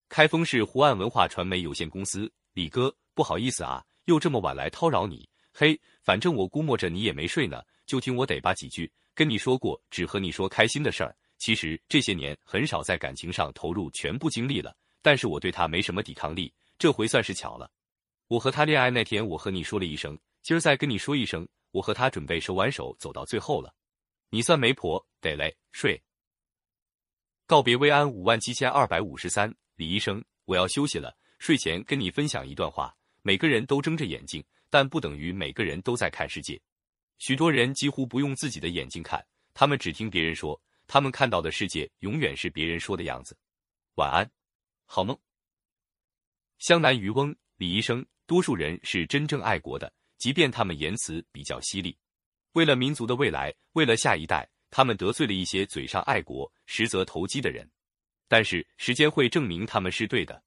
[0.09, 5.29] 开封市湖岸文化传媒有限公司，李哥，不好意思啊，又这么晚来叨扰你。
[5.53, 8.93] 嘿，反正我估摸着你也没睡呢，就听我得吧几句。
[9.15, 11.17] 跟你说过，只和你说开心的事儿。
[11.39, 16.53] 其实这些年很少在感情上投入全部精力了，但是我对他没什么抵抗力。
[16.79, 17.71] 这回算是巧了，
[18.27, 23.75] 我和他恋爱那天，我和你说了一声，今儿再跟你说一声，我和他准备手挽手走到最后了。
[24.31, 26.03] 你算媒婆，得嘞，睡。
[27.47, 31.17] 告别薇安五万七千二百五十三，李医生，我要休息了。
[31.39, 36.61] 睡前跟你分享一段话：每个人都睁着眼睛，但不等于每个人都在看世界。
[37.19, 43.37] 许多人几乎不用自己的眼睛看，他们只听别人说，他们看到的世界永远是别人说的样子。
[43.97, 44.31] 晚安，
[44.85, 45.19] 好梦。
[46.59, 51.99] 湘南渔翁李医生，多数人是真正爱国的，即便他们言辞比较犀利。
[52.53, 57.69] 为了民族的未来，为了下一代，他们得罪了一些嘴上爱国、实则投机的人。
[58.29, 60.45] 但是时间会证明他们是对的。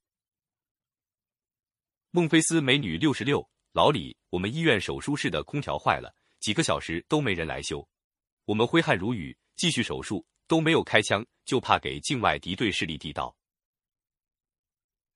[2.12, 7.86] 孟菲斯美女六十六，老李，我们医院手术室的空调坏了，几个小时都没人来修，
[8.46, 13.36] 我们挥汗如雨，继续手术，都没有开枪，就怕给境外敌对势力递刀。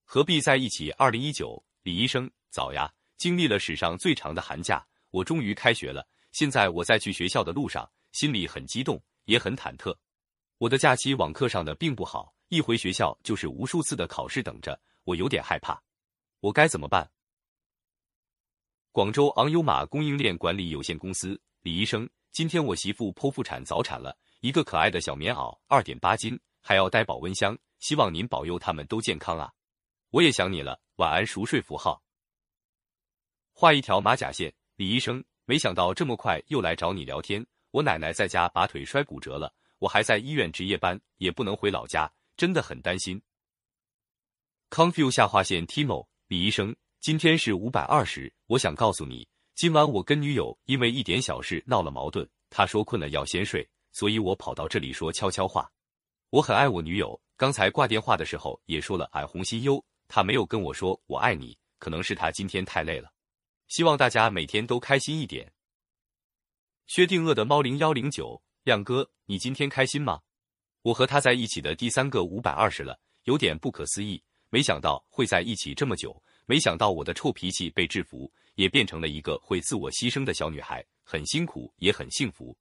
[0.04, 0.90] 何必在一起？
[0.94, 2.92] 二零一九，李医生早呀！
[3.18, 6.08] 经历了史上最长的寒假，我终于开学了。
[6.32, 9.96] 现在我在去学校的路上，心里很激动，也很忐忑。
[10.60, 15.82] 我的假期网课上的并不好，一回学校就是无数次的考试等着，我有点害怕。
[16.40, 17.10] 我该怎么办？
[18.92, 29.52] 广州昂优玛供应链管理有限公司，李医生，今天我媳妇剖腹产早产了，一个可爱的小棉袄，二点八斤，还要带保温箱，希望您保佑他们都健康啊！
[30.10, 32.04] 我也想你了，晚安，熟睡符号。
[33.60, 37.44] 画一条马甲线，李医生，没想到这么快又来找你聊天。
[37.72, 43.20] 我奶奶在家把腿摔骨折了，我还在医院值夜班，也不能回老家，真的很担心。
[44.70, 55.68] Confu 下划线 Timo，李医生，今天是五百二十，我想告诉你，今晚我跟女友因为一点小事闹了矛盾，她说困了要先睡，所以我跑到这里说悄悄话。
[56.30, 59.84] 我很爱我女友，刚才挂电话的时候也说了俺红心优。
[60.08, 63.12] 他没有跟我说我爱你，可能是她今天太累了。
[63.68, 65.54] 希望大家每天都开心一点。
[66.88, 70.22] 薛定谔的猫零幺零九，亮哥，你今天开心吗？
[70.84, 82.58] 我和他在一起的第三个五百二十了，有点不可思议，没想到会在一起这么久，没想到我的臭脾气被制服，也变成了一个会自我牺牲的小女孩，很辛苦也很幸福。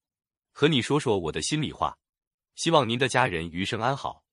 [0.51, 1.97] 和你说说我的心里话，
[2.57, 4.25] 希望您的家人余生安好。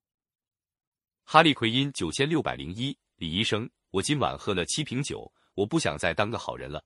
[1.23, 6.83] 哈利奎因九千六百零一，李医生，我今晚喝了七瓶酒，我不想再当个好人了。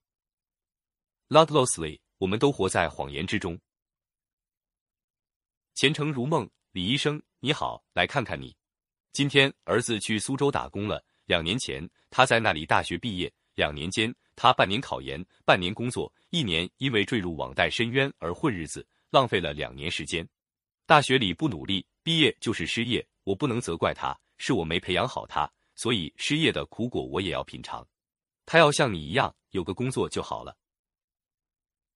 [1.29, 3.59] Ludlowsley，我们都活在谎言之中。
[5.75, 6.49] 前程如梦。
[6.73, 8.55] 李医生，你好，来看看你。
[9.11, 11.03] 今天儿子去苏州打工了。
[11.25, 20.27] 两年前他在那里大学毕业，两年间他半年考研，半年工作，一年因为坠入网贷深渊而混日子，浪费了两年时间。
[20.85, 23.03] 大学里不努力，毕业就是失业。
[23.23, 27.87] 我不能责怪他，是我没培养好他，所以失业的苦果我也要品尝。
[28.47, 30.57] 他要像你一样有个工作就好了。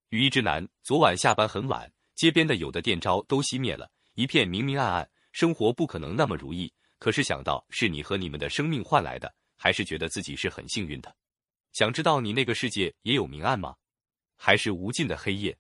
[0.10, 3.90] 雨衣之男，昨晚下班很晚，街边的有的电招都熄灭了。
[4.16, 6.72] 一片明明暗暗，生活不可能那么如意。
[7.00, 11.16] 可是想到是你和你们的生命换来的，还是觉得自己是很幸运的。
[11.72, 13.74] 想知道你那个世界也有明暗吗？
[14.36, 15.58] 还是无尽的黑夜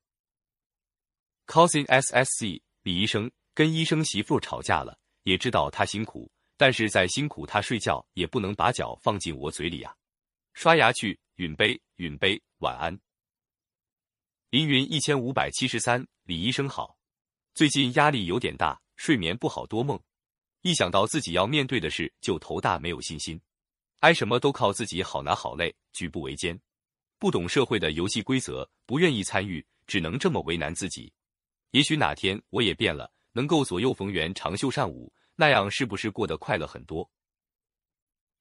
[1.47, 9.95] ？Cousin S S C 李医生跟医生媳妇吵架了，也知道他辛苦，但是再辛苦他睡觉也不能把脚放进我嘴里啊。
[10.53, 12.99] 刷牙去，允杯，允杯，晚安。
[14.49, 16.97] 凌云一千五百七十三，李医生好。
[17.53, 19.99] 最近压力有点大，睡眠不好，多梦。
[20.61, 23.41] 一想到自己要面对的事，就头大，没有信心。
[23.99, 26.59] 挨什么都靠自己，好难好累，举步维艰。
[27.17, 31.11] 不懂社会的游戏规则，不愿意参与，只能这么为难自己。
[31.71, 37.09] 也许哪天我也变了，能够左右逢源，长袖善舞，那样是不是过得快乐很多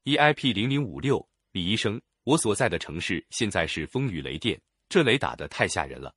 [0.02, 6.14] ？E I P 零零五六，李医生，我所在的城市现在是风雨雷电，这雷打得太吓人了，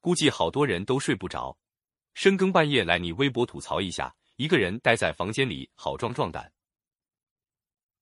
[0.00, 1.54] 估计好多人都睡不着。
[2.14, 6.50] 深更半夜来你微博吐槽一下，一个人待在房间里好壮壮胆。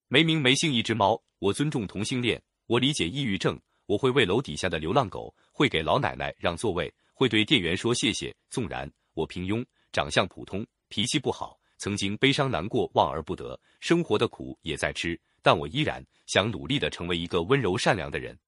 [0.06, 8.32] 没名没姓一只猫，我尊重同性恋，我理解抑郁症，我会喂楼底下的流浪狗，会给老奶奶让座位，会对店员说谢谢。
[8.50, 18.38] 纵然我平庸，长相普通，脾气不好，曾经悲伤难过，望而不得，生活的苦也在吃，但我依然想努力的成为一个温柔善良的人。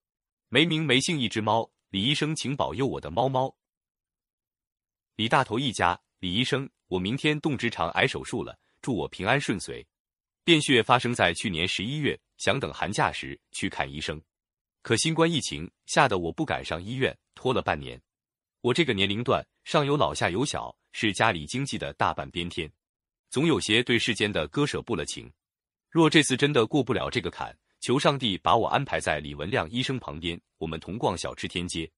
[0.50, 3.56] 没名没姓一只猫，李医生，请保佑我的猫猫。
[5.16, 9.82] 李大头一家，李医生，我明天动直肠癌手术了，祝我平安顺遂。
[10.44, 14.20] 便血发生在去年十一月，想等寒假时去看医生，
[14.82, 17.98] 可新冠疫情吓得我不敢上医院，拖了半年。
[18.60, 22.70] 我这个年龄段，上有老下有小，是家里经济的大半边天，
[23.30, 25.32] 总有些对世间的割舍不了情。
[25.90, 31.90] 若这次真的过不了这个坎，求上帝把我安排在李文亮医生旁边，我们同逛小吃天街。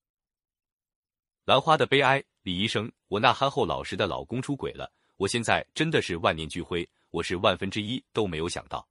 [1.45, 8.89] 兰花的悲哀，李医生，我那憨厚老实的老公出轨了，我现在真的是万念俱灰，我是万分之一都没有想到。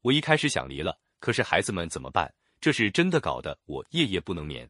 [0.00, 2.32] 我一开始想离了，可是孩子们怎么办？
[2.58, 4.68] 这是真的搞得我夜夜不能眠。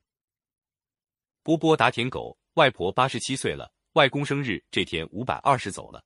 [1.44, 6.04] 波波打舔狗，外婆八十七岁了，外公生日这天五百二十走了，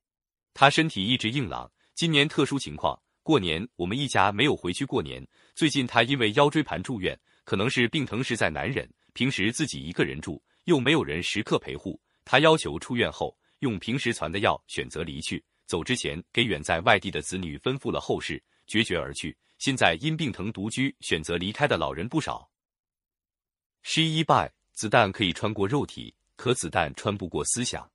[0.53, 5.27] 他身体一直硬朗，今年特殊情况，过年我们一家没有回去过年。
[5.55, 10.43] 最近他因为腰椎盘住院，可能是病疼实在难忍，平时自己一个人住。
[10.64, 15.45] 又没有人时刻陪护，他要求出院后用平时攒的药选择离去。
[15.66, 19.37] 走之前给远在外地的子女吩咐了后事，决绝而去。
[19.59, 22.49] 现在因病疼独居，选择离开的老人不少。
[23.83, 27.91] She e by 子弹可以穿过肉体，可子弹穿不过思想。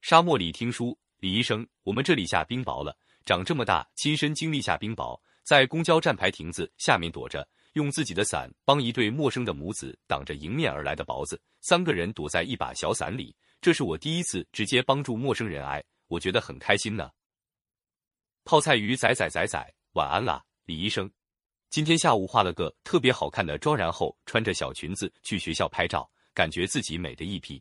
[0.00, 7.46] 沙漠里听书，李医生，我们这里下冰雹了，长这么大亲身经历下冰雹，在公交站牌亭子下面躲着。
[7.72, 13.34] 用自己的伞帮一对陌生的母子挡着迎面而来的雹子，三个人躲在一把小伞里。
[13.60, 17.10] 这是我第一次直接帮助陌生人挨，我觉得很开心呢。
[18.44, 21.10] 泡菜鱼仔仔仔仔，晚安啦，李医生。
[21.68, 27.60] 今天下午化了个特别好看的妆，然后穿着小裙子去学校拍照，感觉自己美的一批。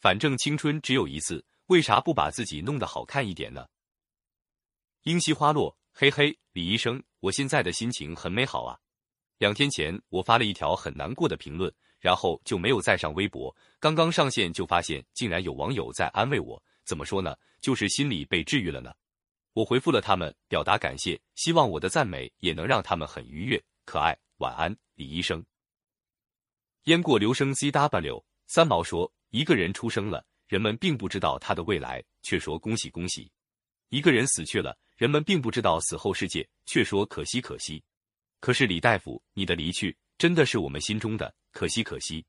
[0.00, 3.66] 反正青春只有一次，为啥不把自己弄得好看一点呢？
[5.06, 8.76] 樱稀花落，嘿嘿，李医生，我现在的心情很美好啊。
[9.38, 13.56] 两天前，我发了一条很难过的评论，然后就没有再上微博。
[13.78, 16.60] 刚刚上线就发现，竟然有网友在安慰我。
[16.84, 17.36] 怎么说呢？
[17.60, 18.92] 就是心里被治愈了呢。
[19.52, 24.18] 我回复了他们，表达感谢，希望我的赞美也能让他们很愉悦、可爱。
[24.38, 25.40] 晚安，李医生。
[26.86, 33.30] 烟过留声 ZW 三毛说：“一个人出生了，人们并不知道他的未来，却说恭喜恭喜；
[33.90, 37.82] 一个人死去了，人们并不知道死后世界，却说可惜可惜。
[38.40, 42.24] 可是李大夫，你的离去真的是我们心中的可惜可惜。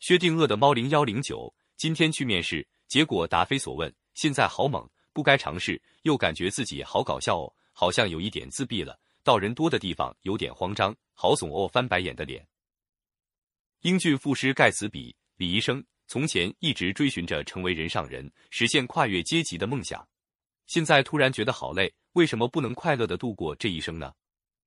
[0.00, 12.46] 薛定谔的猫零幺零九今天去面试，结果答非所问，现在好猛，不该尝试，又感觉自己好搞笑哦，好像有一点自闭了，到人多的地方有点慌张，好怂哦，翻白眼的脸。
[13.82, 20.06] 英俊赋诗盖茨比，李医生从前一直追寻着成为人上人，实现跨越阶级的梦想。
[20.66, 24.12] 现在突然觉得好累，为什么不能快乐的度过这一生呢？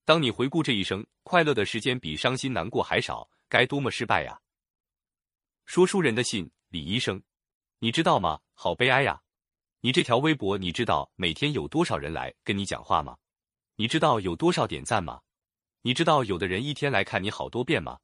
[0.04, 4.40] 当你回顾这一生，快乐的时间比伤心难过还少，该多么失败呀！
[5.66, 7.22] 说书人的信，李医生，
[7.80, 8.40] 你知道吗？
[8.54, 9.20] 好悲哀呀！
[9.82, 13.18] 你这条微博，你知道每天有多少人来跟你讲话吗？
[13.76, 15.22] 你知道有多少点赞吗？
[15.82, 17.98] 你知道有的人一天来看你好多遍吗？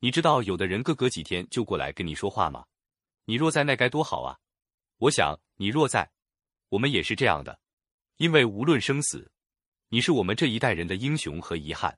[0.00, 2.64] 你知道有的人隔隔几天就过来跟你说话吗？
[3.24, 4.38] 你若在，那该多好啊！
[4.98, 6.10] 我想你若在。
[6.68, 7.58] 我们也是这样的，
[8.16, 9.30] 因为无论生死，
[9.88, 11.96] 你是我们这一代人的英雄和遗憾。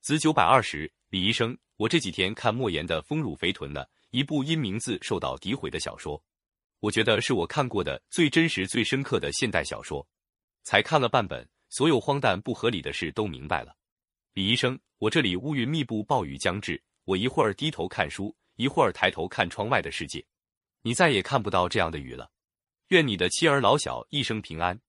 [0.00, 6.22] 子九百二十，李医生，我这几天看莫言的《丰乳肥臀》呢，一部因名字受到诋毁的小说，
[6.80, 10.06] 我觉得是我看过的最真实、最深刻的现代小说。
[10.62, 13.76] 才看了半本，所有荒诞不合理的事都明白了。
[14.32, 20.24] 李医生，我这里乌云密布，暴雨将至，我一会儿低头看书，一会儿抬头看窗外的世界，
[20.82, 22.30] 你再也看不到这样的雨了。
[22.88, 24.80] 愿你的妻儿老小一生平安。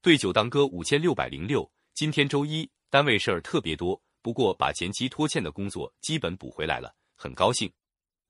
[0.00, 1.68] 对酒当歌五千六百零六。
[1.92, 7.70] 今天周一，单位事儿特别多，不过把前期拖欠的工作基本补回来了，很高兴。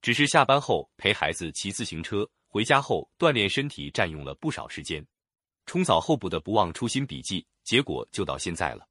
[0.01, 5.07] 只是下班后陪孩子骑自行车，回家后锻炼身体占用了不少时间。
[5.66, 8.89] 冲澡后补的不忘初心笔记，结果就到现在了。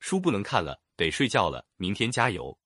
[0.00, 2.58] 书不能看了，得睡觉了，明天加油。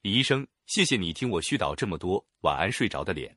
[0.00, 3.36] 李医生，谢谢你听我絮叨这么多，晚安，睡着的脸。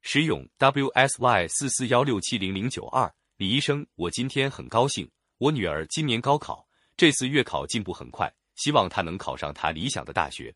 [0.00, 10.54] 石勇 WSY 四四幺六七零零九二，李医生，我今天很高兴，我女儿今年高考，这次月考进步很快，希望她能考上她理想的大学。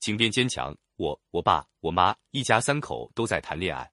[0.00, 3.88] 请变坚强，我、我爸、我妈一家三口都在谈恋爱，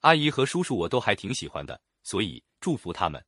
[0.00, 3.24] 阿姨和叔叔我都还挺喜欢的，所以祝福他们。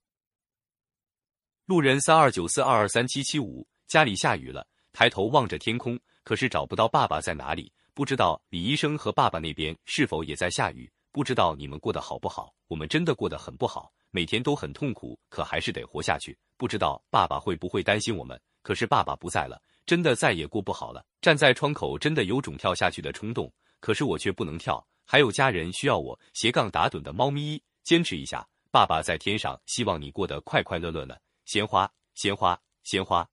[1.67, 7.73] 路人三二九四二二三七七五，家里下雨了，抬头望着天空，可是找不到爸爸在哪里。
[7.97, 10.93] 不知道李医生和爸爸那边是否也在下雨？
[11.13, 12.55] 不知道你们过得好不好？
[12.69, 16.37] 我们真的过得很不好，每天都很痛苦，可还是得活下去。
[16.59, 18.39] 不知道爸爸会不会担心我们？
[18.61, 21.03] 可是爸爸不在了，真的再也过不好了。
[21.23, 26.21] 站在窗口，真的有种跳下去的冲动，可是我却不能跳，还有家人需要我。
[26.35, 31.17] 斜杠打盹的猫咪，坚持一下，爸爸在天上，希望你过得快快乐乐呢。
[31.47, 33.27] 鲜花，鲜花，鲜花。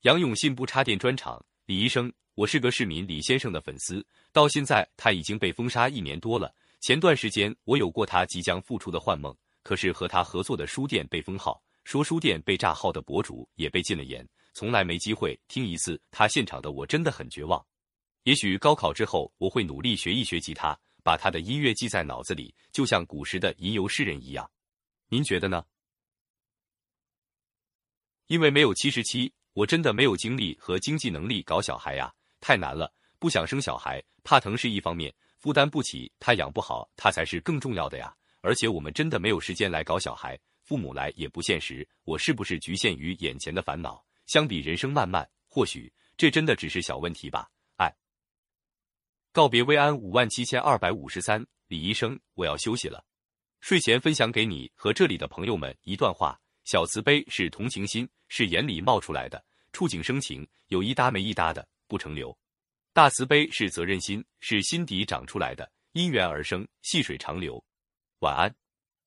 [0.00, 2.10] 杨永信不插电专场，李医生。
[2.36, 6.54] 我是个市民李先生的粉丝，到现在他已经被封杀一年多了。
[6.82, 17.64] 前段时间我有过他即将复出的幻梦，可是和他合作的书店被封号，说书店被炸号的博主也被禁了言，从来没机会听一次他现场的，我真的很绝望。
[18.24, 24.46] 也许高考之后我会努力学一学吉他，把他的音乐记在脑子里，就像古时的吟游诗人一样。
[25.08, 25.64] 您觉得呢？
[28.26, 32.12] 因为没有七十七，我真的没有精力和经济能力搞小孩呀。
[32.40, 38.14] 太难了，不想生小孩，怕疼是一方面，负担不起，他养不好，他才是更重要的呀。
[38.40, 41.86] 而且我们真的没有时间来搞小孩，父母来也不现实。
[42.04, 44.04] 我是不是局限于眼前的烦恼？
[44.26, 47.48] 相比人生漫漫，或许这真的只是小问题吧。
[47.76, 47.92] 爱，
[49.32, 53.04] 告别薇安五万七千二百五十三，李医生，我要休息了。
[53.60, 61.66] 睡前分享给你和这里的朋友们一段话：小慈悲是同情心，是眼里冒出来的，触景生情，有一搭没一搭的。
[61.86, 62.36] 不成流，
[62.92, 67.62] 大慈悲是责任心，是心底长出来的，因缘而生，细水长流。
[68.20, 68.54] 晚安，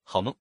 [0.04, 0.36] 好梦。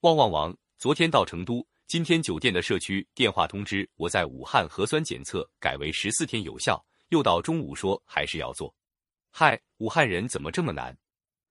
[0.00, 8.74] 旺旺王，昨天到成都，今天酒店的社区电话通知我在武汉核酸检测改为十四天有效，又到中午说还是要做。
[9.30, 10.96] 嗨，武汉人怎么这么难？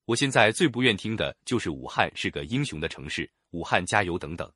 [0.06, 4.51] 我现在最不愿听的就是武汉是个英雄的城市，武汉加油等等。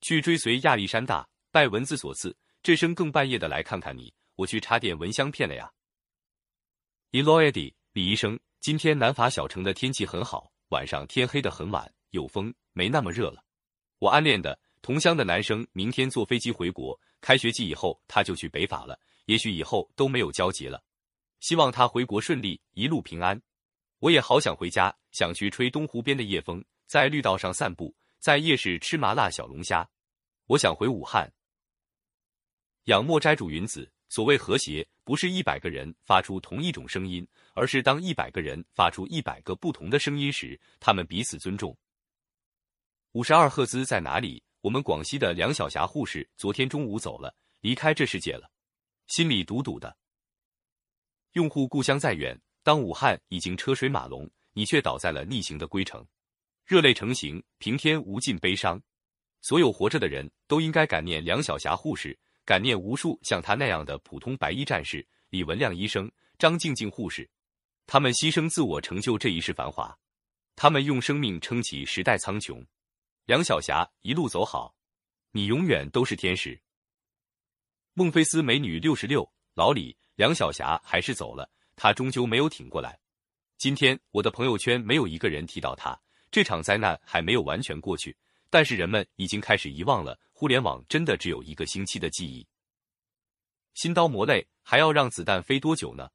[0.00, 2.34] 去追随亚历山大，拜文字所赐。
[2.62, 5.72] 这声更半夜的来看看你，我去插点蚊香片了呀。
[7.10, 13.42] e l o i d 李医生，今天南法小城的天气很好，晚上天黑的很晚，有风，没那么热了。
[13.98, 20.82] 我暗恋的同乡的男生明天坐飞机回国，开学季以后他就去北法了，也许以后都没有交集了。
[21.40, 23.40] 希望他回国顺利，一路平安。
[24.00, 29.88] 我也好想回家，想去吹东湖边的夜风，在绿道上散步，在夜市吃麻辣小龙虾。
[30.46, 31.32] 我想回武汉。
[32.84, 41.76] 仰莫摘煮云子，所谓和谐，不是一百个人发出同一种声音，而是当一百个人发出一百个不同的声音时，他们彼此尊重。
[43.12, 44.42] 五十二赫兹在哪里？
[44.62, 48.50] 我们广西的梁晓霞护士昨天中午走了，离开这世界了，
[49.06, 49.96] 心里堵堵的。
[51.32, 56.06] 用户故乡再远，当武汉已经车水马龙，你却倒在了逆行的归程，
[56.66, 58.80] 热泪成行，平添无尽悲伤。
[59.40, 67.28] 所有活着的人都应该感念梁晓霞护士，感念无数像他那样的普通白衣战士李文亮医生、张静静护士，
[67.86, 69.96] 他们牺牲自我成就这一世繁华，
[70.56, 72.64] 他们用生命撑起时代苍穹。
[73.26, 74.74] 梁晓霞一路走好，
[75.30, 76.60] 你永远都是天使。
[77.94, 82.98] 孟菲斯美女六十六，老李，梁晓霞还是走了，她终究没有挺过来。
[83.58, 88.16] 今天我的朋友圈没有一个人提到她，这场灾难还没有完全过去，
[88.50, 90.18] 但是人们已经开始遗忘了。
[90.32, 92.46] 互联网真的只有一个星期的记忆。
[93.74, 96.08] 新刀磨累，还要让子弹飞多久呢？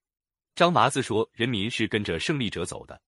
[0.56, 3.00] 张麻子说：“人民是跟着胜利者走的。”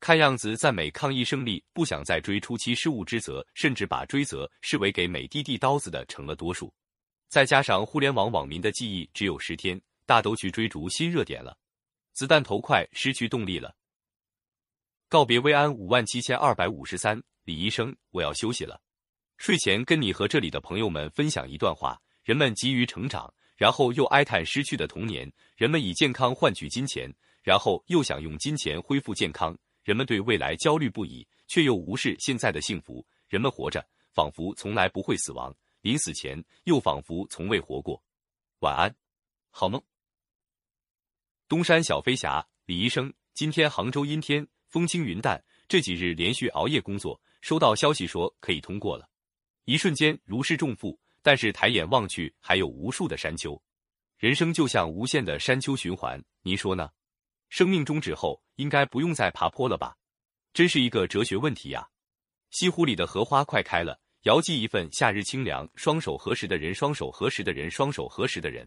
[0.00, 6.72] 看样子，赞美抗疫胜利，不想再追初期失误之责，甚至把追责视为给美帝递刀子的成了多数。
[7.28, 11.56] 再加上互联网网民的记忆只有十天，大都去追逐新热点了，
[12.12, 13.74] 子弹头快，失去动力了。
[15.08, 18.80] 告别慰安五万七千二百五十三，李医生，我要休息了。
[19.36, 29.56] 睡前跟你和这里的朋友们分享一段话：人们急于成长，然后又哀叹失去的童年；人们以健康换取金钱，然后又想用金钱恢复健康。
[29.82, 33.06] 人们对未来焦虑不已，却又无视现在的幸福。
[33.28, 38.02] 人们活着，仿佛从来不会死亡；临死前，又仿佛从未活过。
[38.60, 38.96] 晚安，
[39.50, 39.82] 好梦。
[41.46, 45.44] 东山小飞侠，李医生，今天杭州阴天，风轻云淡。
[45.68, 49.06] 这几日连续熬夜工作，收到消息说可以通过了，
[49.66, 50.98] 一瞬间如释重负。
[51.20, 53.62] 但是抬眼望去，还有无数的山丘。
[54.16, 56.88] 人生就像无限的山丘循环，您说呢？
[57.50, 59.94] 生命终止后，应该不用再爬坡了吧？
[60.54, 61.86] 真是一个哲学问题呀！
[62.50, 65.68] 西湖里的荷花快开了，遥寄一份夏日清凉。
[65.74, 68.66] 双手合十的人，双手合十的人，双手合十的人。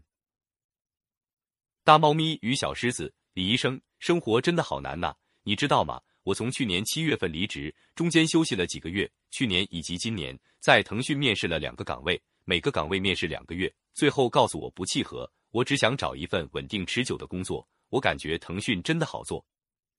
[1.84, 5.16] 大猫咪与小狮子，李医生，生活真的好难呐！
[5.42, 6.00] 你知道吗？
[6.28, 9.10] 我从去年七月份离职，中间休息了几个月。
[9.32, 15.32] 去年以及今年，在腾讯面试了两个岗位，每个岗位面试两个月，最后告诉我不契合。
[15.52, 17.66] 我只想找一份稳定持久的工作。
[17.88, 19.46] 我感觉腾讯真的好做，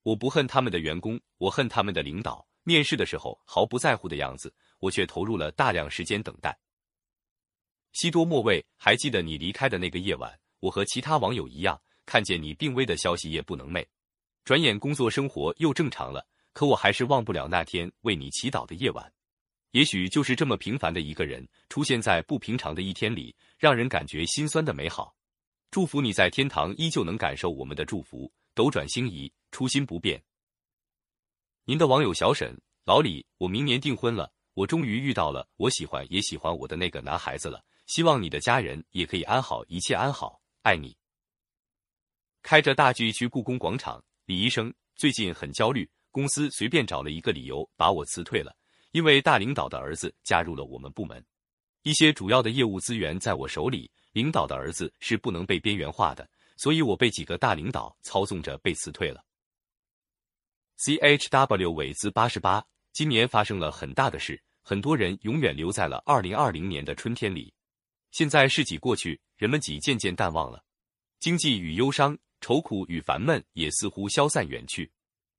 [0.02, 2.46] 我不恨他们的员工，我恨他们的领导。
[2.62, 6.54] 面试的时候毫不在乎的样子，我却投入了大量时间等待。
[7.94, 13.86] 西多莫卫，还记得你离开的那个夜晚，我和其他网友一样，看见你病危的消息夜不能寐。
[14.48, 19.12] 转眼工作生活又正常了，可我还是忘不了那天为你祈祷的夜晚。
[19.72, 25.14] 也许就是这么平凡的一个人，出现在不平常的一天里，让人感觉心酸的美好。
[25.70, 30.18] 祝福你在天堂依旧能感受我们的祝福，斗转星移，初心不变。
[31.66, 37.62] 您的网友小沈老李，我明年订婚了，我终于遇到了我喜欢也喜欢我的那个男孩子了。
[37.84, 40.96] 希望你的家人也可以安好，一切安好，爱你。
[42.40, 48.54] 开着大 G 去故宫广场，李医生最近很焦虑，公司随便找了一个理由把我辞退了，
[48.90, 51.24] 因为大领导的儿子加入了我们部门，
[51.82, 53.90] 一些主要的业务资源在我手里。
[54.12, 56.28] 领导的儿子是不能被边缘化的，
[56.58, 59.24] 所以我被几个大领导操纵着被辞退了。
[60.76, 62.62] C H W 尾字八十八，
[62.92, 67.50] 今年发生了很大的事，很多人永远留在了二零二零年的春天里。
[68.10, 70.62] 现在事几过去，人们几渐渐淡忘了，
[71.18, 74.90] 经济与忧伤、愁苦与烦闷也似乎消散远去。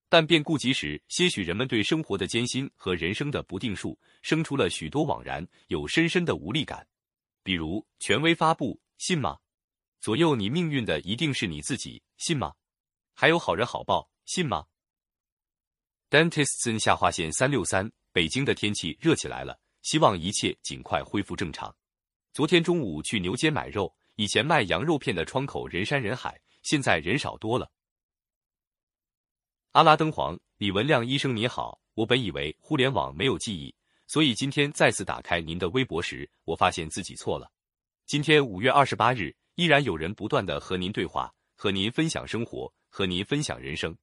[0.08, 6.88] 但变故及时，些许人们对生活的艰辛和人生的不定数，生出了许多惘然，有深深的无力感。
[7.44, 9.38] 比如权威发布，信吗？
[10.02, 12.54] 左右你命运的一定是你自己，信吗？
[13.14, 14.66] 还有好人好报，信吗
[16.10, 21.76] ？Dentists 下划线三六三，北京的天气热起来了，希望一切尽快恢复正常。
[22.34, 26.40] 昨天中午去牛街买肉，以前卖羊肉片的窗口人山人海，
[26.70, 27.72] 现在人少多了。
[29.72, 33.74] 阿拉登皇，李文亮医生你好，我本以为互联网没有记忆。
[34.06, 37.52] 所以今天再次打开您的微博时，我发现自己错了。
[38.06, 43.98] 今天五月二十八日，依然有人不断的和您对话，和您分享生活，和您分享人生。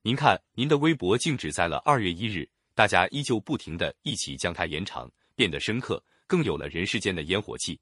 [0.00, 7.78] 您看，您的微博静止在了二月一日，大家依旧不停的一起将它延长，变得深刻，更有了人世间的烟火气。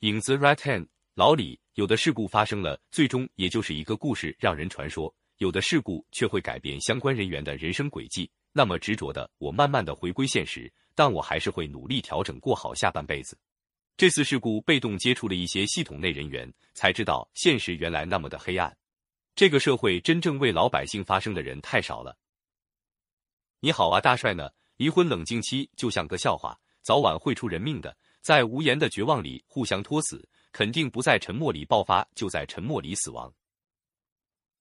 [0.00, 0.86] 影子 right hand，
[1.16, 8.30] 老李，有的事故发生了，最终也就是一个故事让人传说；有的事故却会改变相关人员的人生轨迹。
[8.52, 13.34] 那么执着的我，慢慢的回归现实，但我还是会努力调整，过好下半辈子。
[13.96, 18.76] 这次事故被动接触了一些系统内人员，才知道现实原来那么的黑暗。
[19.34, 22.14] 这个社会真正为老百姓发声的人太少了。
[23.60, 24.50] 你好啊，大帅呢？
[24.76, 27.96] 离婚冷静期就像个笑话，早晚会出人命的。
[28.20, 33.30] 在无言的绝望里互相拖死，肯定不在沉默里爆发，就在沉默里死亡。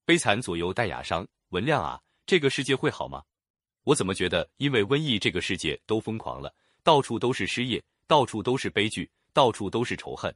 [0.04, 3.24] 悲惨左右带雅伤，文亮啊，这个世界会好吗？
[3.84, 6.54] 我怎么觉得因为瘟疫，这个世界都疯狂了，
[6.84, 10.36] 到处都是失业，到处都是悲剧，到处都是仇恨，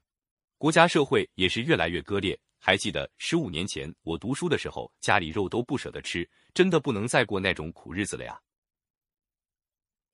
[0.57, 2.40] 国家社会也是越来越割裂。
[2.57, 8.40] 还记得十五年前我读书的时候，家里肉都不舍得吃，真的不能再过那种苦日子了呀。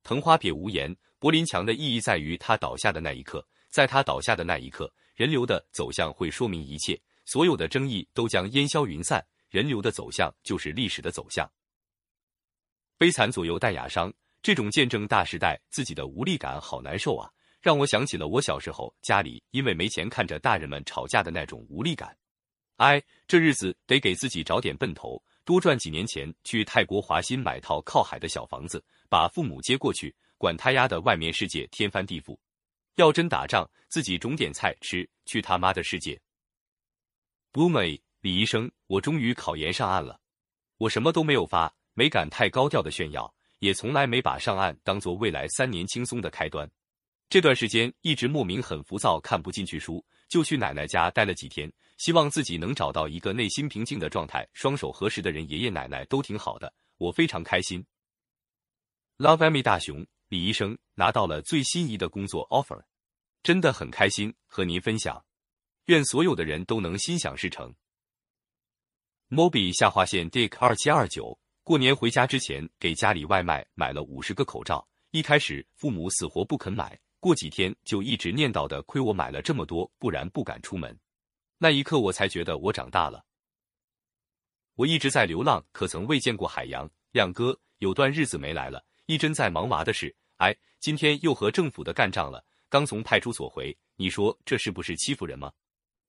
[0.01, 0.97] 藤花撇无言。
[1.19, 9.25] 柏林墙的意义在于它倒下的那一刻，在它倒下的那一刻，人流的走向会说明一切，所有的争议都将烟消云散。
[9.49, 11.49] 人流的走向就是历史的走向。
[12.97, 17.31] 悲惨左右带雅伤，这种见证大时代自己的无力感，好难受啊！
[17.61, 22.15] 让我想起了我小时候家里因为没钱看着大人们吵架的那种无力感。
[22.75, 30.13] 哎，这日子得给自己找点奔头，多赚几年钱，去泰国华欣买套靠海的小房子，把父母接过去。
[30.37, 32.37] 管他丫的外面世界天翻地覆，
[32.95, 35.07] 要真打仗，自己种点菜吃。
[35.25, 36.21] 去他妈的世界！
[37.51, 40.21] 不美，李医生，我终于考研上岸了。
[40.77, 46.69] 我什么都没有发，没敢太高调的炫耀，也从来没把上岸当做未来三年轻松的开端。
[47.27, 54.47] 这段时间一直莫名很浮躁，看不进去书，就去奶奶家待了几天，希望自己能找到一个内心平静的状态。
[54.53, 57.83] 双手合十的人，爷爷奶奶都挺好的，我非常开心。
[59.17, 60.05] Love Amy 大熊。
[60.27, 62.81] 李医生拿到了最心仪的工作 offer，
[63.43, 65.23] 真的很开心和您分享。
[65.85, 67.73] 愿所有的人都能心想事成。
[69.29, 74.87] Moby 下划线 Dick 二七二九，过年回家之前给家里外卖买了五十个口罩。
[75.11, 80.99] 一开始父母死活不肯买，过几天就一直念叨的，亏我买了这么多，不然不敢出门。
[81.57, 83.25] 那一刻我才觉得我长大了。
[84.73, 86.89] 我一直在流浪，可曾未见过海洋？
[87.11, 88.85] 亮哥，有段日子没来了。
[89.07, 92.43] 一真在忙娃的事，哎，今天又和政府的干仗了。
[92.69, 95.51] 刚从派出所回，你说这是不是欺负人吗？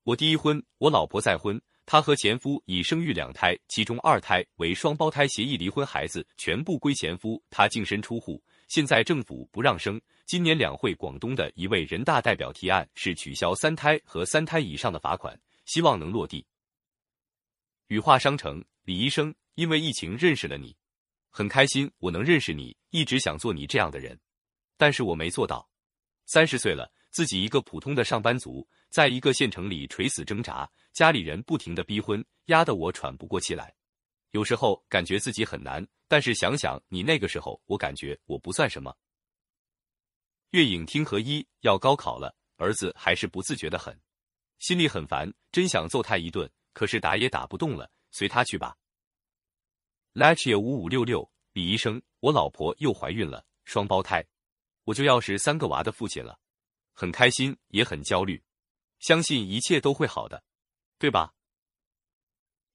[0.03, 8.43] 我第一婚，我老婆再婚，她和前夫已生育两胎，其中二胎为双胞胎协议离婚，孩子全部归前夫，他净身出户。
[8.69, 10.01] 现在政府不让生。
[10.25, 16.45] 今年两会，广东的一位人大代表提案是取消三胎和三胎以上的罚款，希望能落地。
[17.89, 20.75] 羽化商城，李医生，因为疫情认识了你。
[21.37, 24.19] 很开心我能认识你，一直想做你这样的人，
[24.79, 25.69] 但是我没做到。
[26.25, 33.71] 三十岁了，自己一个普通的上班族，在一个县城里垂死挣扎，家里人不停的逼婚，压得我喘不过气来。
[34.31, 38.97] 有时候感觉自己很难，但是想想你那个时候，我感觉我不算什么。
[40.53, 43.95] 月影听合一要高考了，儿子还是不自觉的很，
[44.59, 48.75] 心里很烦，真想揍他一顿，可是打也打不动了，随他去吧。
[50.17, 54.27] Lachie 五五六六，李医生，我老婆又怀孕了，双胞胎，
[54.85, 56.41] 我就要是三个娃的父亲了，
[56.95, 58.43] 很开心也很焦虑，
[58.99, 60.43] 相信一切都会好的，
[60.99, 61.35] 对吧？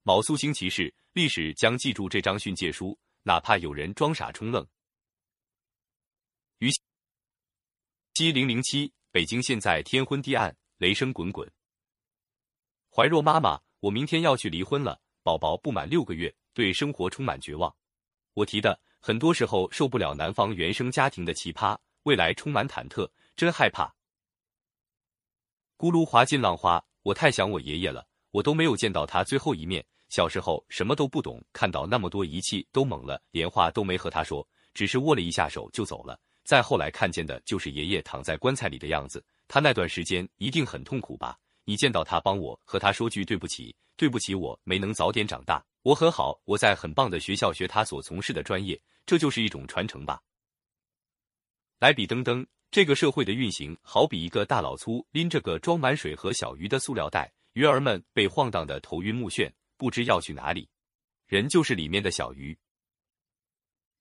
[0.03, 4.63] 卯宿星骑士，历史将记住这张训诫书，哪怕有人装傻充愣。
[6.59, 6.69] 于
[8.13, 11.51] 七零零七，北京现在天昏地暗，雷声滚滚。
[12.91, 16.35] 怀若妈妈，我明天要去离婚了，宝宝不满六个月。
[16.53, 17.73] 对生活充满绝望，
[18.33, 23.93] 我提的很多时候受不了男方原生家庭的奇葩，未来充满忐忑，真害怕。
[25.77, 29.85] 咕噜滑进浪花，我太想我爷爷了，我都没有见到他最后一面。
[30.09, 36.19] 小时候什么都不懂，看到那么多仪器都懵了，连话都没和他说，只是握了一下手就走了。
[36.43, 41.39] 再后来看见的就是爷爷躺在棺材里的样子，他那段时间一定很痛苦吧？
[41.63, 45.63] 你见到他帮我和他说句对不起，对不起我没能早点长大。
[45.83, 50.21] 我很好，我在很棒的学校学他所从事的专业，这就是一种传承吧。
[51.79, 60.69] 来比登登，这个社会的运行好比一个大老粗拎着个装满水和小鱼的塑料袋，鱼儿们被晃荡的头晕目眩，不知要去哪里。
[61.25, 62.55] 人就是里面的小鱼。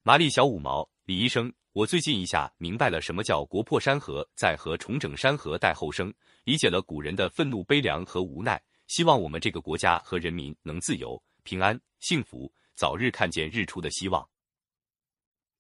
[0.03, 6.13] 麻利小五毛，李医生，我最近一下明白了什么叫国破山河在和重整山河待后生，
[6.45, 8.63] 理解了古人的愤怒、悲凉和无奈。
[8.87, 11.23] 希望我们这个国家和人民能自由。
[11.51, 14.25] 平安幸福，早日看见日出的希望。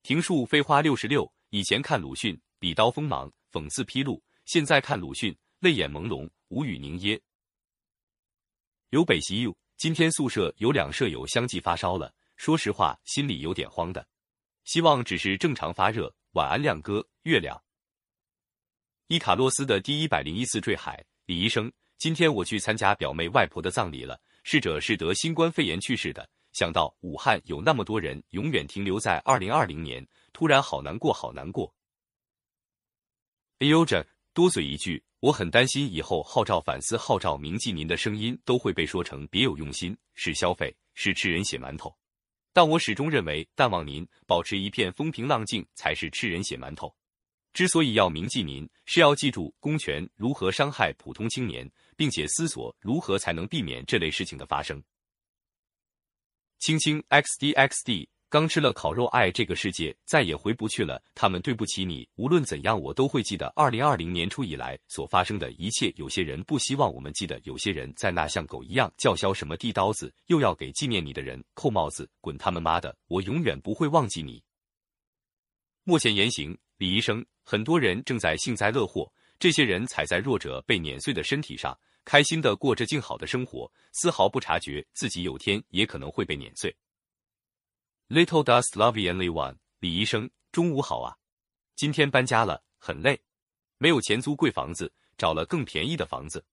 [0.04, 7.20] 庭树飞花六十六，以前看鲁迅笔刀锋芒，讽刺披露；现在看鲁迅泪眼朦胧，无语凝噎。
[8.90, 14.06] 刘北西，今天宿舍有两舍友相继发烧了，说实话心里有点慌的，
[14.62, 16.14] 希望只是正常发热。
[16.34, 17.60] 晚安，亮哥，月亮。
[19.08, 26.28] 伊卡洛斯的第一百零一次坠海，李医生，今天我去参加表妹外婆的葬礼了，逝者是得新冠肺炎去世的。
[26.52, 31.72] 想到武汉有那么多人永远停留在二零二零年，突然好难过，好难过。
[33.60, 34.04] 哎呦，这
[34.34, 41.94] 多嘴一句，我很担心以后号召反思、号召铭记您的声音都会被说成别有用心，是消费，是吃人血馒头。
[42.52, 46.92] 但我始终认为，淡忘您，保持一片风平浪静，才是吃人血馒头。
[47.52, 51.70] 之所以要铭记您，是要记住公权如何伤害普通青年，
[52.00, 54.82] 并且思索如何才能避免这类事情的发生。
[56.58, 61.02] 青青 xdxd 刚吃了烤肉，爱这个世界再也回不去了。
[61.14, 65.92] 他们对不起你，无论怎样，我都会记得二零二零年初以来所发生的一切。
[65.96, 72.96] 有些人不希望我们记得，有些人在那像狗一样叫嚣什么递刀子，又要给纪念你的人扣帽子，滚他们妈的！
[73.08, 74.42] 我永远不会忘记你。
[75.84, 81.78] 莫前言行，李医生，很多人正在幸灾乐祸，这些人踩在弱者被碾碎的身体上。
[82.04, 86.76] 开心的过着静好的生活，丝毫不察觉自己有天也可能会被碾碎。
[88.08, 91.16] Little does lovely only one，李医生，中午好啊！
[91.76, 93.20] 今天搬家了，很累，
[93.78, 96.44] 没有钱租贵房子，找了更便宜的房子，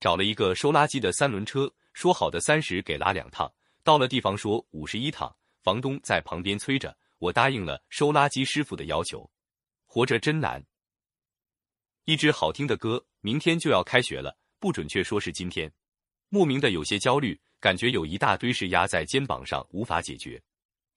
[0.00, 3.50] 找了一个收垃圾的三轮车，说好的三十给拉两趟，
[3.82, 9.30] 到了地方说五十一趟，房东在旁边催着，我答应了收垃圾师傅的要求。
[9.86, 10.62] 活着真难。
[12.04, 14.36] 一支好听的歌，明天就要开学了。
[14.58, 15.72] 不准确说是今天，
[16.28, 20.42] 莫名的有些焦虑，感觉有一大堆事压在肩膀上无法解决，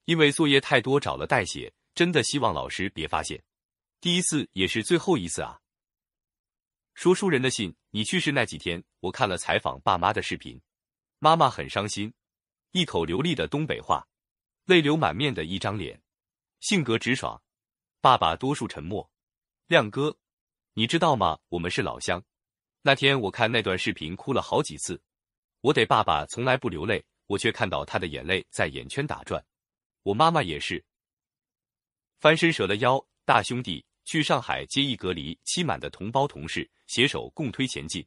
[0.04, 3.42] 因为作业太多找了代写，真的希望老师别发现。
[4.00, 5.60] 第一次也是最后一次啊！
[6.94, 10.60] 说书人的信，你去世那几天，我看了采访爸妈的视频，
[11.20, 12.12] 妈妈很伤心，
[12.72, 14.06] 一口流利的东北话，
[14.64, 16.02] 泪流满面的一张脸，
[16.60, 17.40] 性格直爽。
[18.00, 19.08] 爸爸多数沉默。
[19.68, 20.18] 亮哥，
[20.74, 21.38] 你知道吗？
[21.48, 22.22] 我们是老乡。
[22.84, 25.00] 那天我看那段视频哭了好几次，
[25.60, 29.44] 我得爸爸从来不流泪，我却看到他的眼泪在眼圈打转。
[30.02, 30.84] 我妈妈也是，
[32.18, 38.04] 翻身折了腰，大兄弟去上海接一隔离期满的同胞同事，携手共推前进。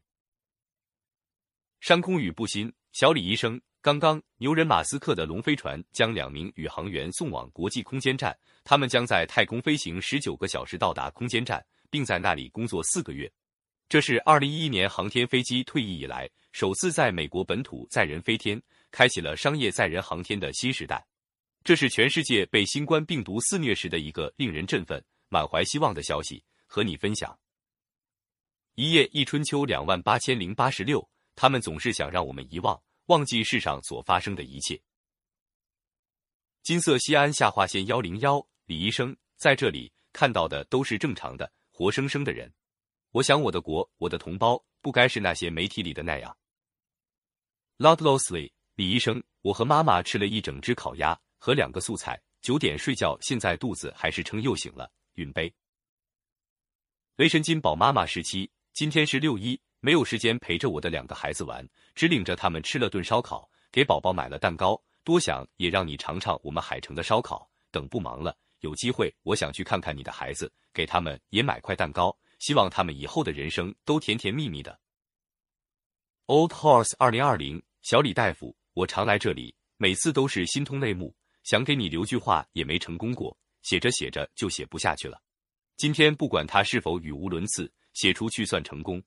[1.79, 13.31] 山空雨不心，小李医生，刚刚牛人马斯克的龙飞船将两名宇航员送往国际空间站，他们将在太空飞行十九个小时到达空间站，并在那里工作四个月。
[13.87, 21.05] 这是二零一一年航天飞机退役以来首次在美国本土载人飞天，开启了商业载人航天的新时代。
[21.63, 27.37] 这是全世界被新冠病毒肆虐时的一个令人振奋、满怀希望的消息，和你分享。
[28.73, 34.79] 一夜一春秋两万八千零八十六，他们总是想让我们遗忘、忘记世上所发生的一切。
[36.63, 42.51] 金色西安下划线幺零幺，李医生在这里看到的都是正常的、活生生的人。
[43.15, 46.37] 我想，我的国，我的同胞，不该是那些媒体里的那样。
[47.77, 54.91] Loudlessly，李医生，我和妈妈吃了一整只烤鸭和两个素菜，九点睡觉，现在肚子还是撑，又醒了。
[55.13, 55.53] 允杯。
[57.15, 64.77] 雷神金宝妈妈十七，今天是六一，没有时间陪着我的两个孩子玩，只领着他们吃了顿烧烤，给宝宝买了蛋糕。
[65.05, 67.49] 多想也让你尝尝我们海城的烧烤。
[67.71, 72.13] 等不忙了，有机会我想去看看你的孩子，给他们也买块蛋糕。
[72.39, 74.79] 希望他们以后的人生都甜甜蜜蜜的。
[76.27, 85.21] Old Horse 二零二零，小李大夫，我常来这里，每次都是心痛泪目，想给你留句话也没成功过，写着写着就写不下去了。
[85.77, 89.03] 今天不管他是否语无伦次，写出去算成功。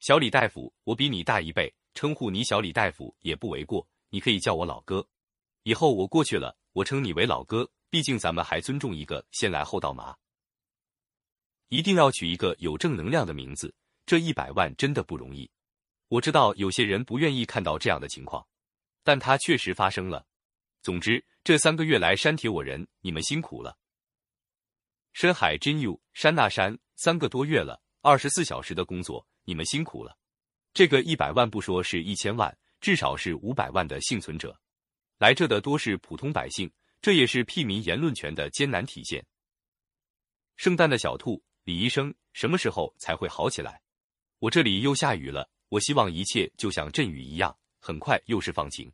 [0.00, 5.06] 小李大夫，我比你大一辈，称呼你小李大夫也不为过，你可以叫我老哥。
[5.62, 10.16] 以后我过去了，我称你为老哥，毕竟咱们还尊重一个先来后到嘛。
[11.72, 13.74] 一定要取一个有正能量的名字，
[14.04, 15.50] 这一百万真的不容易。
[16.08, 18.46] 我知道有些人不愿意看到这样的情况，
[19.02, 20.26] 但它确实发生了。
[20.82, 23.78] 总之，这三个月来删帖我人，你们辛苦了。
[25.14, 30.18] 深海真 you 山那山，三个多月了，二十四小时的工作，你们辛苦了。
[30.74, 34.60] 这个一百万不说是一千万，至少是五百万的幸存者，
[35.16, 36.70] 来这的多是普通百姓，
[37.00, 39.24] 这也是屁民言论权的艰难体现。
[40.56, 41.42] 圣诞的小兔。
[41.64, 43.80] 李医生，什么时候才会好起来？
[44.40, 48.90] 我这里又下雨了，我希望一切就像阵雨一样，很快又是放晴。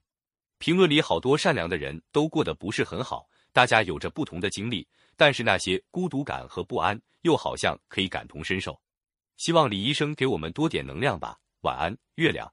[0.59, 4.87] 评论里好多善良的人都过得不是很好，大家有着不同的经历，
[5.17, 8.79] 但是那些孤独感和不安又好像可以感同身受。
[9.39, 11.39] 希望李医生给我们多点能量吧。
[11.63, 12.53] 晚安，月亮。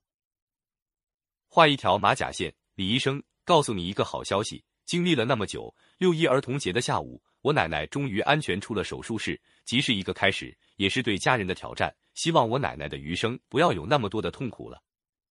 [1.49, 7.21] 画一条马甲线，李医生，告诉你一个好消息，经历了那么久，六一儿童节的下午。
[7.45, 11.95] 我奶奶终于安全出了手术室，即是一个开始，也是对家人的挑战。
[12.15, 14.81] 希望我奶奶的余生不要有那么多的痛苦了。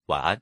[0.05, 0.39] 晚安。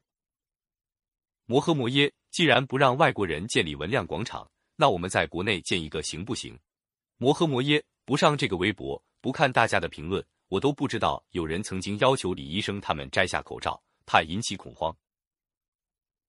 [1.45, 6.59] 摩诃摩耶，既然不让外国人建立文亮广场，那我们在国内建一个行不行？
[7.15, 14.93] 摩诃摩耶，不上这个微博，不看大家的评论，我都不知道有人曾经要求李医生他们摘下口罩，怕引起恐慌。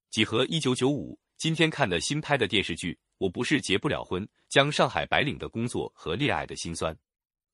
[0.08, 6.96] 几何一九九五，今天看的新拍的电视剧，我不是结不了婚，将上海白领的工作和恋爱的辛酸。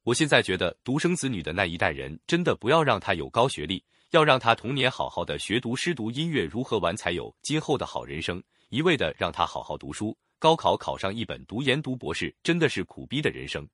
[0.02, 8.42] 我现在觉得独生子女的那一代人，真的不要让他有高学历，要让他童年好好的学读诗读音乐如何玩才有今后的好人生。
[8.70, 13.68] 一味的让他好好读书，高考考上一本读研读博士，真的是苦逼的人生。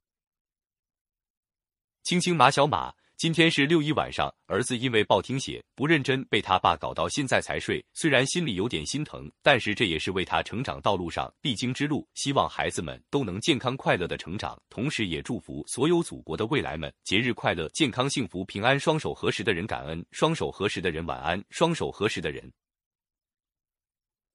[2.03, 2.93] 青青马小马。
[3.17, 7.83] 今天是六一晚上，儿子因为报听写不认真，被他爸搞到现在才睡。
[7.95, 12.07] 虽然心里有点心疼，但是这也是为他成长道路上必经之路。
[12.15, 18.79] 希望孩子们都能健康快乐的成长，同时也祝福所有祖国的未来们节日快乐、健康幸福、平安。
[18.79, 22.53] 双手合十的人感恩，双手合十的人晚安，双手合十的人。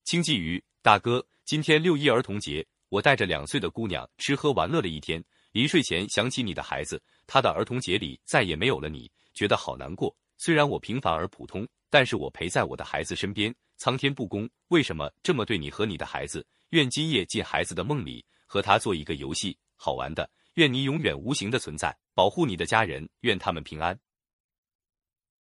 [0.06, 5.23] 青鲫鱼大哥，今天六一儿童节，我带着两岁的姑娘吃喝玩乐了一天。
[5.51, 7.01] 临睡前想起你的孩子，
[7.31, 10.14] 他的儿童节里再也没有了你，觉得好难过。
[10.35, 13.53] 虽然我平凡而普通，但是我陪在我的孩子身边。
[13.77, 16.43] 苍天不公，为什么这么对你和你的孩子？
[16.72, 20.27] 愿今夜进孩子的梦里，和他做一个游戏，好玩的。
[20.56, 23.97] 愿你永远无形的存在，保护你的家人，愿他们平安。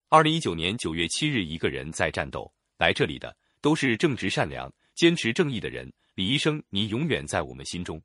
[0.09, 2.53] 二零一九年九月七日，一个人在战斗。
[2.77, 5.91] 来这里的都是正直善良、坚持正义的人。
[6.13, 7.99] 李医生，你永远在我们心中。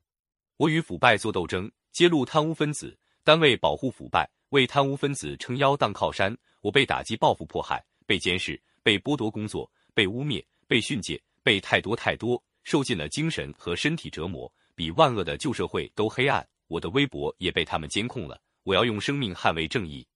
[0.57, 1.71] 我与腐败做斗争。
[1.93, 6.37] 揭露贪污分子，单位保护腐败，为贪污分子撑腰当靠山。
[6.61, 16.47] 我被打击、报复、迫害，被监视，被剥夺工作，被污蔑，被训诫，被太多太多，受尽了精神和身体折磨，比万恶的旧社会都黑暗。
[16.67, 18.39] 我的微博也被他们监控了。
[18.61, 20.07] 我要用生命捍卫正义。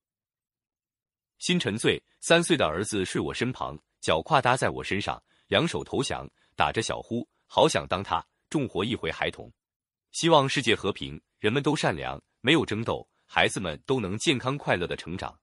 [1.39, 9.51] 心沉醉，三岁的儿子睡我身旁，脚跨搭在我身上，两手投降，打着小呼，好想当他，重活一回孩童。
[10.11, 11.19] 希望世界和平。
[11.39, 15.39] 人们都善良，没有争斗，孩子们都能健康快乐的成长。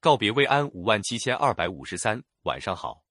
[0.00, 3.02] 告别薇安五万七千二百五十三，晚上好，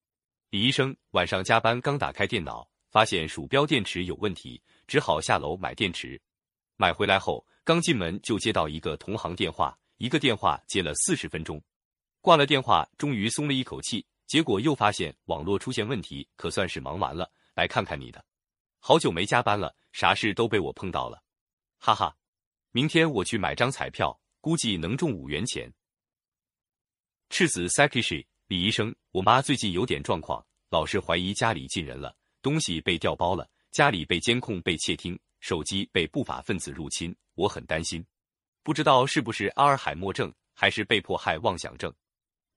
[0.49, 0.95] 李医生。
[1.11, 6.21] 晚上加班刚打开电脑，发现鼠标电池有问题，只好下楼买电池。
[6.77, 11.61] 买回来后，刚进门就接到一个同行电话，一个电话接了四十分钟，
[12.21, 14.05] 挂了电话，终于松了一口气。
[14.27, 17.29] 结果又发现网络出现问题，可算是忙完了。
[17.53, 18.25] 来看看你的，
[18.79, 21.23] 好久没加班了，啥事都被我碰到了。
[21.77, 22.15] 哈哈，
[22.75, 25.73] 明天我去买张彩票，估计能中五元钱。
[27.29, 38.05] 赤子 Sakishi 李医生，我妈最近有点状况，老是怀疑家里进人了，东西被调包了，家里被监控、被窃听，手机被不法分子入侵，我很担心，
[38.61, 41.89] 不知道是不是阿尔海默症，还是被迫害妄想症。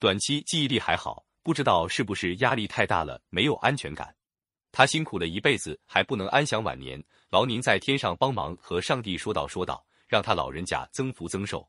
[0.01, 4.13] 短期记忆力还好，不知道是不是压力太大了，没有安全感。
[4.73, 7.01] 他辛苦了一辈子，还不能安享晚年，
[7.31, 11.69] 劳您在天上帮忙和上帝说道说道，让他老人家增福增寿。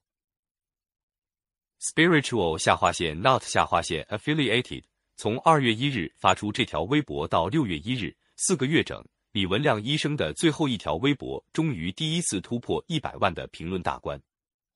[1.80, 4.84] Spiritual 下划线 Not 下划线 Affiliated
[5.16, 14.22] 从二月一日发出这条微博到六月一日，四个月整，李文亮医生的最后一条微博终于第一次突破一百万的评论大关，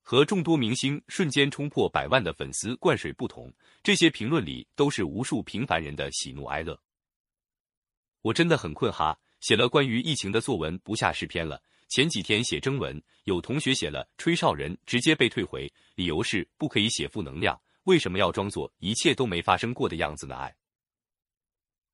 [0.02, 6.80] 和众多明星瞬间冲破百万的粉丝灌水不同，这些评论里都是无数平凡人的喜怒哀乐。
[8.22, 11.62] 我真的很困哈，写了关于疫情的作文不下十篇了。
[11.94, 17.62] 前几天写征文，有同学写了吹哨人，直接被退回，理由是不可以写负能量。
[17.84, 20.36] 为什么要装作一切都没发生过的样子呢？
[20.36, 20.56] 爱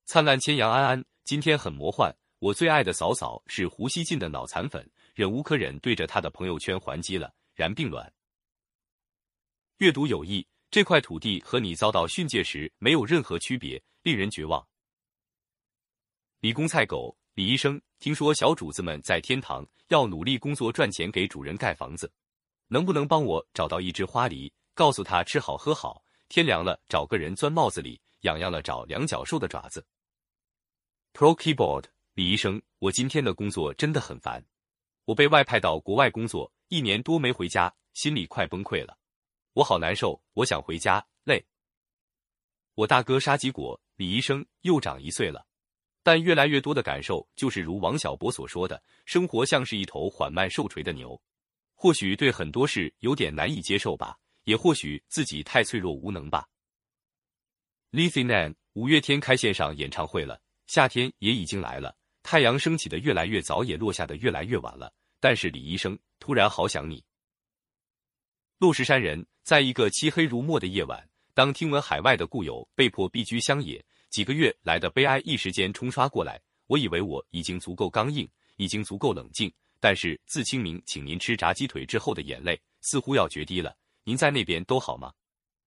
[0.05, 2.15] 灿烂千阳安安，今天很魔幻。
[2.39, 8.09] 我最爱的嫂嫂是胡锡进的脑残粉，忍无可忍，对着他的朋友圈还击了，然并卵。
[9.79, 14.65] 阅读有益，这块土地和你遭到训诫时没有任何区别，令人绝望。
[16.39, 22.11] 理工菜狗李医生，听说小主子们在天堂要努力工作赚钱给主人盖房子，
[22.67, 29.87] 能不能帮我找到一只花梨，告诉他吃好喝好，天凉了找个人钻帽子里，痒痒了找两脚兽的爪子。
[31.13, 34.43] Pro Keyboard 李医生，我今天的工作真的很烦，
[35.05, 38.97] 我被外派到国外工作一年多没回家，心里快崩溃了，
[39.53, 41.47] 我好难受，我想回家，累。
[42.75, 45.47] 我大哥沙棘果李医生又长一岁了。
[46.09, 51.21] 但越来越多的感受就是，如王小波所说的，生活像是一头缓慢受锤的牛。
[51.75, 56.47] 或许对很多事有点难以接受吧，也或许自己太脆弱无能吧。
[57.91, 64.91] Lizzy Nan，五月天开线上演唱会了，夏天也已经来了，太阳升起的越来越早，也落下的越来越晚了。
[65.19, 67.05] 但是李医生突然好想你。
[68.57, 79.51] 陆石山人，在一个漆黑如墨的夜晚，当听闻海外的故友被迫避居乡野，几个月来的悲哀一时间冲刷过来，我以为我已经足够刚硬，已经足够冷静。
[79.79, 83.75] 但是自清明请您吃炸鸡腿之后的眼泪似乎要决堤了。
[84.03, 85.13] 您在那边都好吗？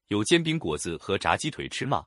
[0.09, 2.05] 有煎饼果子和炸鸡腿吃吗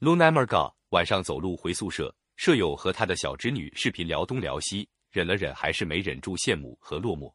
[0.00, 7.34] ？Lunamerga 晚上走路回宿舍，舍友和他的小侄女视频聊东聊西，忍了忍还是没忍住羡慕和落寞。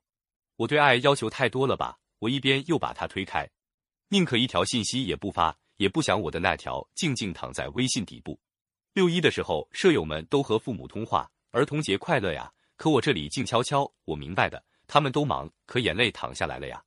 [0.56, 2.00] 我对爱要求太多了吧？
[2.20, 3.48] 我一边又把他推开，
[4.10, 8.40] 宁可一条信息也不发，也不想我的那条静静躺在微信底部。
[8.94, 12.52] 六一的时候，舍友们都和父母通话，儿童节快乐呀。
[12.76, 16.84] 可我这里静悄悄，我明白的，他们都忙，可眼泪淌下来了呀。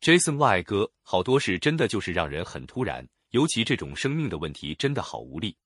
[0.00, 5.56] Jason Y 哥，好多事真的就是让人很突然，尤其这种生命的问题真的好无力。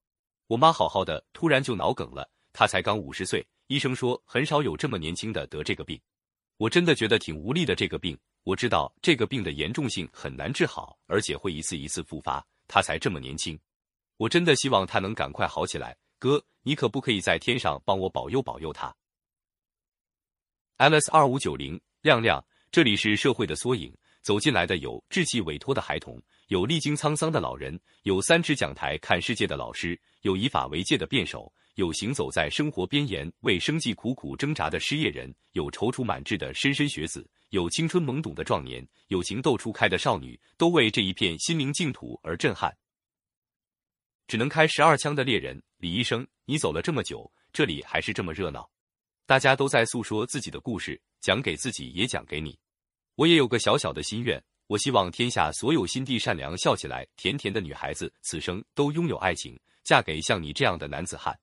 [0.47, 5.99] 我妈好好的，突然就脑梗了，她才刚五十岁，医生说很少有这么年轻的得这个病，
[6.59, 7.75] 我真的觉得挺无力的。
[7.75, 12.47] 这个病，我知道这个病的严重性很难治好，而且会一次一次复发。
[12.69, 13.59] 他才这么年轻，
[14.19, 16.41] 我真的希望他能赶快好起来，哥。
[16.63, 18.95] 你可不可以在天上帮我保佑保佑他
[20.79, 23.93] ？Alice 二五九零亮亮，这里是社会的缩影。
[24.23, 42.77] 走进来的有志气委托的孩童，有历经沧桑的老人，有三尺讲台看世界的老师，有以法为戒的辩手，有行走在生活边沿为生计苦苦挣扎的失业人，有踌躇满志的莘莘学子，有青春懵懂的壮年，有情窦初开的少女，都为这一片心灵净土而震撼。
[44.27, 48.69] 只能开十二枪的猎人李医生，你走了这么久，这里还是这么热闹，
[49.25, 52.59] 大家都在诉说自己的故事，讲给自己也讲给你。
[53.15, 61.39] 我也有个小小的心愿，我希望天下所有心地善良、笑起来甜甜的女孩子，此生都拥有爱情，嫁给像你这样的男子汉。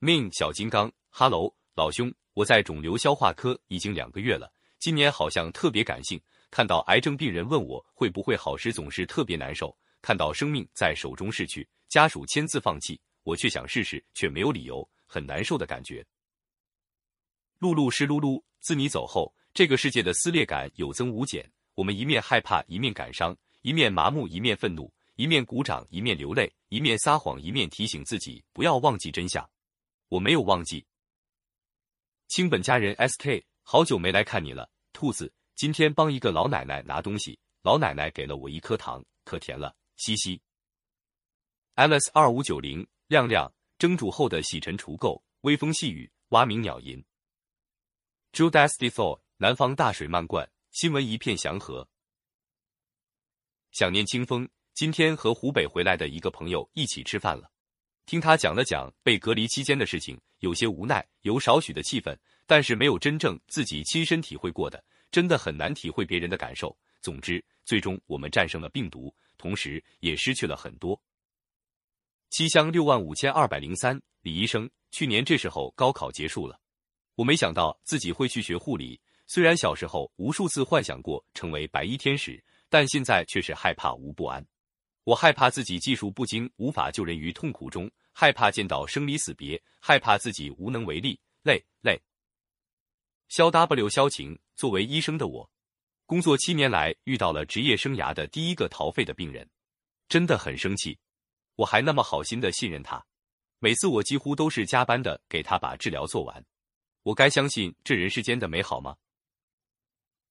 [0.00, 6.20] 命小金刚，Hello，老兄，我在肿瘤消化科已经两个月了，今年好像特别感性，
[6.50, 9.76] 看到癌症病人问我会不会好时，总是特别难受。
[10.02, 16.04] 看到生命在手中逝去，家属签字放弃，我却想试试，却没有理由，很难受的感觉。
[17.60, 21.48] 露露是露露，自你走后，这个世界的撕裂感有增无减。
[21.76, 29.48] 我们一面害怕，一面感伤，一面麻木，一面愤怒，一面鼓掌，一面流泪，一面撒谎，一面提醒自己不要忘记真相。
[30.08, 30.84] 我没有忘记。
[32.28, 35.32] 清本家人 SK，好久没来看你了，兔子。
[35.54, 39.76] 今天帮一个老奶奶拿东西，老奶奶给了我一颗糖，可甜了。
[39.96, 40.42] 嘻嘻
[41.76, 47.04] ，Alice 二五九零亮亮蒸煮后的洗尘除垢，微风细雨，蛙鸣鸟吟。
[48.32, 51.88] Judasty Thor 南方大水漫灌，新闻一片祥和。
[53.70, 57.52] 想念清风，今天和湖北回来的一个朋友一起吃饭了，
[58.06, 66.76] 听他讲了讲被隔离期间的事情，有些无奈，有少许的气愤，但是没有真正自己亲身体会过的，真的很难体会别人的感受。
[67.00, 69.14] 总之，最终我们战胜了病毒。
[69.36, 70.98] 同时也失去了很多。
[72.30, 76.58] 七乡六万五千二百零三，李医生，去年这时候高考结束了，
[77.16, 78.98] 我没想到自己会去学护理。
[79.26, 84.42] 虽然小时候无数次幻想过成为白衣天使，但现在却是害怕无不安。
[85.04, 91.20] 我害怕自己技术不精，无法救人于痛苦中；害怕见到生离死别；害怕自己无能为力。
[91.42, 92.00] 累累。
[93.28, 95.50] 肖 W 肖晴，作为医生的我。
[96.06, 99.46] 工作七年来，遇到了职业生涯的第一个逃废的病人，
[100.08, 100.98] 真的很生气。
[101.56, 103.04] 我还那么好心的信任他，
[103.58, 106.44] 每次我几乎都是加班的给他把治疗做完。
[107.02, 108.96] 我该相信这人世间的美好吗？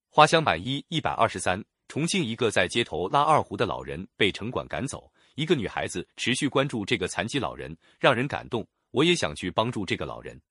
[0.09, 1.63] 花香满一一百二十三，
[1.93, 8.67] 重庆一个在街头拉二胡的老人被城管赶走，一个女孩子持续关注这个残疾老人，让人感动。
[8.89, 10.41] 我也想去帮助这个老人。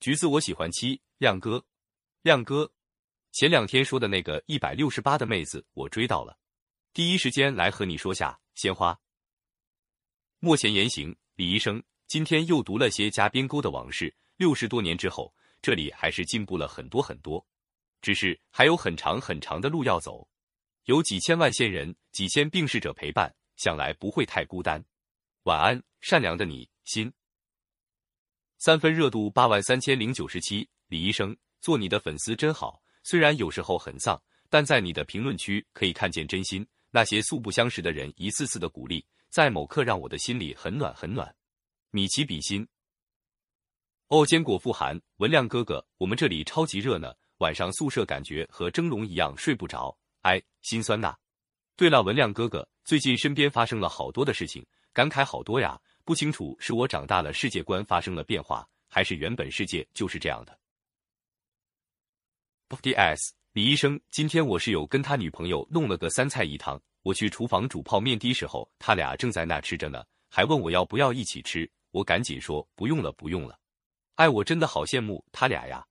[0.00, 1.64] 橘子，我喜欢七亮哥，
[2.22, 2.68] 亮哥。
[3.30, 6.36] 前两天说的那个一百六十八的妹子，我追到了，
[6.92, 8.98] 第一时间来和你说下鲜花。
[10.40, 14.12] 莫嫌言行，李医生今天又读了些加边沟的往事。
[14.36, 15.32] 六十多年之后，
[15.62, 17.46] 这里还是进步了很多很多，
[18.00, 20.26] 只是还有很长很长的路要走。
[20.84, 24.84] 有几千万先人、几千病逝者陪伴，想来不会太孤单。
[25.42, 27.12] 晚安，善良的你心。
[28.58, 32.82] 三分热度八万三千零九十七，李医生做你的粉丝真好。
[33.02, 36.66] 虽然有时候很丧，但在你的评论区可以看见真心。
[36.90, 41.34] 那些素不相识的人一次次的鼓励，在某刻让我的心里很暖很暖。
[41.90, 42.66] 米奇比心。
[44.08, 51.14] 哦，坚果富含文亮哥哥，我们这里超级热呢，晚上宿舍感觉和蒸笼一样睡不着，哎，心酸呐。
[51.76, 55.78] 对了，文亮哥哥，最近身边发生了好多的事情，感慨好多呀。
[56.04, 60.58] 不清楚是我长大了，世界观发生了变化，还是原本世界就是这样的
[62.80, 63.34] ？D.S.
[63.52, 73.58] 李医生，今天我室友跟他女朋友弄了个三菜一汤，我去厨房煮泡面的时候，他俩正在那吃着呢，还问我要不要一起吃，我赶紧说不用了，不用了。
[74.14, 75.86] 哎，我真的好羡慕他俩呀。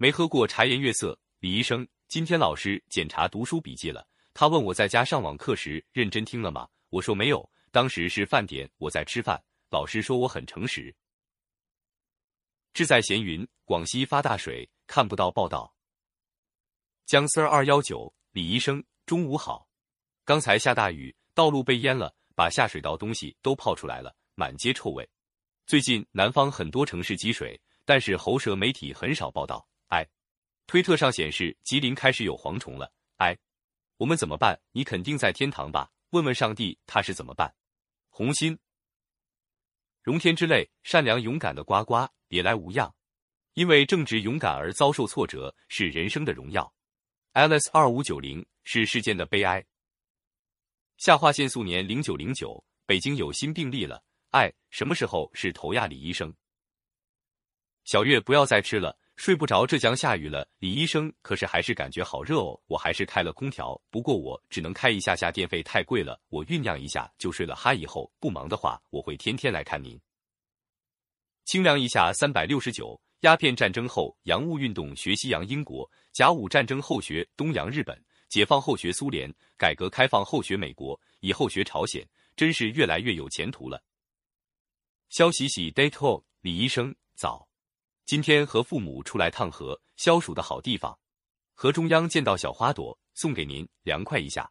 [0.00, 6.68] 没喝过茶颜悦色，李医生，今天老师检查读书笔记了，他问我在家上网课时认真听了吗？
[6.90, 9.42] 我说没有，当时是饭点，我在吃饭。
[9.70, 10.94] 老师说我很诚实。
[12.72, 15.74] 志在闲云，广西发大水，看不到报道。
[17.04, 19.68] 江 Sir 二幺九，李医生，中午好。
[20.24, 25.10] 刚才下大雨，道路被淹了，把下水道东西都泡出来了，满街臭味。
[25.66, 29.68] 最近南方很多城市积水，但是喉舌媒体很少报道。
[30.68, 32.92] 推特上显示吉林开始有蝗虫了。
[33.16, 33.36] 哎，
[33.96, 34.60] 我们怎么办？
[34.72, 35.90] 你肯定在天堂吧？
[36.10, 37.52] 问问上帝他是怎么办？
[38.10, 38.56] 红心，
[40.02, 42.94] 荣天之泪，善良勇敢的呱呱，别来无恙。
[43.54, 46.70] 因为正直勇敢而遭受挫折，是人生的荣耀。
[47.32, 49.64] Alice 二五九零是世间的悲哀。
[50.98, 54.04] 下划线素年零九零九，北京有新病例了。
[54.32, 56.34] 哎，什么时候是头亚里医生？
[57.84, 59.66] 小月不要再吃了，睡不着。
[59.66, 62.58] 浙江下雨了，李医生，可是还是感觉好热哦。
[62.68, 66.18] 我还是开了空调，不过我只能开一下下，电费太贵了。
[66.28, 67.54] 我酝酿一下就睡了。
[67.56, 70.00] 哈，以后不忙的话，我会天天来看您。
[71.46, 72.98] 清凉一下三百六十九。
[73.22, 77.96] 鸦片战争后，洋务运动学西洋英国；甲午战争后学东洋日本；
[78.28, 83.82] 解放后学苏联；改革开放后学美国，以后学朝鲜，真是越来越有前途了。
[85.08, 87.47] 肖喜喜，date home，李医生早。
[88.08, 90.98] 今天和父母出来趟河，消暑的好地方。
[91.52, 94.50] 河中央见到小花朵，送给您，凉快一下。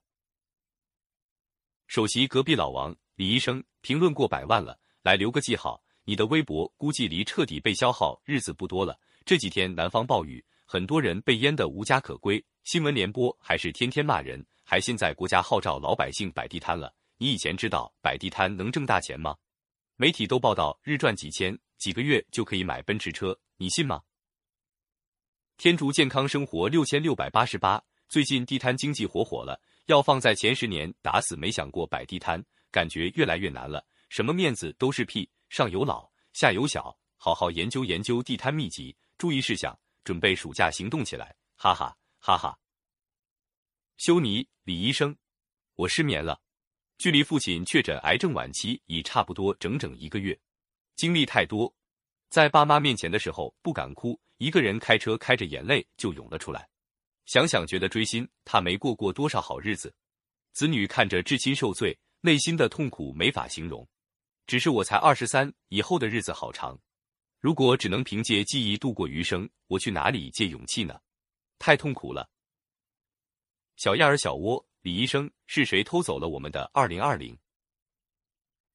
[1.87, 5.83] 首席隔壁老王，李医生评论过百万了，来留个记号。
[6.03, 8.95] 你的微博估计离彻底被消耗日子不多了。
[9.25, 12.45] 这几天南方暴雨，很多人被淹得无家可归。
[12.63, 16.93] 新闻联播还是天天骂人，还现在国家号召老百姓摆地摊了。
[17.17, 19.35] 你以前知道摆地摊能挣大钱吗？
[19.95, 24.03] 媒体都报道日赚几千，几个月就可以买奔驰车，你信吗？
[25.57, 33.83] 天竺健康生活六千六百八十八，最近地摊经济火火了，要放在前十年，打死没想过摆地摊，感觉越来越难了。
[34.09, 35.27] 什么面子都是屁。
[35.49, 42.59] 上有老，下有小，好好研究研究地摊秘籍，注意事项，准备暑假行动起来，哈哈哈哈。
[43.97, 45.17] 修尼，李医生，
[45.73, 46.39] 我失眠了，
[46.99, 50.39] 距离父亲确诊癌症晚期已差不多整整一个月，
[50.95, 51.73] 经历太多，
[52.29, 56.67] 在爸妈面前的时候不敢哭，一个人开车开着眼泪就涌了出来，
[57.25, 59.93] 想想觉得锥心，他没过过多少好日子，
[60.51, 63.87] 子女看着至亲受罪，内心的痛苦没法形容。
[64.45, 66.79] 只是我才二十三，以后的日子好长。
[67.39, 70.99] 如果只能凭借记忆度过余生，我去哪里借勇气呢？
[71.59, 72.29] 太痛苦了。
[73.75, 77.37] 小燕儿小窝，李医生，是谁偷走了我们的二零二零？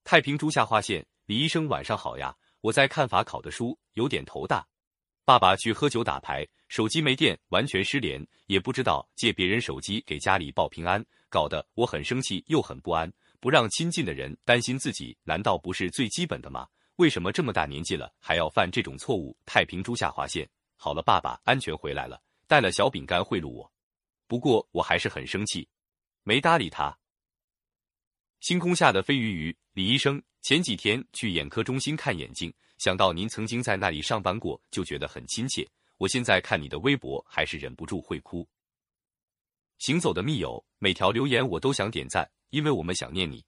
[0.04, 4.64] 太平猪下划线，李医生晚上好呀，我在看法考的书，有点头大。
[5.24, 13.12] 爸爸去喝酒打牌，手机没电，完全失联，也不知道借别人手机给家里报平安，搞得我很生气又很不安。
[13.40, 16.68] 不让亲近的人担心自己，难道不是最基本的吗？
[16.96, 19.36] 为什么这么大年纪了还要犯这种错误？
[19.44, 20.48] 太平猪下划线。
[20.76, 23.72] 好了，爸爸安全回来了，带了小饼干贿赂我。
[24.28, 25.68] 不过我还是很生气，
[26.22, 26.96] 没搭理他。
[28.38, 35.66] 星空下的飞鱼鱼，李医生，前几天去眼科中心看眼睛，想到您曾经在那里上班过，就觉得很亲切。
[35.98, 38.46] 我现在看你的微博，还是忍不住会哭。
[39.78, 42.30] 行走的密友，每条留言我都想点赞。
[42.50, 43.42] 因为我们想念你。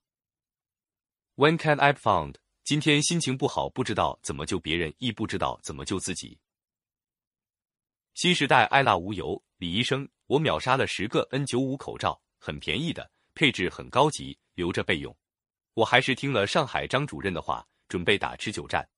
[1.37, 2.37] When can I found？
[2.65, 6.39] 今天心情不好，不知道怎么救别人，亦不知道怎么救自己。
[8.15, 15.15] 新时代爱辣无油，李医生，我秒杀了十个 N 九五口罩，很便宜的，配置很高级，留着备用。
[15.75, 18.89] 我还是听了上海张主任的话，准备打持久战。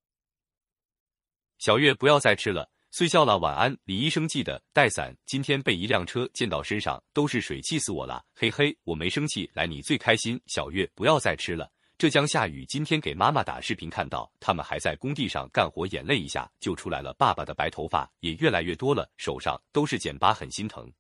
[1.59, 2.71] 小月不要再吃了。
[2.93, 4.27] 睡觉了，晚安，李医生。
[4.27, 5.15] 记得带伞。
[5.27, 8.25] 今天被一辆车溅到身上，都是水，气死我了。
[8.35, 10.41] 嘿嘿，我没生气，来你最开心。
[10.47, 11.71] 小月，不要再吃了。
[11.99, 17.13] 浙江下雨，今天给妈妈打视频，看到他们还在工地上干活，眼泪一下就出来了。
[17.15, 20.91] 爸爸的白头发也越来越多了，手上都是茧疤，很心疼。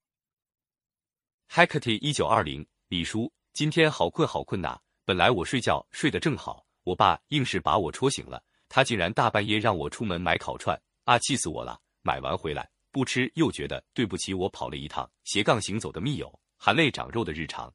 [1.50, 4.78] Hecate 一九二零，李叔，今天好困好困呐。
[5.06, 11.80] 本来我睡觉睡得正好，我爸硬是把我戳醒了，他竟然大半夜让我出门买烤串，啊，气死我了。
[12.02, 15.08] 买完回来不吃，又觉得对不起我跑了一趟。
[15.22, 17.72] 斜杠行走的密友，含泪长肉的日常。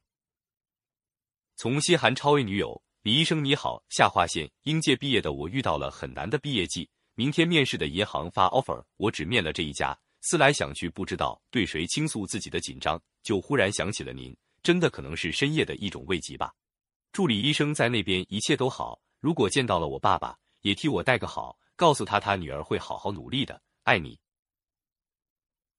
[1.56, 16.52] 从心寒超 A 女友李医生你好，下划线应届毕业的我遇到了很难的毕业季，明天面试的银行发 offer，我只面了这一家，思来想去不知道对谁倾诉自己的紧张，就忽然想起了您，真的可能是深夜的一种慰藉吧。
[17.12, 24.18] 助理医生在那边一切都好，如果见到了我爸爸，也替我带个好，告诉他他女儿会好好努力的，爱你。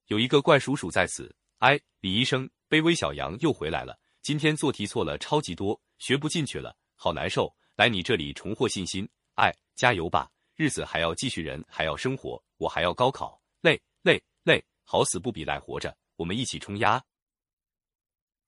[0.06, 6.78] 有一个怪叔叔在此，哎，李医生，卑微小羊又回来了，今天做题错了超级多，学不进去了。
[6.96, 17.04] 好难受，来你这里重获信心，哎，加油吧，日子还要继续，人还要生活，我还要高考，累累累，好死不比赖活着，我们一起冲呀！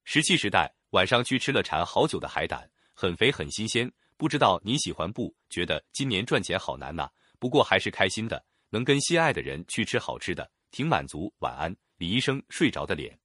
[0.03, 5.35] 石器时代，晚上去吃了馋好久的海胆，很肥很新鲜，不知道你喜欢不？
[5.49, 11.31] 觉得今年赚钱好难呐，不过还是开心的，能跟心爱的人去吃好吃的，挺满足。
[11.39, 13.19] 晚安，李医生睡着的脸。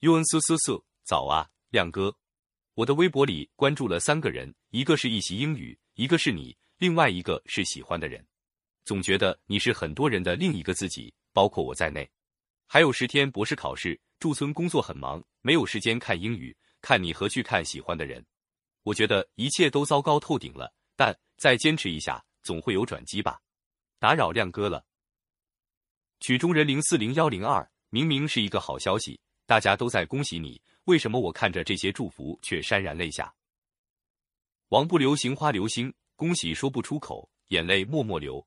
[0.00, 2.16] U N 苏苏苏，早啊，亮哥。
[2.74, 8.26] 我的微博里关注了三个人，一个是一席英语，一个是你，另外一个是喜欢的人。
[8.86, 12.10] 总觉得你是很多人的另一个自己，包括我在内。
[12.66, 18.24] 还有十天博士考试，驻村工作很忙，没有时间看英语，看你和去看喜欢的人。
[18.82, 23.40] 我觉得一切都糟糕透顶了，但再坚持一下，总会有转机吧。
[23.98, 24.84] 打扰亮哥了。
[26.20, 30.60] 曲中人零四零幺零二，明明是一个好消息，大家都在恭喜你。
[30.84, 33.32] 为什么我看着这些祝福却潸然泪下？
[34.68, 38.46] 王不留行花流星，恭喜说不出口，眼泪默默流。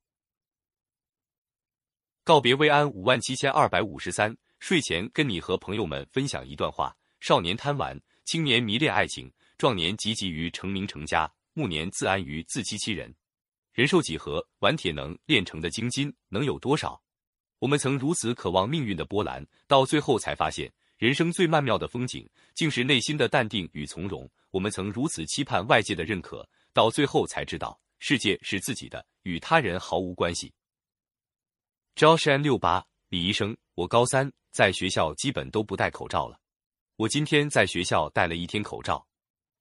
[2.24, 13.14] 告别薇安五万七千二百五十三，睡前跟你和朋友们分享一段话：少年贪玩，青年迷恋爱情，壮年积极于成名成家，暮年自安于自欺欺人。
[13.74, 17.02] 人寿几何，玩铁能炼成的精金能有多少？
[17.60, 20.72] 我们曾如此渴望命运的波澜，到最后才发现。
[20.98, 24.30] 人生最曼妙的风景，竟是内心的淡定与从容。
[24.52, 30.54] 我们曾如此期盼外界的认可，到最后才知道，世界是自己的，与他人毫无关系。
[31.96, 36.40] Josh N 六八，李医生，我高三，在学校基本都不戴口罩了。
[36.96, 39.06] 我今天在学校戴了一天口罩，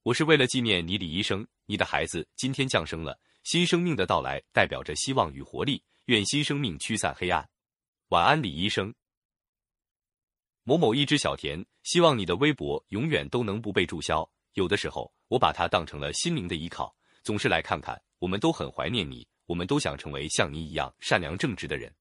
[0.04, 1.46] 我是为了纪念你，李医生。
[1.64, 7.48] 你的孩子今天降生了，新生命的到来代表着希望与活力，愿新生命驱散黑暗。
[8.08, 8.92] 晚安，李医生。
[10.64, 14.28] 某某一只小田，希望你的微博永远都能不被注销。
[14.54, 16.92] 有的时候，我把它当成了心灵的依靠，
[17.22, 18.02] 总是来看看。
[18.18, 21.94] 我们都很怀念你，我们都想成为像你一样善良正直的人。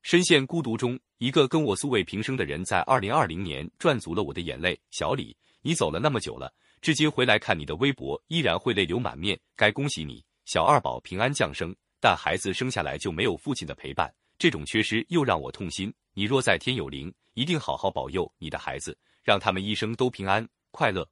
[0.00, 4.78] 深陷孤独中，一个跟我素未平生的人，在二零二零年赚足了我的眼泪。
[4.90, 5.36] 小李，
[5.66, 9.40] 你走了那么久了，至今回来看你的微博，依然会泪流满面。
[9.56, 15.90] 该恭喜你，小二宝平安降生，但孩子生下来就没有父亲的陪伴，这种缺失又让我痛心。
[16.12, 21.08] 你若在天有灵，一定好好保佑你的孩子，让他们一生都平安快乐。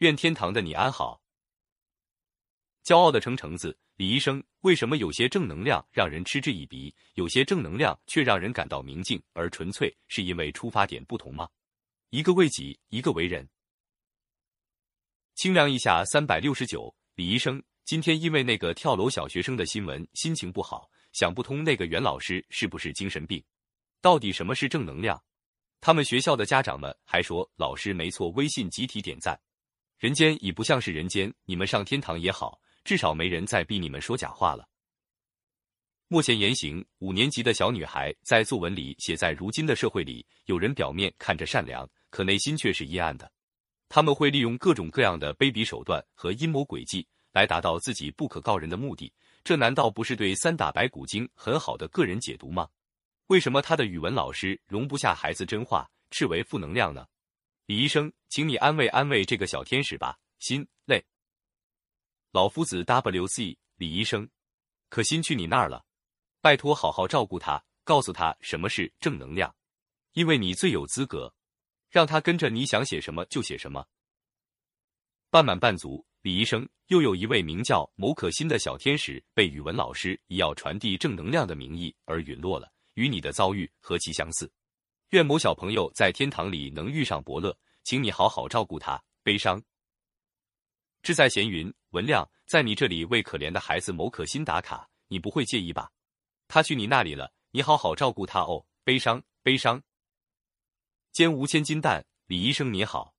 [0.00, 1.18] 愿天堂的你安好。
[2.84, 9.96] 骄傲的称橙子，李医生，为什么有些正能量让人嗤之以鼻，有些正能量却让人感到明净而纯粹？
[10.06, 11.48] 是因为出发点不同吗？
[12.10, 13.48] 一个为己，一个为人。
[15.36, 23.44] 清凉一下三百六十九，李医生，今天因为那个跳楼小学生的新闻，心情不好，想不通那个袁老师是不是精神病。
[24.00, 25.22] 到底什么是正能量？
[25.78, 29.38] 他们学校的家长们还说老师没错，微信集体点赞。
[29.98, 34.66] 人间已不像是人间，你们上天堂也好，至少没人再逼你们说假话了。
[36.08, 43.30] 莫前言行，五年级的小女孩在作文里写，在如今的社会里，有人表面看着善良，可内心却是阴暗的。
[43.88, 49.12] 他们会利用各种各样的卑鄙手段和阴谋诡计，来达到自己不可告人的目的。
[49.44, 52.68] 这难道不是对三打白骨精很好的个人解读吗？
[53.28, 57.06] 为什么他的语文老师容不下孩子真话，斥为负能量呢？
[57.66, 61.04] 李医生，请你安慰安慰这个小天使吧，心累。
[62.32, 64.28] 老夫子 W C，李医生，
[64.88, 65.84] 可心去你那儿了，
[66.40, 69.54] 拜托好好照顾他，告诉他什么是正能量，
[70.12, 71.32] 因为你最有资格，
[71.96, 73.82] 让他跟着你想写什么就写什么。
[75.30, 82.70] 半满半足，李医生，又有一位名叫某可心的小天使，被语文老师以要传递正能量的名义而陨落了。
[82.96, 84.52] 与你的遭遇何其相似！
[85.12, 89.02] 愿某小朋友在天堂里能遇上伯乐，请你好好照顾他。
[89.22, 89.58] 悲伤。
[91.00, 95.90] 志在闲云，文亮在你这里为可怜的孩子某可心打卡，你不会介意吧？
[96.46, 98.66] 他去你那里了，你好好照顾他哦。
[98.84, 99.82] 悲伤，悲伤。
[101.16, 103.14] 肩无千金担，李医生你好。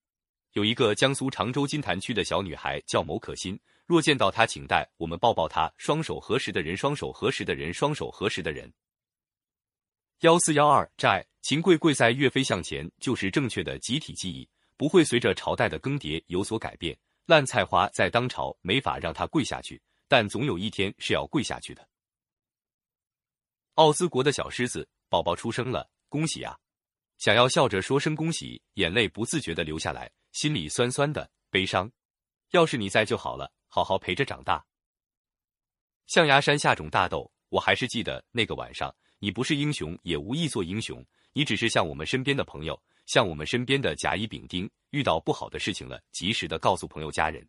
[0.51, 5.73] 有一个江苏常州金坛区的小女孩叫某可心，若见到她，请带我们抱抱她。
[5.79, 8.71] 双手合十的人，双手合十的人，双手合十的人。
[10.19, 14.47] 幺四幺二债，秦桧跪在岳飞向前，就是正确的集体记忆。
[14.77, 16.95] 不会随着朝代的更迭有所改变。
[17.25, 21.89] 烂菜花在当朝没法让他跪下去，但总有一天是要跪下去的。
[23.73, 26.55] 奥斯国的小狮子宝宝出生了，恭喜啊！
[27.17, 31.91] 想要笑着说声恭喜，眼泪不自觉的流下来，心里酸酸的，悲伤。
[32.51, 34.63] 要是你在就好了，好好陪着长大。
[36.05, 38.95] 象牙山下种大豆，我还是记得那个晚上。
[39.19, 41.03] 你不是英雄，也无意做英雄，
[41.33, 47.45] 你只是像我们身边的朋友，像我们身边的甲乙丙丁，遇到不好的事情了，及时的告诉朋友家人。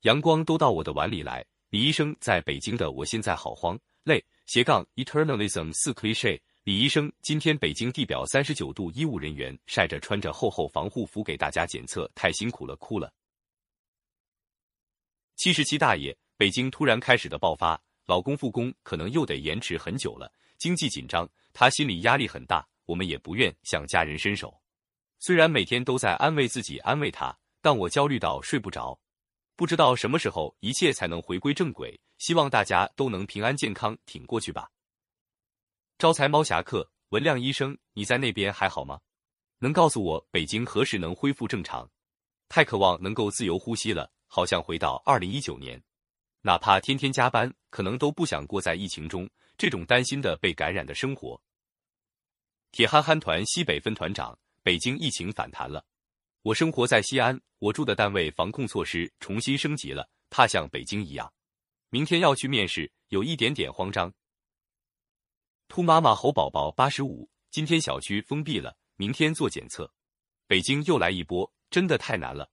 [0.00, 1.46] 阳光都到我的碗里来。
[1.70, 4.24] 李医生在北京的，我现在好慌累。
[4.44, 6.40] 斜杠 eternalism 四 cliche。
[6.66, 13.14] 李医生，今天北京地表三十九度，医务人员晒着穿着厚厚防护服给大家检测，太辛苦了，哭了。
[15.36, 20.28] 七十七大爷，北京突然开始的爆发，老公复工可能又得延迟很久了，
[20.58, 24.52] 经济紧张，他心理压力很大，我们也不愿向家人伸手。
[25.20, 28.98] 虽然每天都在安慰自己，安慰他，但我焦虑到睡不着，
[29.54, 34.68] 不知道什么时候一切才能回归正轨，希望大家都能平安健康挺过去吧。
[35.98, 39.00] 招财猫侠客文亮医生，你在那边还好吗？
[39.60, 41.90] 能告诉我北京何时能恢复正常？
[42.50, 45.82] 太渴望能够自由呼吸了，好像回到二零一九年，
[46.42, 51.40] 哪怕天天加班，可能都不想过在疫情中这种担心的被感染的生活。
[52.72, 55.82] 铁憨憨团西北分团长，北京疫情反弹了，
[56.42, 61.32] 我生活在西安，我住的单位防控措施重新升级了，怕像北京一样，
[61.88, 64.12] 明天要去面试，有一点点慌张。
[65.68, 69.92] 兔妈妈猴宝宝八十五，今天小区封闭了，明天做检测。
[70.46, 72.50] 北京又来一波，真的太难了。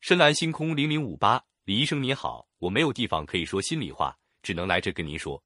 [0.00, 5.42] 深蓝星空零零五八，李医生你好，我没有地方可以说心里话，只能来这跟您说。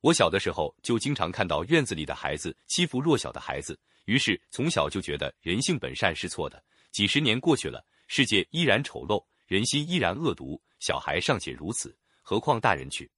[0.00, 6.62] 我小的时候就经常看到院子里的孩子欺负弱小的孩子，于是从小就觉得人性本善是错的。
[6.92, 13.10] 几十年过去了，世界依然丑陋，人心依然恶毒，小孩尚且如此，何况大人去？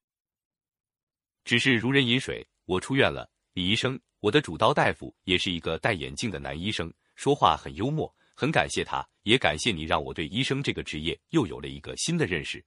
[1.45, 2.47] 只是如人饮水。
[2.65, 12.65] 我出院了，李医生，我的主刀大夫也是一个戴眼镜的男医生，说话很幽默，很感谢他，也感谢你让我对医生这个职业又有了一个新的认识。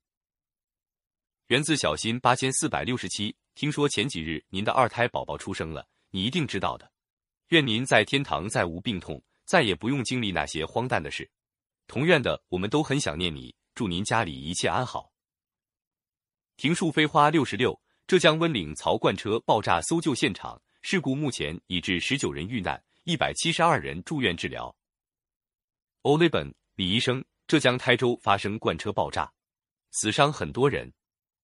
[1.47, 6.91] 源自小新八千四百六十七，听说前几日您的二胎宝宝出生了，你一定知道的。
[7.49, 11.29] 愿您在天堂再无病痛，再也不用经历那些荒诞的事。
[11.87, 15.11] 同院的我们都很想念你，祝您家里一切安好。
[16.57, 17.79] 庭树飞花六十六。
[18.07, 24.75] 浙江温岭槽罐车爆炸搜救现场事故，目前已致十九人遇难，一百七十二人住院治疗。
[26.03, 29.33] 欧雷本李医生，浙江台州发生罐车爆炸，
[29.89, 30.93] 死伤很多人，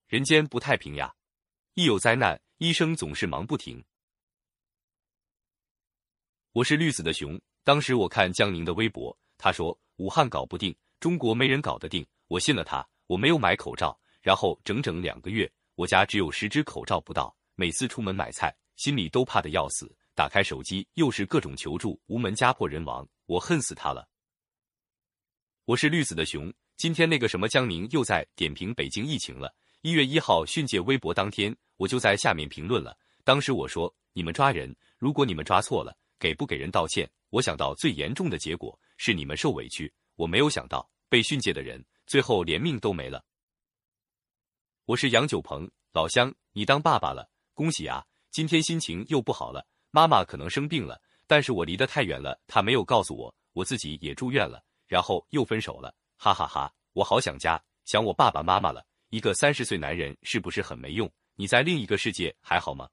[0.05, 1.11] 人间不太平呀！
[1.73, 3.83] 一有灾难，医生总是忙不停。
[6.51, 15.51] 我是绿子的熊，当时我看江宁的微博，他说武汉搞不定，中国没人搞得定，我信了他，我没有买口罩，然后整整两个月。
[15.81, 19.91] 我家只有十只口罩不到，每次出门买菜，心里都怕的要死。
[20.13, 24.07] 打开手机，又是各种求助，无门家破人亡，我恨死他了。
[25.65, 29.51] 我是绿子的熊，今天那个什么江宁又在点评北京疫情了。
[29.81, 32.95] 一月一号训诫微博当天，我就在下面评论了。
[33.23, 37.09] 当时我说，你们抓人，如果你们抓错了，给不给人道歉？
[37.31, 43.25] 我想到最严重的结果是你们受委屈，我没有想到被训诫的人最后连命都没了。
[44.85, 48.03] 我是杨九鹏，老乡，你当爸爸了，恭喜啊！
[48.31, 56.73] 今天心情又不好了，妈妈可能生病了，但是我离得太远了，他没有告诉我，我自己也住院了，然后又分手了，哈哈哈！
[56.93, 58.83] 我好想家，想我爸爸妈妈了。
[59.09, 61.09] 一个三十岁男人是不是很没用？
[61.35, 62.89] 你在另一个世界还好吗？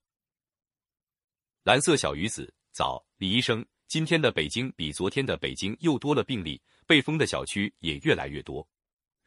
[1.62, 8.68] 蓝色小鱼子，早，李医生，今天的北京比昨天的北京又多了病例，被封的小区也越来越多。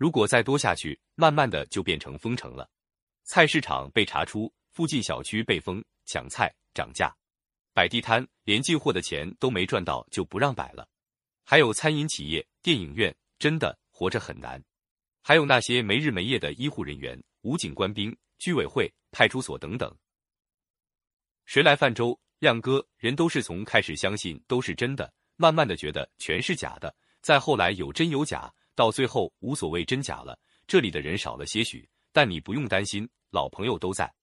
[0.01, 2.67] 如果再多下去，慢慢的就变成封城了。
[3.23, 7.15] 菜市场被查出，附近小区被封，抢菜涨价，
[7.71, 10.89] 摆地摊连进货的钱都没赚到就不让摆了。
[11.43, 14.59] 还有餐饮企业、电影院，真的活着很难。
[15.21, 19.95] 还有那些没日没夜的医护人员、武警官兵、居委会、派出所等等。
[21.45, 22.19] 谁来泛舟？
[22.39, 28.51] 亮哥，人都是从开始相信都是真的，慢慢的觉得全是假的，再后来有真有假。
[28.75, 34.13] 到最后无所谓真假了，这里的人少了些许，但你不用担心，老朋友都在。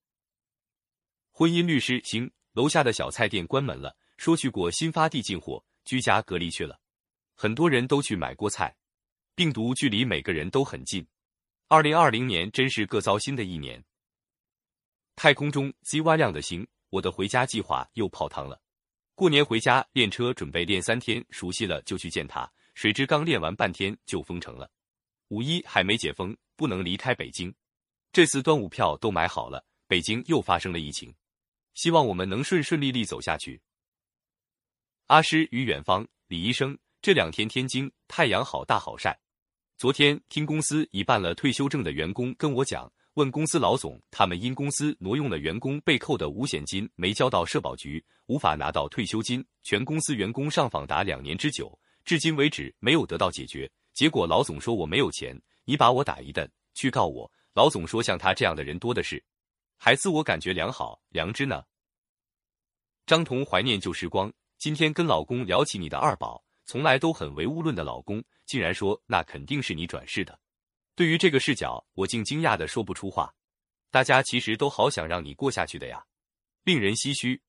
[1.30, 6.80] 婚姻律师行，楼下的小菜店关门了，说去过新发地进货，居家隔离去了。
[7.34, 8.76] 很多人都去买过菜，
[9.34, 11.06] 病毒距离每个人都很近。
[11.68, 13.84] 二零二零年真是个糟心的一年。
[15.14, 18.60] 太空中 ZY 亮的星，我的回家计划又泡汤了。
[19.14, 22.50] 过年回家练车，准备练三天，熟悉了就去见他。
[22.78, 24.70] 谁知刚练完半天就封城了，
[25.30, 27.52] 五一还没解封，不能离开北京。
[28.12, 31.12] 这次端午票都买好了，北京又发生了疫情，
[31.74, 33.60] 希望我们能顺顺利利走下去。
[35.08, 39.18] 阿诗与远方，李医生，这两天天津太阳好大好晒。
[39.76, 49.44] 昨天听公司已办了退休证的员工跟我讲，问公司老总，他们因公司挪用了员工被扣的五险金，没交到社保局，无法拿到退休金。
[49.64, 51.76] 全公司员工上访达两年之久。
[52.08, 57.30] 至今为止没有得到解决，结果老总说我没有钱，你把我打一顿，去告我。
[57.52, 59.22] 老总说像他这样的人多的是，
[59.76, 61.62] 还自我感觉良好，良知呢？
[63.04, 70.40] 张彤怀念旧时光，今天跟老公聊起你的二宝，从来都很唯物论的老公，竟然说那肯定是你转世的。
[70.94, 73.34] 对于这个视角，我竟惊讶的说不出话。
[73.90, 76.02] 大家其实都好想让你过下去的呀，
[76.64, 77.42] 令人唏嘘。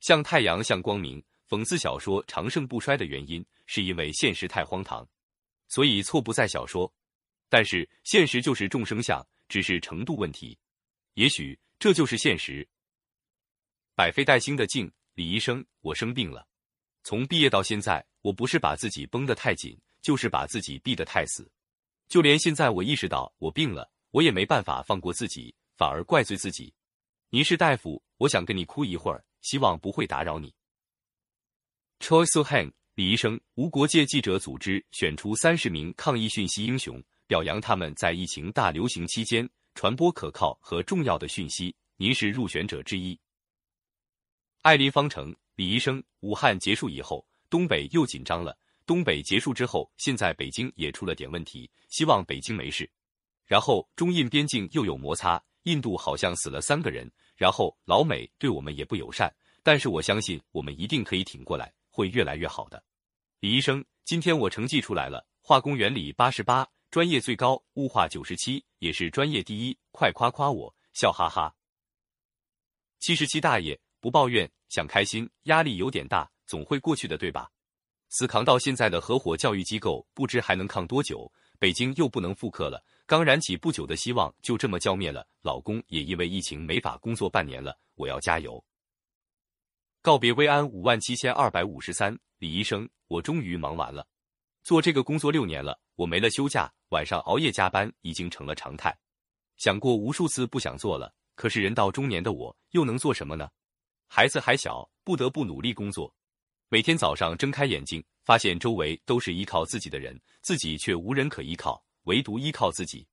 [0.00, 1.22] 像太阳，像光明。
[1.50, 5.04] 讽刺小说长盛不衰的原因，是因为现实太荒唐，
[5.66, 6.90] 所以错不在小说。
[7.48, 10.56] 但是现实就是众生相，只是程度问题。
[11.14, 12.66] 也许这就是现实。
[13.96, 16.46] 百废待兴的静，李医生，我生病了。
[17.02, 21.50] 从毕业到现在，我不是把自己绷得太紧，就是把自己逼得太死。
[22.06, 26.72] 就连现在我意识到我病了，我也没办法放过自己，反而怪罪自己。
[27.28, 30.54] 您是大夫，我想跟你哭一会儿，希望不会打扰你。
[32.00, 41.76] Choi So-han，李医生，无国界记者组织选出三十名抗疫讯息英雄，表扬他们在疫情大流行期间传播可靠和重要的讯息。
[41.96, 43.16] 您是入选者之一。
[44.62, 48.56] 艾琳方程，李医生，武汉结束以后，东北又紧张了。
[48.86, 52.90] 东北结束之后，现在北京也出了点问题，希望北京没事。
[53.44, 57.08] 然后中印边境又有摩擦，印度好像死了三个人。
[57.36, 59.32] 然后老美对我们也不友善，
[59.62, 61.70] 但是我相信我们一定可以挺过来。
[62.00, 62.82] 会越来越好的，
[63.40, 71.54] 李医生，今天我成绩出来了，化工原理八十八，专业最高，物化九十七，也是专业第一，快夸夸我，笑哈哈。
[73.00, 77.50] 七十七大爷不抱怨，想开心，压力有点大，总会过去的，对吧？
[78.08, 81.30] 死扛到现在的合伙教育机构，不知还能抗多久？
[81.58, 85.28] 北京又不能复课了，刚燃起不久的希望就这么浇灭了。
[85.42, 88.64] 老公也因为疫情没法工作半年了，我要加油。
[90.02, 94.06] 告别薇安五万七千二百五十三，李医生，我终于忙完了。
[94.62, 98.96] 做这个工作六年了，我没了休假，晚上熬夜加班已经成了常态。
[99.58, 103.50] 想过无数次不想做了，可是人到中年的我又能做什么呢？
[104.08, 106.10] 孩子还小，不得不努力工作。
[106.70, 113.06] 每天早上睁开眼睛，发现周围都是依靠自己的人，自己却无人可依靠，唯独依靠自己。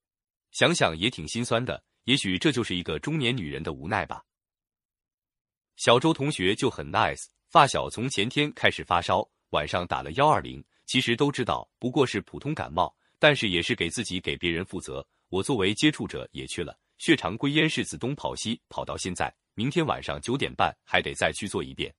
[0.51, 1.83] 想想也挺心酸的。
[2.05, 4.23] 也许这就是一个中年女人的无奈吧。
[5.77, 10.63] 小周同学就很 nice，发小从前天开始发烧，晚上打了幺二零。
[10.87, 15.05] 其实都知道不过是普通感冒，但是也是给自己给别人负责。
[15.29, 21.93] 我作为接触者也去了，血常规烟是子东跑西跑到现在，明天晚上九点半还得再去做一遍。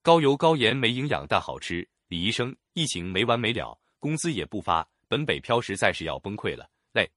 [0.00, 1.86] 高油高盐没营养但好吃。
[2.06, 7.10] 李医生，疫情没完没了，工资也不发，本北漂实在是要崩溃了，累。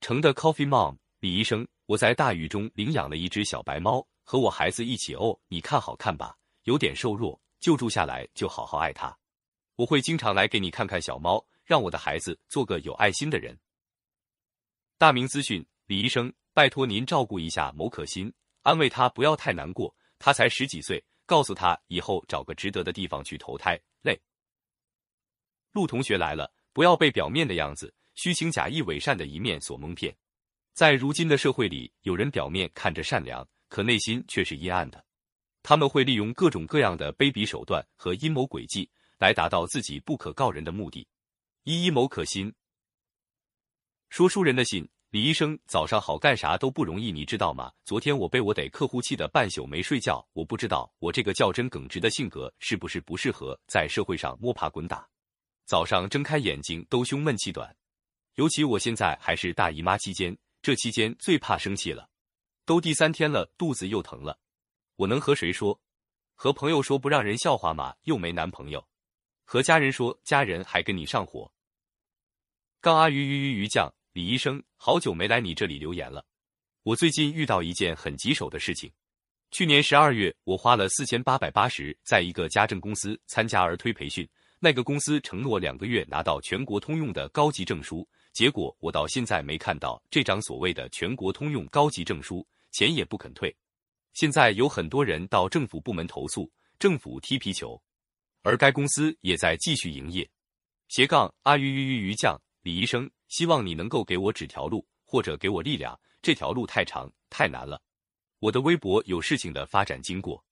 [0.00, 1.66] 成的 Coffee Mom，李医生。
[1.86, 5.38] 我在大雨中领养了一只小白猫，和我孩子一起哦。
[5.46, 6.36] 你看好看吧？
[6.64, 9.16] 有点瘦弱，救助下来就好好爱它。
[9.76, 13.56] 我会经常来给你看看小猫，让我的孩子做个有爱心的人。
[14.98, 18.32] 大明资讯，李医生，拜托您照顾一下某可心，
[18.62, 19.94] 安慰他不要太难过。
[20.18, 23.80] 他才十几岁，告诉他以后找个值得的地方去投胎。
[24.02, 24.20] 累。
[25.70, 30.16] 陆同学来了，不要被表面的样子、虚情假意、伪善的一面所蒙骗。
[30.76, 35.02] 在如今的社会里，有人表面看着善良，可内心却是阴暗的。
[35.62, 38.86] 他们会利用各种各样的卑鄙手段和阴谋诡计，
[39.16, 41.08] 来达到自己不可告人的目的。
[41.64, 42.52] 一一谋可心。
[44.10, 47.72] 说书人的信，李医生，早上好，干啥都不容易，你知道吗？
[47.86, 50.22] 昨天我被我得客户气得半宿没睡觉。
[50.34, 55.08] 我不知道我这个较真耿直的性格是不是不适合在社会上摸爬滚打。
[55.64, 57.74] 早上睁开眼睛都胸闷气短，
[58.34, 60.36] 尤其我现在还是大姨妈期间。
[60.66, 62.10] 这期间最怕生气了，
[62.64, 64.36] 都第三天了，肚子又疼了，
[64.96, 65.80] 我能和谁说？
[66.34, 67.94] 和朋友说不让人笑话吗？
[68.02, 68.84] 又没男朋友。
[69.44, 71.48] 和家人说，家人还跟你上火。
[72.80, 76.26] 杠阿鱼鱼鱼鱼酱，李医生，好久没来你这里留言了。
[76.82, 78.92] 我最近遇到一件很棘手的事情。
[79.52, 84.28] 去年十二月，我花了四千八百八十，在一个家政公司参加儿推培训，
[84.58, 88.04] 那个公司承诺两个月拿到全国通用的高级证书。
[88.36, 93.56] 结果我到现在没看到这张所谓的全国通用高级证书，钱也不肯退。
[94.12, 97.82] 现在有很多人到政府部门投诉，政府踢皮球，
[98.42, 100.28] 而该公司也在继续营业。
[100.88, 105.98] 斜杠阿鱼鱼鱼鱼酱，李医生，希望你能够给我指条路，或者给我力量。
[106.20, 107.80] 这条路太长太难了。
[108.40, 110.44] 我的微博有事情的发展经过。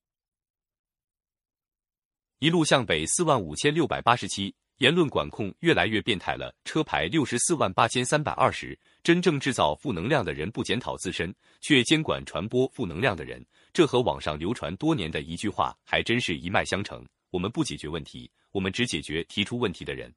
[2.39, 4.55] 一路向北四万五千六百八十七。
[4.79, 6.55] 言论管控越来越变态了。
[6.65, 17.07] 车牌六十四万八千三百二十，真正制造负能量的人不检讨自身，却监管传播负能量的人，这和网上流传多年的一句话还真是一脉相承。
[17.31, 20.13] 我们不解决问题，我们只解决提出问题的人。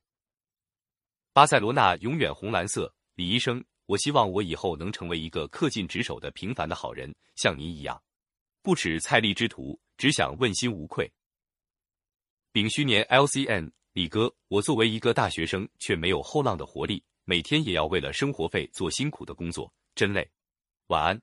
[1.34, 2.94] 巴塞罗那永远红蓝色。
[3.16, 8.02] 李医生，我希望我以后能成为一个恪尽职守的平凡的好人，像您一样，
[8.62, 11.12] 不耻菜力之徒，只想问心无愧。
[12.52, 13.72] 丙戌年 LCN。
[13.98, 20.30] 李哥，我作为一个大学生，却没有后浪的活力，每天也要为了生活费做辛苦的工作，真累。
[20.90, 21.20] 晚安。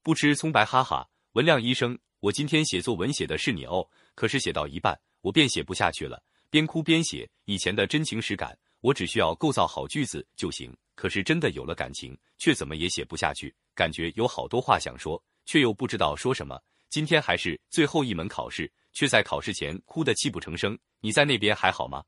[0.00, 1.10] 不吃葱白哈哈。
[1.32, 3.84] 文亮医生，我今天写作文写的是你哦，
[4.14, 8.56] 可是写到一半，我便写不下去了，边哭边写以前的真情实感。
[8.80, 16.62] 我只需要构造好句子就行，可是真的有了感情，却怎么也写不下去，感觉有好多话想说，却又不知道说什么。
[16.88, 18.72] 今天还是最后一门考试。
[18.96, 20.78] 却在考试前哭得泣不成声。
[21.00, 22.02] 你在那边还好吗？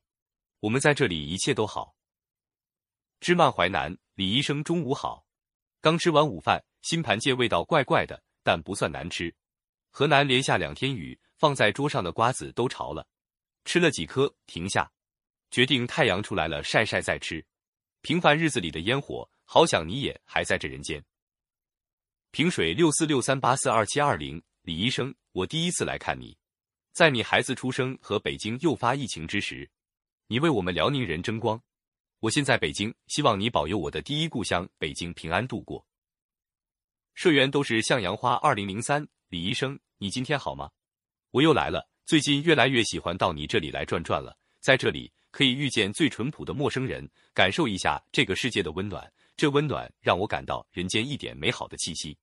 [0.59, 1.95] 我们在这里一切都好。
[3.19, 5.23] 芝麻淮南，李医生中午好。
[5.81, 9.31] 刚吃完午饭，新盘界味道怪怪的，但不算难吃。
[9.91, 13.07] 河南连下两天雨，放在桌上的瓜子都潮了。
[13.65, 14.91] 吃了几颗，停下，
[15.51, 17.45] 决定太阳出来了晒晒再吃。
[18.01, 21.05] 平凡日子里的烟火，好想你也还在这人间。
[22.31, 26.37] 平水六四六三八四二七二零，李医生，我第一次来看你。
[26.91, 29.67] 在你孩子出生和北京诱发疫情之时，
[30.27, 31.59] 你为我们辽宁人争光。
[32.19, 35.83] 我现在北京，希望你保佑我的第一故乡北京平安度过。
[37.15, 38.35] 社员都是向阳花。
[38.35, 40.69] 二零零三，李医生，你今天好吗？
[41.31, 41.89] 我又来了。
[42.05, 49.11] 最近越来越喜欢到你这里来转转了，在这里可以遇见最淳朴的陌生人，感受一下这个世界的温暖。
[49.35, 52.15] 这温暖让我感到人间一点美好的气息。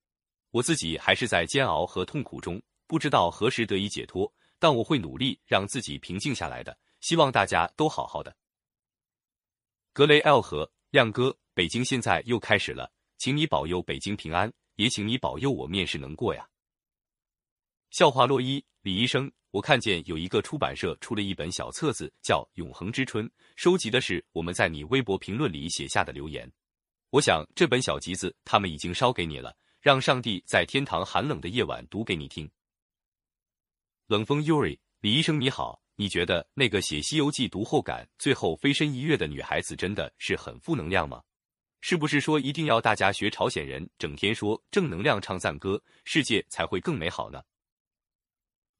[0.57, 4.33] 我自己还是在煎熬和痛苦中，不知道何时得以解脱。
[4.59, 8.35] 但我会努力让自己平静下来的，希望大家都好好的。
[9.93, 16.49] 格雷 L 和亮哥，北京现在又开始了，请你保佑北京平安，也请你保佑我面试能过呀。
[17.91, 26.51] 笑话洛伊，李医生，我看见有一个出版社出了一本小册子，叫《永恒之春》，收集的是我们在你微博评论里写下的留言。
[27.11, 29.55] 我想这本小集子他们已经烧给你了，
[29.87, 32.51] 让上帝在天堂寒冷的夜晚读给你听。
[34.09, 41.23] 冷风 Yuri，李医生你好，你觉得那个写《西游记》读后感，最后飞身一跃的女孩子真的是很负能量吗？
[41.83, 47.41] 是不是说一定要大家学朝鲜人，整天说正能量唱赞歌，世界才会更美好呢？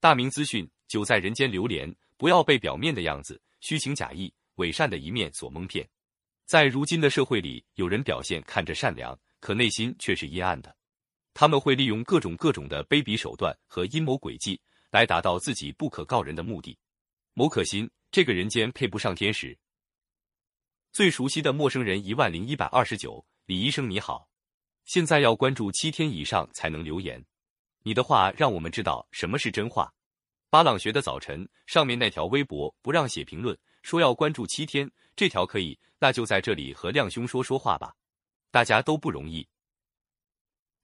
[0.01, 5.89] 大明资讯，久在人间流连，不要被表面的样子、虚情假意、伪善的一面所蒙骗。
[6.47, 10.77] 在如今的社会里，有人表现看着善良，可内心却是阴暗的。
[11.39, 14.59] 他们会利用各种各种的卑鄙手段和阴谋诡计。
[14.91, 16.79] 来达到自己不可告人的目的。
[17.35, 19.55] 某可心，这个人间配不上天使。
[20.91, 24.27] 最熟悉的陌生人一万零一百二十九，李医生你好，
[24.87, 27.23] 现在要关注七天以上才能留言。
[27.83, 29.93] 你的话让我们知道什么是真话。
[30.49, 37.95] 巴朗学的早晨上面那条微博不让写评论，说要关注七天，这条可以，那就在这里和亮兄说说话吧。
[38.51, 39.47] 大家都不容易。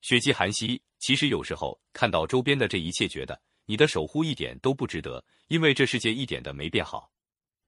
[0.03, 3.41] 雪季寒溪，其实有时候看到周边的这一切，觉得。
[3.65, 7.11] 你的守护一点都不值得，因为这世界一点的没变好，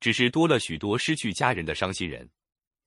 [0.00, 2.28] 只是多了许多失去家人的伤心人。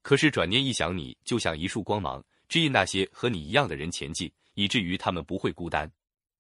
[0.01, 5.89] 可是转念一想，你就像一束光芒，指引那些和你一样的人前进，以至于他们不会孤单。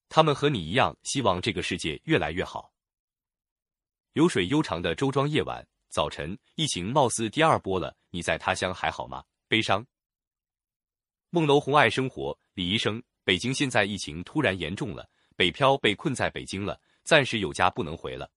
[0.09, 2.73] 他们和你一样，希望这个世界越来越好。
[4.11, 9.23] 流水悠长的周庄夜晚，早晨，疫情貌似第二波了，你在他乡还好吗？
[9.47, 9.85] 悲伤。
[11.29, 15.07] 梦楼红爱生活，李医生，北京现在疫情突然严重了。
[15.35, 18.27] 北漂被困在北京了，暂时有家不能回了。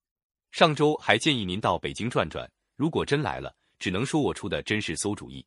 [0.51, 5.43] 上周还建议您到北京转转，如果真来了，只能说我出的真是馊主意。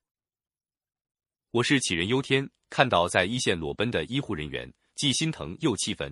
[1.52, 6.12] 我是杞人忧天，看到在一线裸奔的医护人员，既心疼又气愤。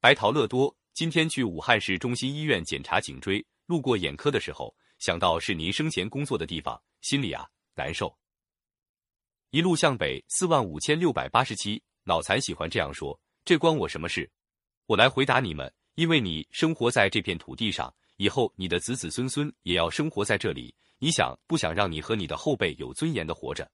[0.00, 8.19] 白桃乐多，今天去武汉市中心医院检查颈椎，路过眼科的时候，想到是您生前工作的地方，心里啊难受。
[9.52, 13.18] 一路向北，四万五千六百八十七，脑残喜欢这样说。
[13.44, 14.30] 这关我什么事？
[14.86, 20.72] 我来回答你们，因为你生活在这片土地上，以后你的子子孙孙也要生活在这里。
[21.00, 23.68] 你想不想让你和你的后辈有尊严的活着？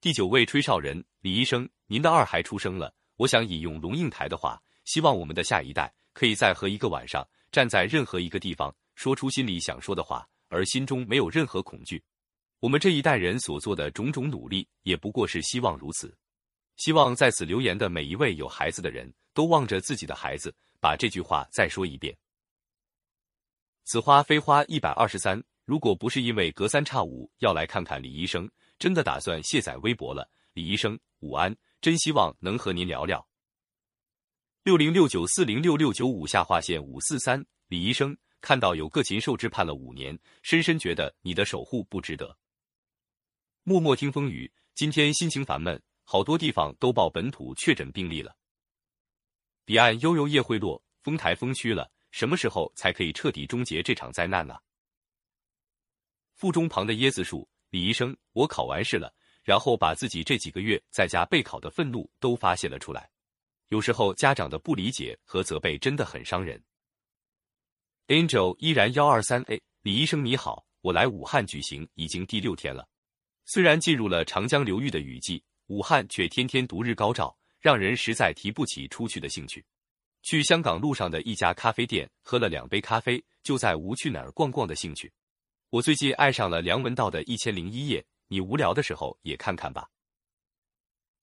[0.00, 12.02] 第九位吹哨人李医生，您的二孩出生了，我想引用龙应台的话，希望我们的下一代可以在和一个晚上，站在任何一个地方，说出心里想说的话，而心中没有任何恐惧。
[12.62, 16.16] 我们这一代人所做的种种努力，也不过是希望如此。
[16.76, 22.16] 希望在此留言的每一位有孩子的人都望着自己的孩子，把这句话再说一遍。
[23.82, 28.48] 此花非花一百二十三，如果不是因为隔三差五要来看看李医生，
[28.78, 30.30] 真的打算卸载微博了。
[30.52, 33.26] 李医生，午安，真希望能和您聊聊。
[34.62, 42.38] 六零六九四零六六九五下划线五四三，李医生，看到有个禽兽只判了五年，深深觉得你的守护不值得。
[43.64, 48.36] 默默听风雨，今天心情烦闷，好多地方都报本土确诊病例了。
[49.64, 54.58] 彼岸悠悠夜会落，风台风区了，什么时候才可以彻底终结这场灾难呢？
[56.34, 59.14] 腹中旁的椰子树，李医生，我考完试了，
[59.44, 63.08] 然后把自己这几个月在家备考的愤怒都发泄了出来。
[63.68, 66.60] 有时候家长的不理解和责备真的很伤人。
[68.08, 72.88] Angel 依然幺二三 A，李医生你好，我来武汉举行已经第六天了。
[73.52, 79.62] 虽然进入了长江流域的雨季，武汉却天天毒日高照，让人实在提不起出去的兴趣。
[80.22, 85.12] 去香港路上的一家咖啡店喝了两杯咖啡，就在无去哪儿逛逛的兴趣。
[85.68, 89.86] 我最近爱上了梁文道的《一千零一夜》，你无聊的时候也看看吧。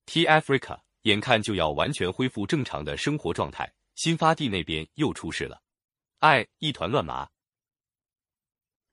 [0.06, 5.60] T Africa 眼看就要完全恢复正常的生活状态，新发地那边又出事了，
[6.20, 7.28] 爱一团乱麻。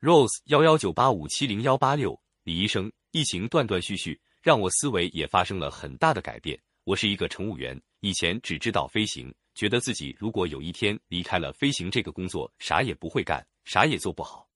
[0.01, 2.91] Rose 幺幺九八五七零幺八六，李医生。
[3.11, 6.57] 疫情断断续续，让我思维也发生了很大的改变。
[6.85, 14.49] 我是一个乘务员，以前只知道飞行，觉得自己如果有一天离开了飞行这个工作，啥也不会干，啥也做不好。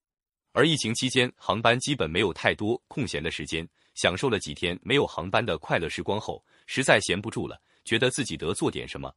[0.53, 9.13] 而疫情期间，航班基本没有太多空闲的时间，享受了几天没有航班的快乐时光后，实在闲不住了，觉得自己得做点什么。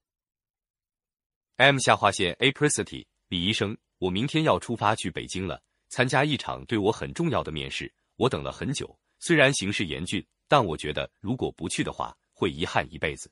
[1.58, 8.98] M 下划线 Apricity 李医生，我明天要出发去北京了，参加一场对我很重要的面试，我等了很久。
[9.18, 13.30] 虽然形势严峻，但我觉得如果不去的话，会遗憾一辈子。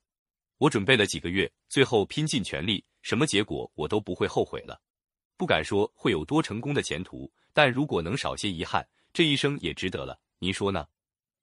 [0.59, 4.81] 我准备了几个月，最后拼尽全力，什么结果我都不会后悔了。
[5.37, 10.19] 不敢说会有多成功的前途，但如果能少些遗憾，这一生也值得了。
[10.39, 10.87] 您说呢？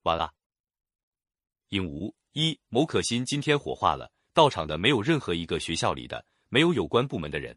[0.03, 0.33] 完了。
[1.69, 7.55] 影无一某可心今天火化了，到场的没有任何一个学校里的，没有有关部门的人。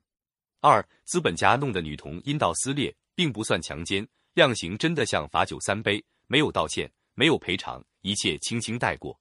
[0.60, 6.02] 二资本家弄的女童阴道撕裂，并不算强奸，量刑真的像罚酒三杯。
[6.26, 9.18] 没有道歉，没有赔偿，一切轻轻带过。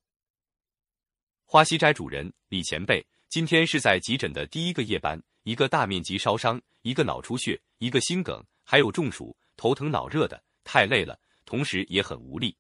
[1.44, 12.56] 花溪斋主人李前辈今天是在急诊的第一个夜班，一个大面积烧伤，一个脑出血，一个心梗，还有中暑、头疼脑热的，太累了，同时也很无力。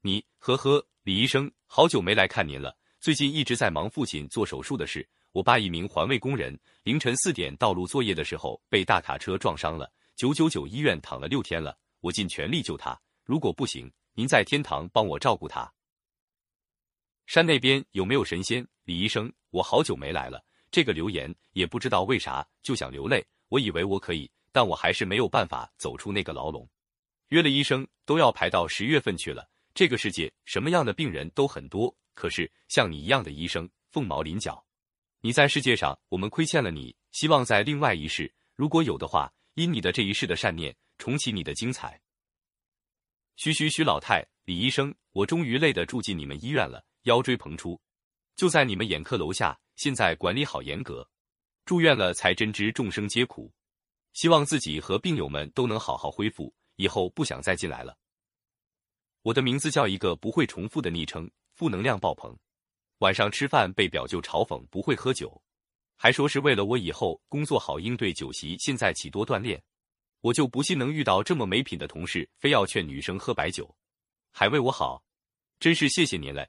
[0.00, 5.08] 你呵呵，李医生，好久没来看您了，最近一直在忙父亲做手术的事。
[5.30, 11.78] 我爸一名环卫工人，凌晨四点道路作业的时候被大卡车撞伤了，九九九医院躺了六天了。
[12.00, 15.70] 我尽全力救他，如果不行，您在天堂帮我照顾他。
[17.26, 18.66] 山那边有没有神仙？
[18.84, 23.26] 李医生，我好久没来了，这个留言也不知道为啥就想流泪。
[23.48, 26.66] 我以为我可以，但我还是没有办法走出那个牢笼。
[27.28, 29.46] 约了医生都要排到十月份去了。
[29.74, 34.64] 这个世界什么样的病人都很多，可是像你一样的医生凤毛麟角。
[35.20, 36.96] 你在世界上，我们亏欠了你。
[37.10, 40.74] 希望在另外一世，如果有的话，因你的这一世的善念。
[40.98, 42.00] 重启你的精彩。
[43.36, 47.78] 徐徐徐，老太，李医生，我终于累得住进你们医院了，腰椎膨出，
[48.34, 51.06] 就在你们眼科楼下，现在管理好严格。
[51.66, 53.52] 住院了才真知众生皆苦，
[54.14, 57.94] 希望自己和病友们都能好好恢复，以后不想再进来了。
[59.20, 62.34] 我的名字叫一个不会重复的昵称，负能量爆棚。
[63.00, 65.42] 晚上吃饭被表舅嘲讽不会喝酒，
[65.96, 69.60] 还说是为了我以后工作好应对酒席，现在起多锻炼。
[70.20, 73.74] 我就不信能遇到这么没品的同事，非要劝女生喝白酒，
[74.30, 75.02] 还为我好，
[75.58, 76.48] 真是谢谢您嘞。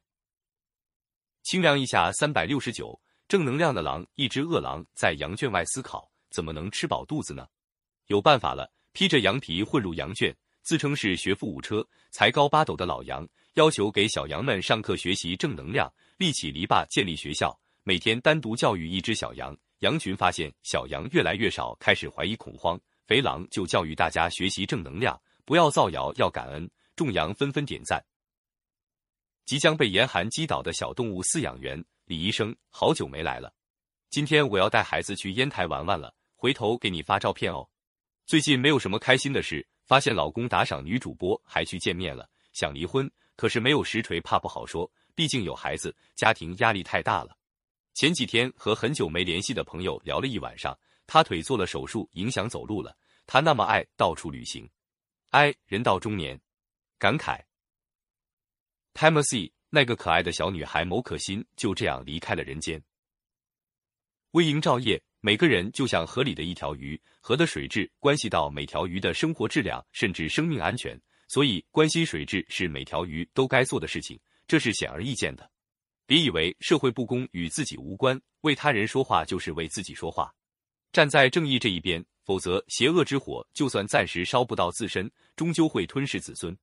[1.44, 7.48] 清凉一下三百六十九，正能量的狼，一只饿狼在羊圈外思考，怎么能吃饱肚子呢？
[8.08, 17.58] 有办法了，披着羊皮混入羊圈，自称是学富五车、才高八斗的老杨，要求给小羊们上课学习正能量，立起篱笆建立学校，
[17.88, 19.58] 每天单独教育一只小羊。
[19.80, 22.78] 羊群发现小羊越来越少，开始怀疑恐慌。
[23.06, 26.70] 肥狼就教育大家学习正能量，不要造谣，要感恩。
[26.98, 28.06] 众羊纷纷点赞。
[29.46, 33.54] 即将被严寒击倒的小动物饲养员李医生，好久没来了。
[34.10, 37.66] 今天我要带孩子去烟台玩玩了，回头给你发照片哦。
[38.26, 44.92] 最近没有什么开心的事，发现老公打赏女主播，还去见面了，想离婚，可是没有实锤，怕不好说。
[45.16, 47.37] 毕竟有孩子，家庭压力太大了。
[47.98, 52.96] 前几天和很久没联系的朋友聊了一晚上，他腿做了手术，影响走路了。
[53.26, 54.70] 他那么爱到处旅行，
[55.32, 56.40] 哎，人到中年，
[57.00, 57.42] 感慨。
[58.94, 62.80] t i m o t h y 那个可爱的小女孩某可欣就这样离开了人间。
[64.34, 70.96] 微营照业，每个人就像河里的一条鱼，河的水质关系到每条鱼的生活质量，甚至生命安全。
[71.28, 75.50] 所以，关心水质是每条鱼都该做的事情，这是显而易见的。
[76.08, 80.34] 别以为社会不公与自己无关，为他人说话就是为自己说话，
[80.92, 82.04] 站在正义这一边。
[82.24, 86.58] 否则，邪恶之火就算暂时烧不到自身，终究会吞噬子孙，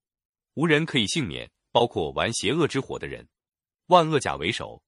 [0.52, 3.26] 无人可以幸免，包括玩邪恶之火的人。
[3.86, 4.82] 万恶甲为首。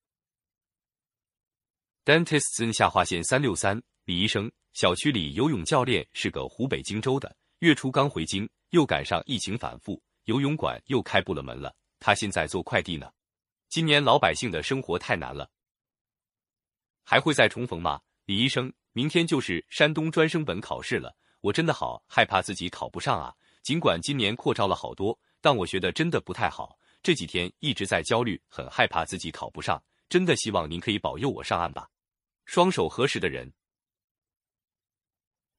[2.04, 11.74] Dentists 下划线三六三，李医生，小区里游泳教练是个湖北荆州的，月初刚回京，又赶上疫情反复，游泳馆又开不了门了。
[11.98, 13.10] 他现在做快递呢。
[13.68, 15.50] 今年老百姓的生活太难了，
[17.04, 18.00] 还会再重逢吗？
[18.24, 18.72] 李医生。
[18.92, 23.34] 明天就是山东专升本考试了，我真的好害怕自己考不上啊！
[23.62, 29.84] 尽管今年扩招了好多，但我学的真的不太好，这几天一直在焦虑，很害怕自己考不上。
[30.08, 31.90] 真的希望您可以保佑我上岸吧！
[32.46, 33.52] 双手合十的人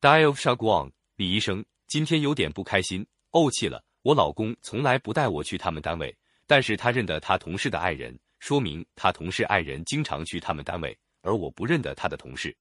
[0.01, 3.85] ，Die of Shagwang，李医生，今天有点不开心，怄气了。
[4.01, 6.17] 我老公从来不带我去他们单位，
[6.47, 12.55] 但是他认得他同事的爱人，说明他同事爱人经常去他们单位，而我不认得他的同事。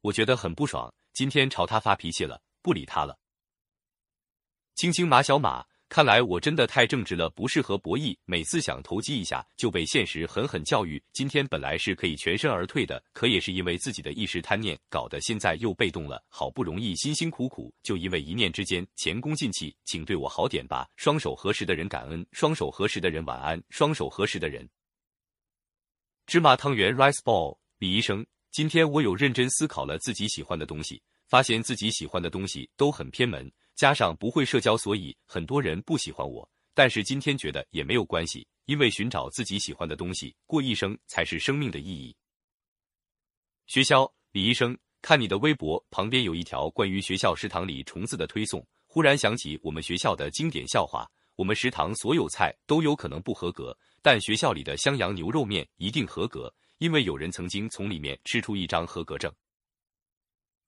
[0.00, 3.18] 我觉得很不爽，今天朝他发脾气了，不理他了。
[4.76, 8.16] 青青马小马，看来我真的太正直了，不适合博弈。
[8.24, 11.00] 每次想投机一下，就被现实狠狠教育。
[11.12, 16.20] 今天本来是可以全身而退的，可也是因为自己的一时贪念，搞得现在又被动了。
[16.28, 20.84] 好不容易辛辛苦苦，就因为一念之间前功尽弃，请对我好点吧。
[20.96, 24.68] 双手合十的人感恩，双手合十的人晚安，双手合十的人。
[26.26, 28.26] 芝麻汤圆 rice ball，李医生。
[28.50, 36.48] 今天我有认真思考了自己喜欢的东西，发现自己喜欢的东西都很偏门，加上不会社交，所以很多人不喜欢我。
[36.74, 42.14] 但是今天觉得也没有关系，因为寻找自己喜欢的东西，过一生才是生命的意义。
[43.66, 51.06] 学校，李医生，看你的微博旁边有一条关于学校食堂里虫子的推送，忽然想起我们学校的经典笑话：
[51.36, 56.52] 我们食堂所有菜都有可能不合格，但学校里的襄阳牛肉面一定合格。
[56.78, 59.32] 因为有人曾经从里面吃出一张合格证。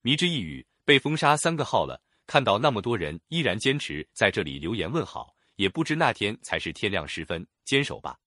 [0.02, 8.18] 迷之一语被封杀三个号了，看到那么多人依然坚持在这里留言问好，也不知那天才是天亮时分，坚守吧。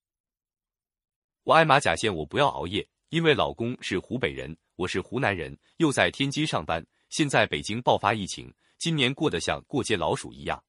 [1.42, 6.84] 我爱马甲线，我不要熬夜，因为老公是湖北人，我是湖南人，又在天津上班。
[7.08, 10.62] 现在北京爆发疫情，今年过得像过街老鼠一样。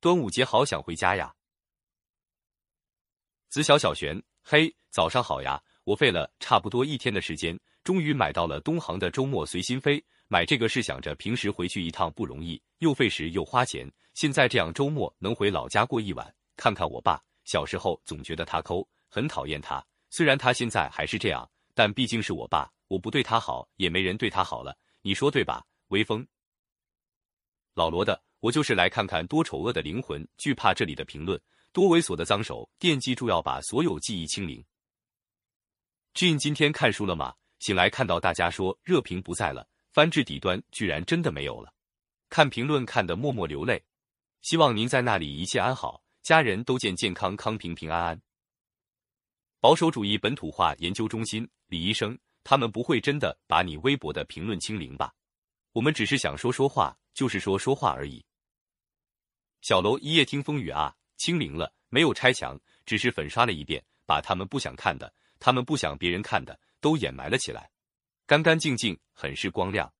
[0.00, 1.34] 端午节好想回家呀。
[3.48, 5.62] 子小小璇，嘿，早上好呀。
[5.84, 10.04] 我费了差不多一天的时间，终于买到了东航的周末随心飞。
[10.30, 13.90] 买这个是想着平时回去一趟不容易，又费时又花钱。
[14.12, 17.18] 现在这样周末能回老家过一晚，看看我爸。
[17.44, 19.82] 小时候总觉得他抠，很讨厌他。
[20.10, 24.76] 虽然他现在还是这样，但毕竟是我爸，我不对他好，也没人对他好了。
[25.00, 25.64] 你说对吧？
[25.88, 26.26] 微风，
[27.72, 31.40] 老罗的，我就是来看看多丑恶的灵魂，惧怕这里的评论，
[31.72, 34.62] 多猥琐的脏手，惦记住要把所有记忆清零。
[36.12, 37.34] 俊今天看书了吗？
[37.60, 41.72] 醒来看到大家说热评不在了，翻至底端居然真的没有了。
[42.28, 43.82] 看评论看得默默流泪。
[44.42, 48.22] 希望您在那里一切安好，家人都健健康康、平平安安。
[49.60, 55.12] 保守主义本土化研究中心李医生，他们不会真的把你微博的评论清零吧？
[55.72, 58.24] 我们只是想说说话，就是说说话而已。
[59.62, 65.12] 小楼一夜听风雨啊，清零了，没有拆墙，只是粉刷了一遍，把他们不想看的。
[65.40, 67.70] 他们不想别人看的都掩埋了起来，
[68.28, 69.90] 干干净净，很是光亮。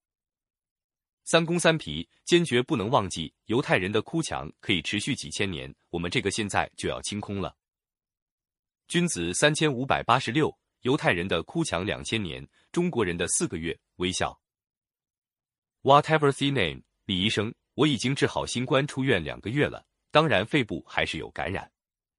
[1.24, 7.56] 三公三皮，坚决不能忘记犹太人的哭墙可以持续几千年，我们这个现在就要清空了。
[8.86, 13.74] 君子三千五百八十六，犹太人的哭墙两千年，中国人的四个月。
[13.96, 14.38] 微笑。
[15.80, 21.72] Whatever the name，李医生，我已经治好新冠出院两个月了，当然肺部还是有感染，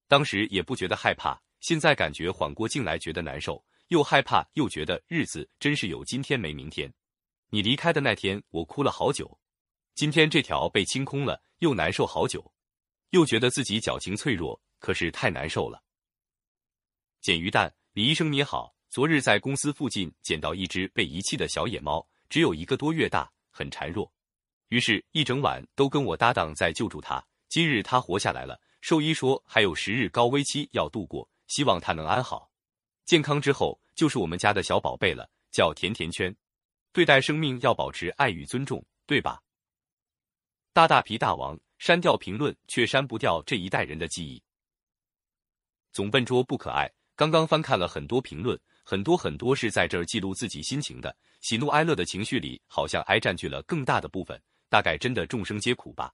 [0.07, 1.39] 当时也不觉得害怕。
[1.59, 6.91] 现在感觉缓过劲来，觉得难受，又害怕，又觉得日子真是有今天没明天。
[7.49, 9.39] 你离开的那天，我哭了好久。
[9.95, 12.53] 今天这条被清空了，又难受好久，
[13.09, 15.83] 又觉得自己矫情脆弱，可是太难受了。
[17.21, 24.13] 捡鱼蛋，李医生你好，昨日在公司附近捡到一只被遗弃的小野猫，只有一个多月大，很孱弱，
[24.67, 27.25] 于是，一整晚都跟我搭档在救助它。
[27.47, 31.27] 今日它活下来了，兽医说还有十日高危期要度过。
[31.47, 32.48] 希望他能安好。
[33.09, 36.31] 健康之后就是我们家的小宝贝了，叫甜甜圈。
[36.91, 39.41] 对待生命要保持爱与尊重，对吧？
[40.73, 44.39] 大大皮大王删掉评论，却删不掉这一代人的记忆。
[45.91, 46.87] 总笨拙不可爱。
[47.15, 54.39] 刚刚翻看了很多评论，很多很多是在这儿记录自己心情的，喜怒哀乐的情绪里，好像爱占据了更大的部分。
[54.69, 56.13] 大概真的众生皆苦吧。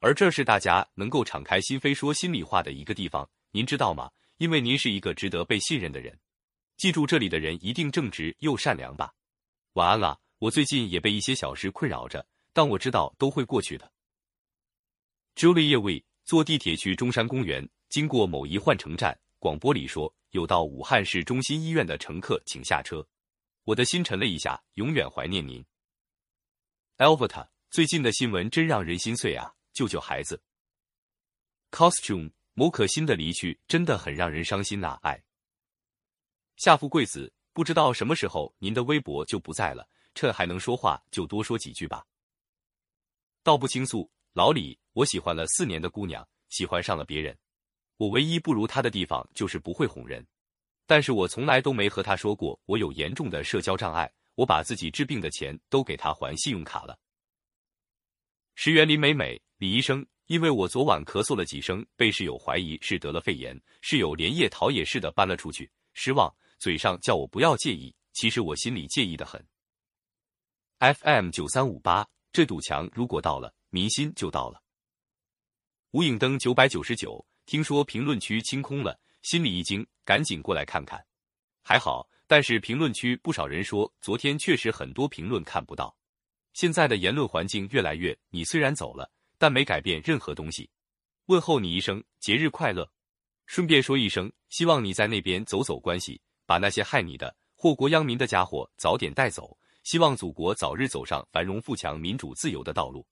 [0.00, 4.10] 而这是大家能够敞开心扉说心里话的一个地方，您知道吗？
[4.38, 6.18] 因为您是一个值得被信任的人。
[6.76, 9.14] 记住，这里的人一定正直又善良吧。
[9.74, 13.90] 晚安了，我最近也被一些小事困扰着，但我知道都会过去的。
[15.34, 23.06] Julie，we 坐地铁去中山公园，经过某一换乘站，广播里说有到武汉市中心医院的乘客请下车。
[23.64, 25.64] 我的心沉了一下，永远怀念您
[26.98, 27.48] ，Alberta。
[27.70, 29.52] 最近的新闻真让人心碎啊！
[29.72, 30.40] 救救孩子。
[31.72, 34.96] Costume 某可心的离去真的很让人伤心呐！
[35.02, 35.20] 爱
[36.56, 42.04] 夏富贵子，不知道什么时候您的微博就不在了，趁还能说话就多说几句吧。
[43.42, 47.36] 道不倾诉，老李，我喜欢了四年的姑娘，喜欢上了别人。
[47.96, 50.26] 我唯一不如她的地方就是不会哄人，
[50.86, 56.98] 但是我从来都没和她说过我有严重的社交障碍，我把自己治病的钱都给她还信用卡了。
[58.54, 65.70] 石原林美美，李医生，因为我昨晚咳嗽了几声，被室友怀疑是得了肺炎，室友连夜逃也似的搬了出去。
[65.92, 66.34] 失望，
[66.64, 69.46] 嘴上叫我不要介意，其实我心里介意的很。
[70.78, 74.62] FM 九三五八，这堵墙如果到了，民心就到了。
[75.90, 81.04] 无影灯九百九十九，听说评论区清空了，心里一惊，赶紧过来看看。
[81.62, 85.94] 还好，但是评论区不少人说，昨天确实很多评论看不到。
[86.54, 88.18] 现在的言论环境越来越……
[88.30, 90.70] 你虽然走了，但没改变任何东西。
[91.26, 92.90] 问候你一声节日快乐，
[93.44, 99.56] 顺便说一声，希望你在那边走走关系，把那些害你的、祸国殃民的家伙早点带走。
[99.82, 103.06] 希望祖国早日走上繁荣富强、民主自由的道路。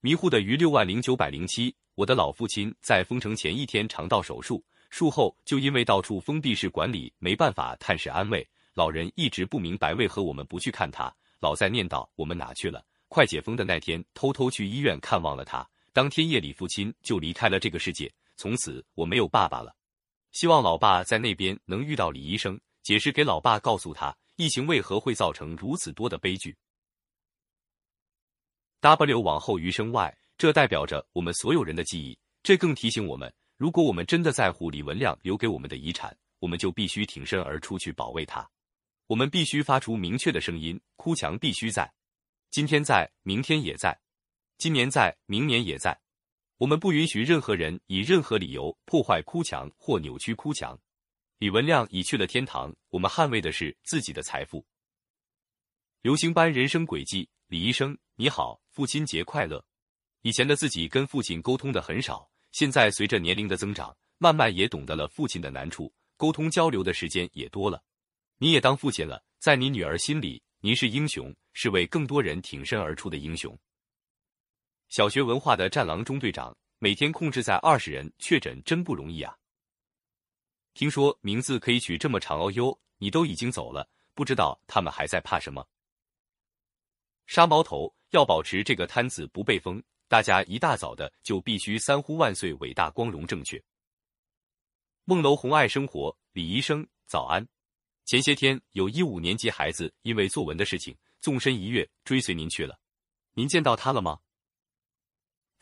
[0.00, 8.48] 迷糊的于六万零九百零七，我的老父亲在封城前一天肠道手术，术后就因为到处封闭式管理，没办法探视安慰。
[8.74, 11.12] 老人一直不明白为何我们不去看他。
[11.40, 12.80] 老在念叨我们哪去了？
[13.08, 15.68] 快解封的那天，偷偷去医院看望了他。
[15.92, 18.08] 当天夜里，父亲就离开了这个世界。
[18.36, 19.74] 从此我没有爸爸了。
[20.38, 26.56] 希望老爸在那边能遇到李医生，解释给老爸，告诉他疫情为何会造成如此多的悲剧。
[28.78, 32.16] W 往后余生 Y，这代表着我们所有人的记忆。
[32.44, 38.48] 这更提醒我们，如果我们真的在乎李文亮留给我们的遗产，我们就必须挺身而出去保卫他。
[39.08, 41.92] 我们必须发出明确的声音，哭墙必须在，
[42.52, 43.98] 今天在，明天也在，
[44.56, 46.00] 今年在，明年也在。
[46.58, 50.76] 我们不允许任何人以任何理由破坏哭墙或扭曲哭墙。
[51.38, 54.66] 李文亮已去了天堂，我们捍卫的是自己的财富。
[56.02, 59.64] 流星般人生轨迹，李医生你好，父亲节快乐。
[60.22, 67.80] 以前的自己跟父亲沟通的很少，现在随着年龄的增长，慢慢也懂得了父亲的难处，沟通交流的时间也多了。
[68.38, 73.56] 你也当父亲了，在你女儿心里，您是英雄，是为更多人挺身而出的英雄。
[74.88, 79.36] 小学文化的战狼中队长，每天控制在二十人确诊真不容易啊！
[80.72, 85.66] 听说名字可以取这么长哦哟，你都已经走了，不知道他们还在怕什么？
[87.26, 93.62] 杀毛头要保持这个摊子不被封，大家一大早的就必须三呼万岁，伟大光荣正确。
[95.04, 97.46] 梦楼红爱生活，李医生早安。
[98.06, 102.80] 前些天有一五年级孩子因为作文的事情纵身一跃追随您去了，
[103.34, 104.18] 您见到他了吗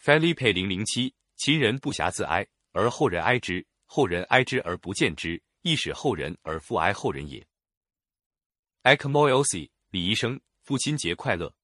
[0.02, 7.46] ？Felipe 零零七，秦人不暇自哀，而后人哀之；后人哀之而不见之，亦使后人而复哀后人也。
[8.82, 11.54] Ekmoelsi 李医生，父亲节快乐！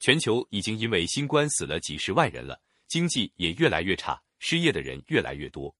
[0.00, 5.74] 全球已经因为新冠死了几十万人了，经济也越来越差，失业的人越来越多。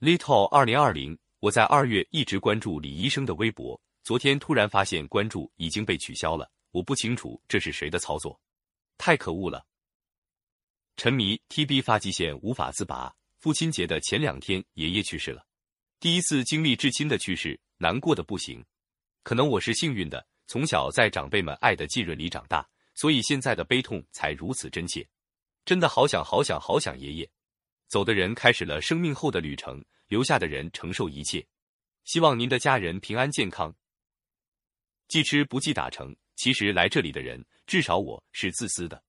[0.00, 1.18] Little 二零二零。
[1.40, 6.50] 我在二月一直关注李医生的微博，昨天突然发现关注已经被取消了。
[6.72, 8.40] 我不清楚这是谁的操作，
[8.96, 9.64] 太可恶了。
[10.98, 15.46] 沉迷 TB 发际线无法自拔，父亲节的前两天爷爷去世了，
[16.00, 18.64] 第一次经历至亲的去世，难过的不行。
[19.22, 25.08] 可能我是幸运的，从小在长辈们爱的浸润里长大，所以现在的悲痛才如此真切。
[25.64, 27.30] 真的好想好想好想爷爷。
[27.86, 29.80] 走的人开始了生命后的旅程。
[30.08, 31.46] 留下的人承受一切，
[32.04, 33.72] 希望您的家人平安健康。
[35.06, 39.04] 记吃不记打成，其实来这里的人，至少我是自私的，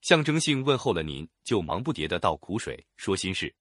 [0.00, 3.54] 象征性问候了您，就忙不迭的倒苦水，说心事。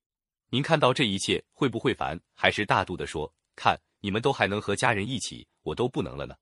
[0.49, 2.19] 您看到这一切会不会烦？
[2.33, 6.35] 还是大度的说看你们都还能和家人一起，我都不能了呢。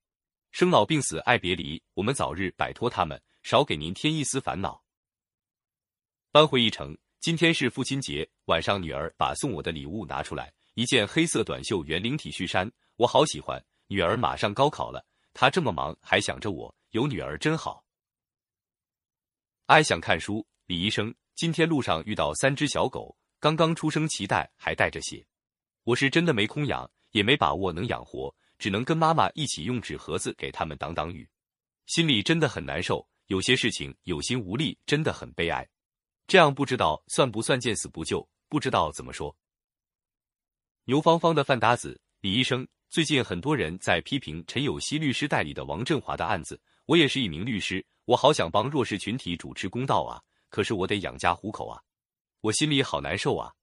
[0.51, 4.81] 生老病死爱别离，我们早日摆脱他们，少给您添一丝烦恼。
[6.31, 13.61] 搬回一城，今天是父亲节，晚上女儿把送我的礼物拿出来，一件黑色短袖圆领体恤衫，我好喜欢。
[13.87, 15.03] 女儿马上高考了，
[15.33, 17.83] 她这么忙还想着我，有女儿真好。
[19.67, 25.27] 爱想看书，李医生，今天路上遇到三只小狗，刚刚出生脐带还带着血，
[25.83, 31.29] 我是真的没空养，也没把握能养活，只能跟妈妈一起用纸盒子给他们挡挡雨，
[31.85, 33.05] 心里真的很难受。
[33.25, 35.67] 有些事情有心无力，真的很悲哀。
[36.27, 38.25] 这样不知道算不算见死不救？
[38.47, 39.35] 不知道怎么说。
[40.85, 47.85] 牛芳芳的饭搭子，李医生，最近很多人在批评陈有希律师代理的王振华的案子，我也是一名律师。
[48.07, 50.23] 我好想帮弱势群体主持公道啊！
[50.47, 51.83] 可是我得养家糊口啊，
[52.39, 53.53] 我心里好难受啊。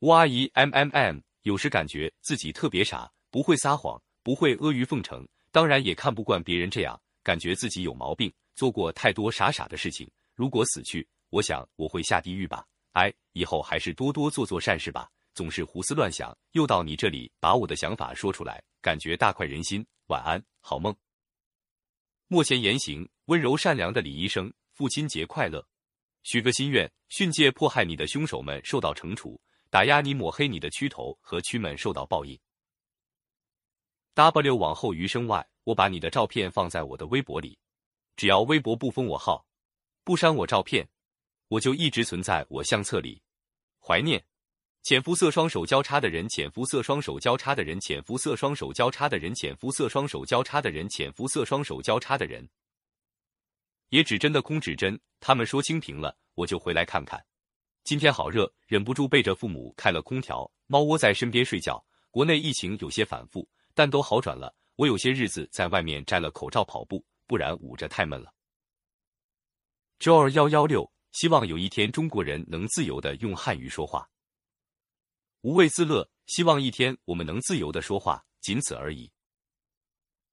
[0.00, 10.06] 吴阿姨 M M M，有时感觉自己特别傻，不会撒谎，不会阿谀奉承，当然也看不惯别人这样，感觉自己有毛病，做过太多傻傻的事情。
[10.34, 12.66] 如果死去，我想我会下地狱吧。
[12.92, 16.36] 哎，以后还是多多做做善事吧，总是胡思乱想。
[16.52, 19.82] 又到你这里把我的想法说出来，感觉大快人心。
[20.08, 20.94] 晚安，好梦。
[22.26, 25.66] 莫嫌言行温柔善良的李医生，父亲节快乐！
[26.22, 29.38] 许个心愿，训诫迫害你的凶手们受到惩处，
[29.68, 32.38] 打压你抹黑你的蛆头和蛆们受到报应。
[34.14, 37.58] W 往后余生外我把你的照片放在我的微博里，
[38.16, 39.46] 只要微博不封我号，
[40.02, 40.88] 不删我照片，
[41.48, 43.20] 我就一直存在我相册里，
[43.78, 44.24] 怀念。
[44.84, 52.46] 浅肤色双手交叉的人，浅肤色双手交叉的人，浅肤色双手交叉的人，浅肤色双手交叉的人，浅肤色双手交叉的人。
[53.88, 57.24] 野指针的空指针，他们说清平了，我就回来看看。
[57.82, 61.82] 今天好热，忍不住背着父母开了空调，猫窝在身边睡觉。
[62.10, 64.54] 国内疫情有些反复，但都好转了。
[64.76, 68.34] 我有些日子在外面摘了口罩跑步，不然捂着太闷了。
[69.98, 74.06] 周二幺幺六，希望有一天中国人能自由的用汉语说话。
[75.44, 79.12] 无畏自乐，希望一天我们能自由的说话，仅此而已。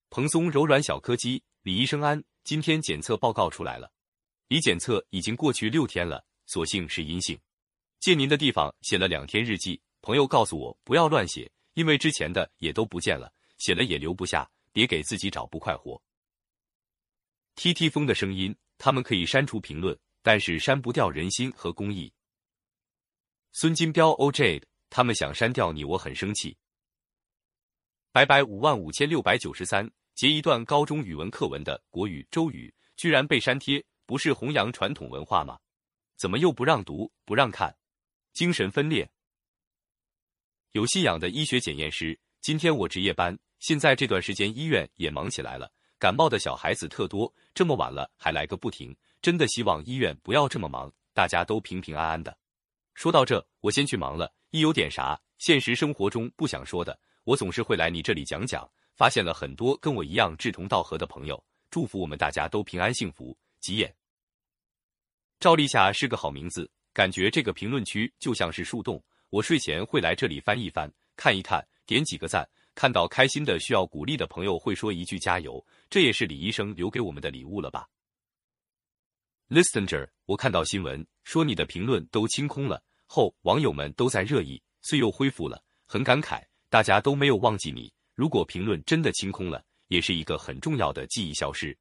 [0.09, 3.91] 蓬松柔软小柯基，李医生安，今天检测报告出来了，
[4.47, 7.37] 离检测已经过去六天了，所幸是阴性。
[7.99, 16.01] 借您的地方写了两天日记，朋友告诉我不要乱写，因为之前的也都不见了，写了也留不下，别给自己找不快活。
[17.55, 22.13] T T 风的声音，他们可以删除评论，但是删不掉人心和公益。
[23.51, 24.63] 孙金彪 O J。
[24.91, 26.55] 他们想删掉你，我很生气。
[28.11, 35.57] 白白五万五千六百九十三截一段高中语文课文的国语周语，居然被删帖，不是弘扬传统文化吗？
[36.17, 37.73] 怎么又不让读、不让看？
[38.33, 39.09] 精神分裂。
[40.73, 52.37] 有信仰的医学检验师，今天我值夜班，现在这段时间医院也忙起来了，感冒的小孩子特多，这么晚了还来个不停，真的希望医院不要这么忙，大家都平平安安的。
[52.93, 54.33] 说到这，我先去忙了。
[54.51, 58.69] 一有点啥现实生活中不想说的，我总是会来你这里讲讲。
[58.93, 63.35] 发现了很多跟我一样志同道合的朋友，祝福我们大家都平安幸福。
[63.59, 63.91] 吉言，
[65.39, 69.01] 赵立夏是个好名字，感觉这个评论区就像是树洞。
[69.29, 72.47] 我睡前会来这里翻一翻，看一看，点几个赞。
[72.75, 75.65] 看到开心的、需要鼓励的朋友，会说一句加油。
[75.89, 77.87] 这也是李医生留给我们的礼物了吧
[79.49, 82.83] ？Listener，我看到新闻说你的评论都清空了。
[83.13, 87.91] 后网友们都在热议，虽又恢复了，很感慨，大家都没有忘记你。
[88.15, 91.77] 如果评论真的清空了，也是一个很重要的记忆消失。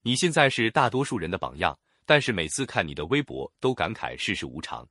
[0.00, 4.88] 你现在是大多数人的榜样，但是每次看你的微博都感慨世事无常。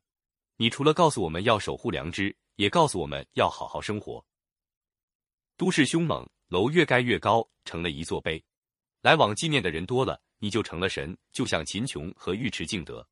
[0.58, 4.24] 你除了告诉我们要守护良知，也告诉我们要好好生活。
[5.58, 8.40] 都市凶猛，楼越盖越高，成了一座碑。
[9.02, 13.04] 来往纪念的人多了，你就成了神，就像秦琼和尉迟敬德。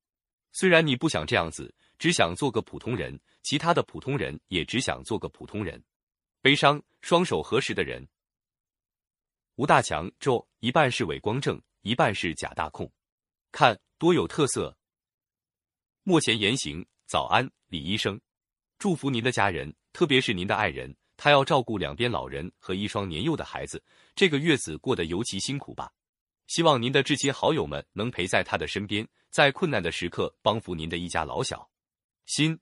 [0.52, 1.74] 虽然你不想这样子。
[1.98, 5.84] 只想做个普通人，其他的普通人也只想做个普通人。
[6.42, 8.08] 悲伤，双手合十的人。
[9.56, 12.92] 吴大强，周一半是伪光正，一半是假大空，
[13.52, 14.78] 看多有特色。
[16.04, 18.22] 莫前言行，早安，李医生，
[18.78, 23.84] 祝福您的家人，特别是您的爱人，他要照顾两边老人和一双年幼的孩子，
[24.16, 25.92] 这个月子过得尤其辛苦吧？
[26.46, 31.70] 希望您的至亲好友们能陪在他的身边，在困难的时刻帮扶您的一家老小。
[32.28, 32.60] 心，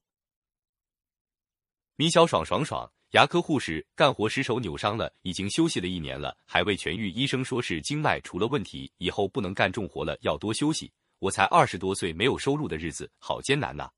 [1.96, 7.10] 米小爽爽爽，牙科护士干活时手扭伤了，已经休息了一年了，还未痊愈。
[7.10, 10.94] 医生说是经脉出了问题，以后不能干重活了，要多休息。
[11.18, 13.90] 我才二十多岁，没有收入的日子好艰难呐。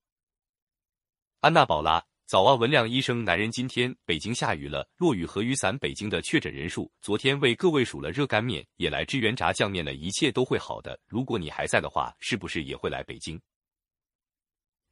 [1.42, 5.78] 安娜宝拉，早啊，文亮医生，男人，今天北京下雨了，落雨和雨伞。
[5.80, 10.98] 北京的确诊人数，昨天为各位数了热干面，也来支援炸酱面了，一切都会好的。
[11.08, 13.38] 如果你还在的话，是不是也会来北京？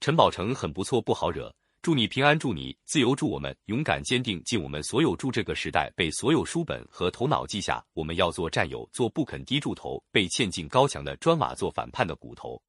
[0.06, 1.52] 陈宝成很不错，不好惹。
[1.82, 12.62] 祝你平安，祝你自由，祝我们勇敢坚定，尽我们所有，祝这个时代被所有书本和头脑记下，我们要做战友，做不肯低住头、被嵌进高墙的砖瓦，做反叛的骨头。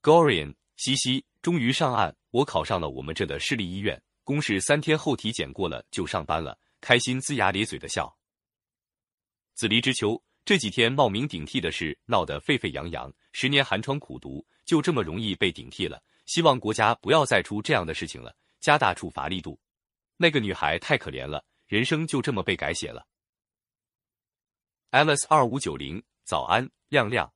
[0.00, 2.16] Gorian，西西，终于上岸。
[2.30, 8.16] 我考上了我们这的市立医院，公示三天后体检过了就上班了，开心龇牙咧嘴的笑。
[9.52, 19.58] 子离之秋这几天冒名顶替的事闹得沸沸扬扬，十年寒窗苦读就这么容易被顶替了，希望国家不要再出这样的事情了，加大处罚力度。
[20.16, 23.06] 那个女孩太可怜了，人生就这么被改写了。
[24.90, 27.32] Alice 二五九零，早安，亮亮。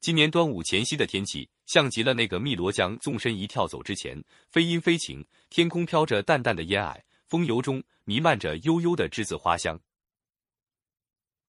[0.00, 1.48] 今年端午前夕的天气。
[1.64, 9.80] 像极了那个汨罗江纵身一跳走之前，非阴非晴，天空飘着淡淡的烟霭，风油中弥漫着悠悠的栀子花香。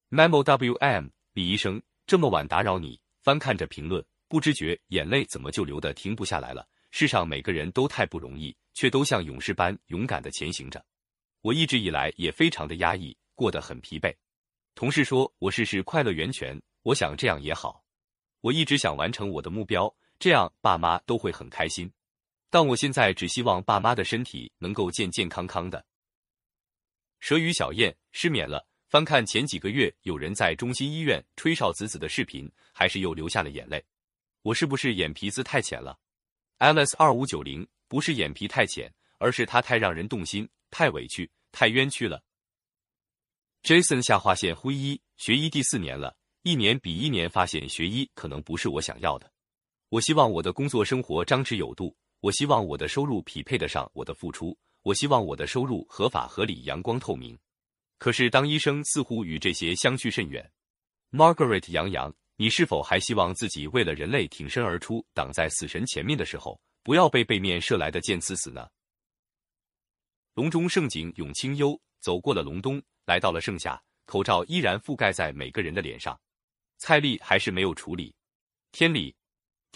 [0.10, 6.68] Memo WM，李医生，这么晚打扰你，翻看着评论，不知觉眼泪怎么就流的停不下来了。
[6.92, 10.86] 世上每个人都太不容易，却都像勇士般勇敢的前行着。
[11.42, 14.14] 我一直以来也非常的压抑，过得很疲惫。
[14.76, 17.84] 同事说我试试快乐源泉，我想这样也好。
[18.42, 19.94] 我一直想完成我的目标。
[20.20, 21.92] 这样爸妈都会很开心，
[22.50, 25.86] 但我现在只希望爸妈的身体能够健健康康的。
[27.20, 33.84] 蛇鱼小燕失眠了，翻看前几个月有人在中心医院吹哨子子的视频，还是又流下了眼泪。
[34.44, 35.98] 我是不是眼皮子太浅了
[36.60, 42.22] ？Alice 二五九零不是眼皮太浅，而是他太让人动心，太委屈，太冤屈了。
[43.64, 49.28] Jason 下划线灰医学医第四年了，一年比一年发现学医可能不是我想要的。
[49.90, 57.36] 我希望我的工作生活张弛有度，我希望我的收入匹配得上我的付出，我希望我的收入合法合理、阳光透明。
[57.98, 60.52] 可是当医生似乎与这些相去甚远。
[61.12, 68.68] Margaret 杨洋，你是否还希望自己为了人类挺身而出，挡在死神前面的时候，不要被背面射来的箭刺死呢？
[70.34, 76.20] 隆中盛景永清幽，走过了隆冬，来到了盛夏，口罩依然覆盖在每个人的脸上，
[76.78, 78.16] 蔡丽还是没有处理，
[78.72, 79.16] 天理。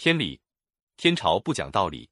[0.00, 0.40] 天理，
[0.96, 2.08] 天朝不讲道理。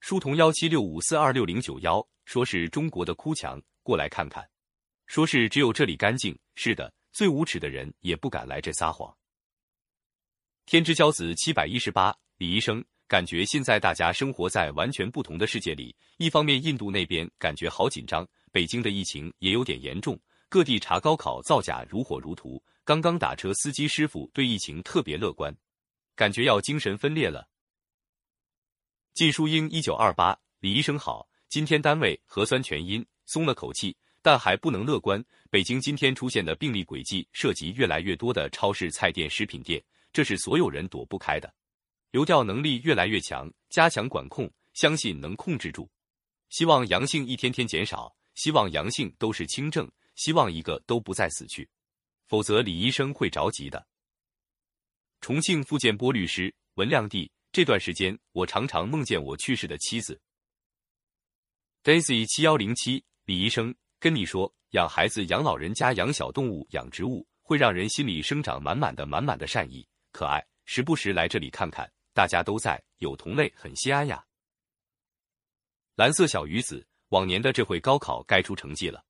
[0.00, 4.44] 书童幺七六五四二六零九幺说是中国的哭墙，过来看看。
[5.08, 9.12] 说是只有这里干净，是的，最无耻的人也不敢来这撒谎。
[10.66, 15.96] 天之骄子七百一十八，李医生，感觉现在大家生活在完全不同的世界里。
[16.18, 20.20] 一方面，印度那边感觉好紧张，北京的疫情也有点严重，
[20.50, 22.62] 各地查高考造假如火如荼。
[22.84, 25.56] 刚刚打车司机师傅对疫情特别乐观。
[26.14, 27.48] 感觉要精神分裂了。
[29.14, 35.24] 季淑英一九二八，李医生好，今天单位核酸全阴，松了口气，但还不能乐观。
[35.50, 39.82] 北京今天出现的病例轨迹涉及越来越多的超市、菜店、食品店，
[40.12, 41.52] 这是所有人躲不开的。
[42.10, 45.88] 流调能力越来越强，加强管控，相信能控制住。
[46.48, 51.68] 希望阳性一天天减少，希望阳性都是轻症，希望一个都不再死去，
[52.26, 53.86] 否则李医生会着急的。
[55.20, 60.18] 重庆复健波律师文亮弟，这段时间我常常梦见我去世的妻子。
[61.84, 70.44] Daisy 七幺零七，李医生跟你说，养孩子、养老人家、养小动物、养植物，会让人心里生长满满的、满满的善意，可爱。
[70.64, 74.24] 时不时来这里看看，大家都在，有同类，很心安呀。
[75.96, 79.04] 蓝色小鱼子，往年的这回高考该出成绩了，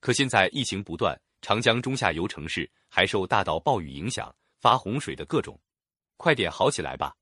[0.00, 4.34] 可现在疫情不断，长江中下游城市还受大到暴雨影响。
[4.60, 5.56] 发洪水的各种，
[6.16, 7.14] 快点好起来吧！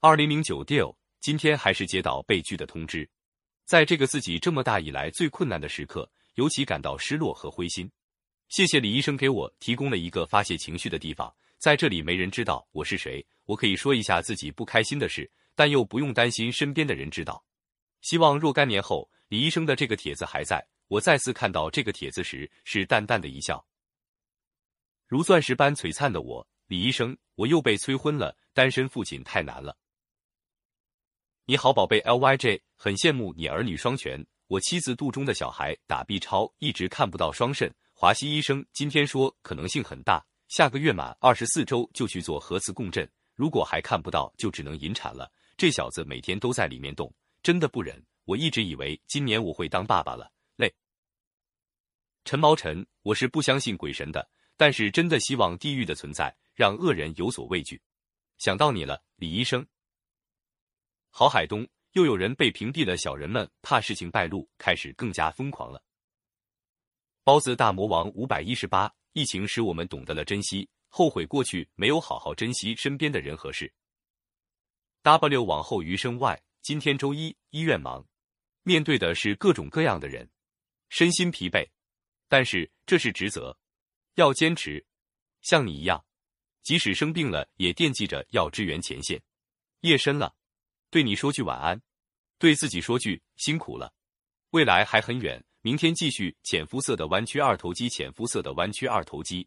[0.00, 3.06] 二零零九 deal，今天还是接到被拒的通知，
[3.68, 7.86] 在这个自己这么大以来最困难的时刻，尤其感到失落和灰心。
[8.48, 17.44] 谢谢李医生给我提供了一个发泄情绪的地方，在这里没人知道我是谁，我可以说一下自己不开心的事，但又不用担心身边的人知道。
[18.00, 23.62] 希望若干年后，李医生的这个帖子还在，我再次看到这个帖子时，是淡淡的一笑。
[25.06, 28.34] 如钻石般璀璨的我，李医生，我又被催婚了。
[28.54, 29.76] 单身父亲太难了。
[31.50, 34.22] 你好，宝贝 LYJ，很羡慕你儿女双全。
[34.48, 37.74] 我妻子肚中的小孩打 B 超，一直看不到双肾。
[37.94, 45.32] 华西医生今天说可能性很大，下个月满二十四周就去做核磁共振，如果还看不到，就只能引产了。
[45.56, 47.10] 这小子每天都在里面动，
[47.42, 47.98] 真的不忍。
[48.26, 50.70] 我一直以为今年我会当爸爸了，累。
[52.26, 54.28] 陈毛晨，我是不相信鬼神的。
[54.58, 57.80] 但是真的希望地狱的存在让恶人有所畏惧。
[58.36, 59.66] 想到你了，李医生。
[61.10, 62.96] 郝海东，又有人被屏蔽了。
[62.96, 65.82] 小人们怕事情败露，开始更加疯狂了。
[67.24, 73.72] 包子大魔王五百一十八，疫情使我们懂得了珍惜，后悔过去没有好好珍惜身边的人和事。
[75.02, 78.06] W 往后余生 Y，今天周一，医院忙，
[78.62, 80.30] 面对的是各种各样的人，
[80.88, 81.68] 身心疲惫，
[82.28, 83.58] 但是这是职责，
[84.14, 84.84] 要坚持。
[85.42, 86.04] 像你一样，
[86.62, 89.22] 即使生病了，也惦记着要支援前线。
[89.80, 90.34] 夜深了，
[90.90, 91.80] 对你说句晚安，
[92.38, 93.92] 对自己说句辛苦了。
[94.50, 96.34] 未来还很远，明天继续。
[96.42, 99.46] 浅肤色的弯曲二头肌，浅肤色的弯曲二头肌。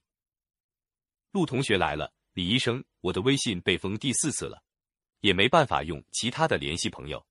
[1.31, 4.61] 陆同学来了，李医生，我的微信被封第四次了，
[5.21, 7.25] 也没办法用其他的联系朋友，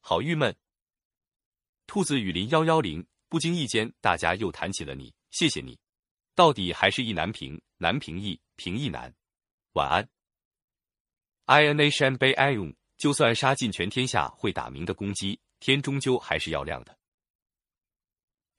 [0.00, 0.56] 好郁闷。
[1.86, 5.78] 兔子雨林幺幺零，不经意间大家又谈起了你，谢谢你。
[6.34, 9.14] 到底还是意难平，难平易，平易难。
[9.72, 10.08] 晚安。
[11.44, 16.94] I N A Shan Bei I Un，就算杀尽全天下会打鸣的公鸡，天终究还是要亮的。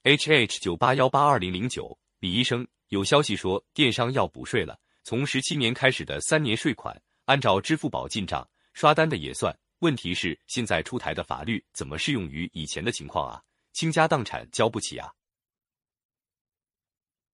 [0.02, 9.56] H H 九八幺八二零零九，李医生，有消息说电商要补税了，从十七年开始的三年税款，按照支付宝进账刷单的也算。
[9.78, 13.40] 问题是现在出台的法律怎么适用于以前的情况啊？
[13.72, 15.08] 倾家荡产交不起啊！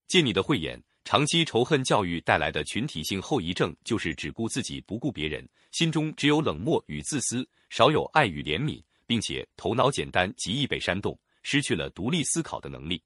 [0.08, 13.00] 借你的慧眼，长期仇恨教育带来的群体性后遗症就是只顾自己不顾别人，心中只有冷漠与自私，少有爱与怜悯，并且头脑简单，极易被煽动，失去了独立思考的能力。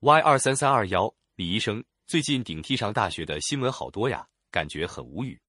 [0.00, 5.40] Y 二三三二幺，李医生，最近顶替上大学的新闻好多呀，感觉很无语。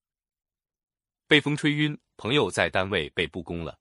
[1.26, 3.78] 被风吹晕，朋友在单位被布公了，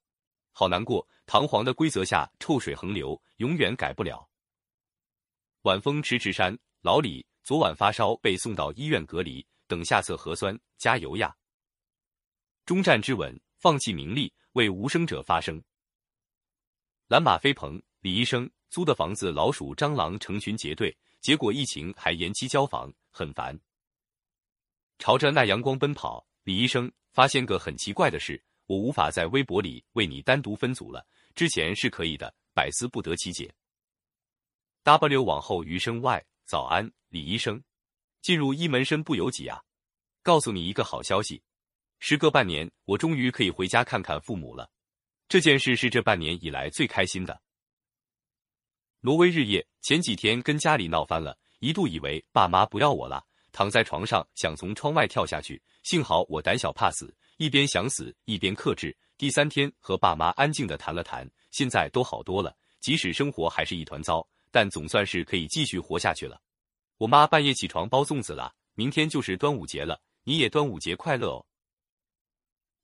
[0.51, 1.07] 好难过。
[1.25, 4.29] 堂皇的规则下，臭水横流，永远改不了。
[5.61, 11.33] 晚风迟迟山，老李昨晚发烧，被送到医院隔离，等下测核酸，加油呀！
[12.65, 15.61] 终战之吻，放弃名利，为无声者发声。
[17.07, 23.59] 蓝马飞鹏，李医生租的房子老鼠蟑螂成群结队，结果疫情还延期交房，很烦。
[24.99, 33.53] 朝着那阳光奔跑，李医生发现个很奇怪的事，我无法在微博里为你单独分组了，之前是可以的，百思不得其解。
[34.83, 37.61] W 往后余生 Y 早安，李医生，
[38.21, 39.61] 进入一门深不由己啊！
[40.23, 41.43] 告诉你一个好消息，
[42.03, 44.71] 时隔半年，我终于可以回家看看父母了。
[45.29, 47.39] 这件事是这半年以来最开心的。
[49.01, 58.97] 挪威日夜，前几天跟家里闹翻了，一度以为爸妈不要我了，躺在床上想从窗外跳下去，幸好我胆小怕死，一边想死一边克制。
[59.15, 64.27] 第三天和爸妈安静的谈了谈，现在都好多了，即使生活还是一团糟。
[64.49, 66.41] 但总算是可以继续活下去了。
[66.97, 71.45] 我妈半夜起床包粽子了，明天就是端午节了，你也端午节快乐哦。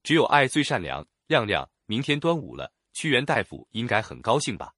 [0.07, 4.73] 只有爱最善良，亮亮，明天端午了，屈原大夫应该很高兴吧？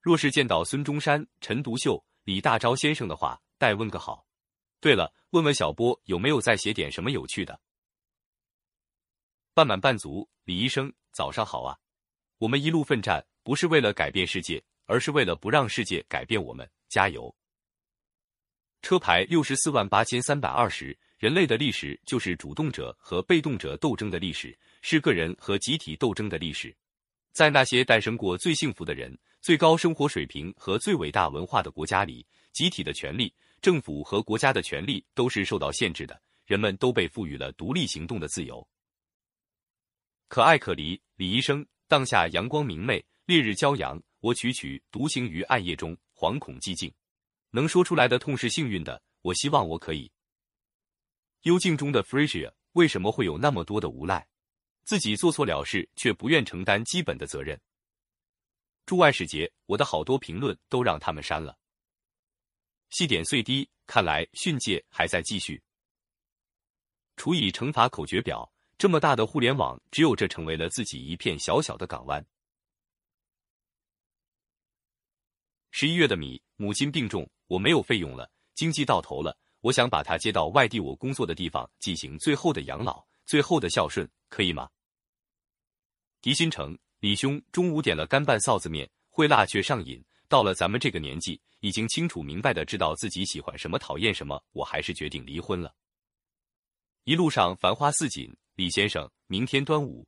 [0.00, 4.24] 若是见到孙中山、陈独秀、李大钊先生的话，代问个好。
[4.78, 7.60] 对了，问问小波有没有再写点什么有趣的。
[9.52, 11.76] 半满半足，李医生，早上好啊！
[12.38, 14.62] 我们一路奋战，不是为了改变世界。
[14.86, 17.34] 而是为了不让世界改变我们，加油！
[18.80, 20.96] 车牌六十四万八千三百二十。
[21.18, 26.74] 人类的历史就是主动者和被动者斗争的历史，是个人和集体斗争的历史。
[27.32, 38.64] 在那些诞生过最幸福的人、最高生活水平和最伟大文化的国家里，集体的权利、政府和国家的权利都是受到限制的，人们都被赋予了独立行动的自由。
[40.28, 44.00] 可爱可离，李医生，当下阳光明媚，烈日骄阳。
[44.20, 46.92] 我曲曲独行于暗夜中，惶恐寂静。
[47.50, 49.02] 能说出来的痛是幸运的。
[49.22, 50.08] 我希望我可以。
[51.42, 54.28] 幽静中的 Frisia 为什么会有那么多的无赖？
[54.84, 57.60] 自己做错了事，却不愿承担基本的责任。
[58.86, 61.58] 驻外使节，我的好多评论都让他们删了。
[62.90, 65.62] 细点碎滴，看来训诫还在继续。
[67.16, 72.24] 除以乘法口诀表，这么大的互联网，只有这成为了自己一片小小的港湾。
[75.70, 84.68] 十一月的米，母亲病重，我没有费用了，经济到头了，我想把他接到外地我工作的地方进行最后的养老，最后的孝顺，可以吗？
[86.20, 90.04] 狄新成，李兄，中午点了干拌臊子面，会辣却上瘾。
[90.28, 95.74] 到了咱们这个年纪，已经清楚明白的知道自己喜欢什么，讨厌什么，我还是决定离婚了。
[97.04, 100.06] 一路上繁花似锦，李先生，明天端午，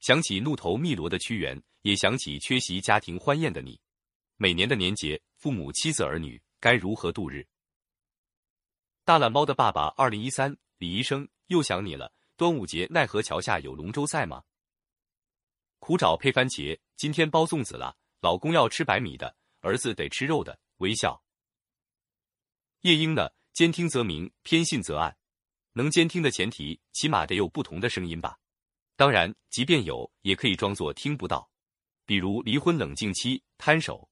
[0.00, 3.80] 想起怒头汨罗的屈原，也想起缺席家庭欢宴的你。
[4.36, 7.46] 每年的年节，父母、妻子、儿女该如何度日？
[9.04, 12.12] 大懒猫的爸爸，二零一三，李医生又想你了。
[12.36, 14.44] 端午节奈何桥下有龙舟赛吗？
[15.80, 17.96] 苦找配番茄，今天包粽子了。
[18.20, 20.56] 老公要吃白米的，儿子得吃肉的。
[20.76, 21.20] 微笑。
[22.82, 23.28] 夜莺呢？
[23.52, 25.16] 兼听则明，偏信则暗。
[25.72, 28.38] 能兼听的前提，起码得有不同的声音吧？
[28.94, 31.50] 当然，即便有，也可以装作听不到。
[32.06, 34.08] 比如离婚冷静期，摊手。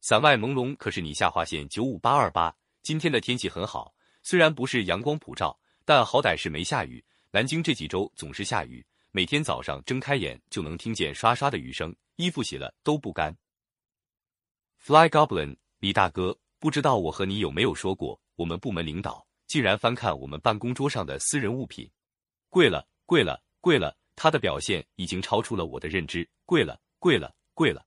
[0.00, 2.56] 伞外朦胧，可是你下划线九五八二八。
[2.84, 7.02] 今天的天气很好，虽然不是阳光普照，但好歹是没下雨。
[7.30, 13.34] 南京这几周总是下雨，每天早上睁开眼就能听见刷刷的雨声，衣服洗了都不干。
[14.76, 21.90] Fly Goblin，李大哥，不知道我和你有没有说过，我们部门领导竟然翻看我们办公桌上的私人物品，
[22.50, 23.96] 贵了，贵了，贵了！
[24.14, 27.86] 他的表现已经超出了我的认知，贵了，贵了，贵了！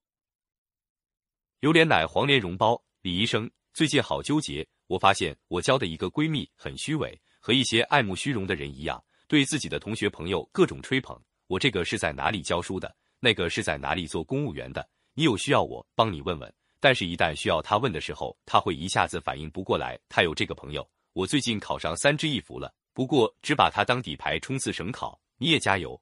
[1.59, 9.03] 榴莲奶黄莲蓉包，李医生，最近好纠结，我发现我交的一个闺蜜很虚伪，和一些爱慕虚荣的人一样。
[9.27, 12.95] 对自己的同学朋友各种吹捧，我这个是在哪里教书的？
[13.19, 14.87] 那个是在哪里做公务员的？
[15.13, 16.53] 你有需要我帮你问问。
[16.79, 19.99] 但是，一旦需要他问的时候，他会一下子反应不过来。
[20.07, 25.19] 他有这个朋友，我最近考上三支一扶了，不过只把他当底牌冲刺省考。
[25.37, 25.99] 你也加油。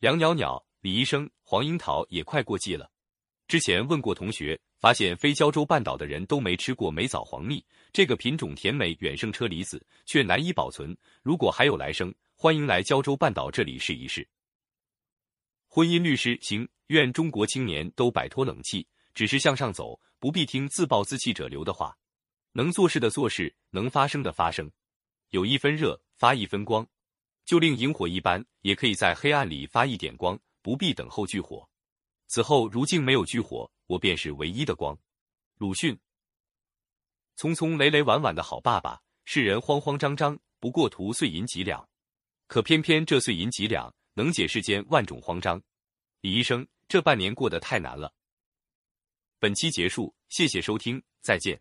[0.00, 2.90] 杨袅袅，李医生，黄樱桃也快过季了。
[3.46, 10.94] 之前问过同学，发现非胶州半岛的人都没吃过梅枣黄蜜这个品种，甜美远胜车厘子，却难以保存。
[11.22, 14.28] 如果还有来生，欢迎来胶州半岛这里试一试。
[15.68, 21.96] 婚姻律师行，愿中国青年都摆脱冷气，只是向上走，不必听自暴自弃者流的话。
[22.52, 24.70] 能做事的做事，能发声的发声，
[25.30, 26.86] 有一分热发一分光，
[27.46, 31.66] 就令萤火一般，也可以在黑暗里发一点光，不必等候炬火。
[32.26, 34.98] 此后如竟没有炬火，我便是唯一的光。
[35.56, 35.98] 鲁迅。
[37.36, 41.88] 匆匆累累晚晚的好爸爸，世人慌慌张张，不过图碎银几两。
[42.46, 45.60] 可偏偏这碎银几两，能解世间万种慌张。
[46.20, 48.14] 李医生，这半年过得太难了。
[49.38, 51.60] 本期结束，谢谢收听，再见。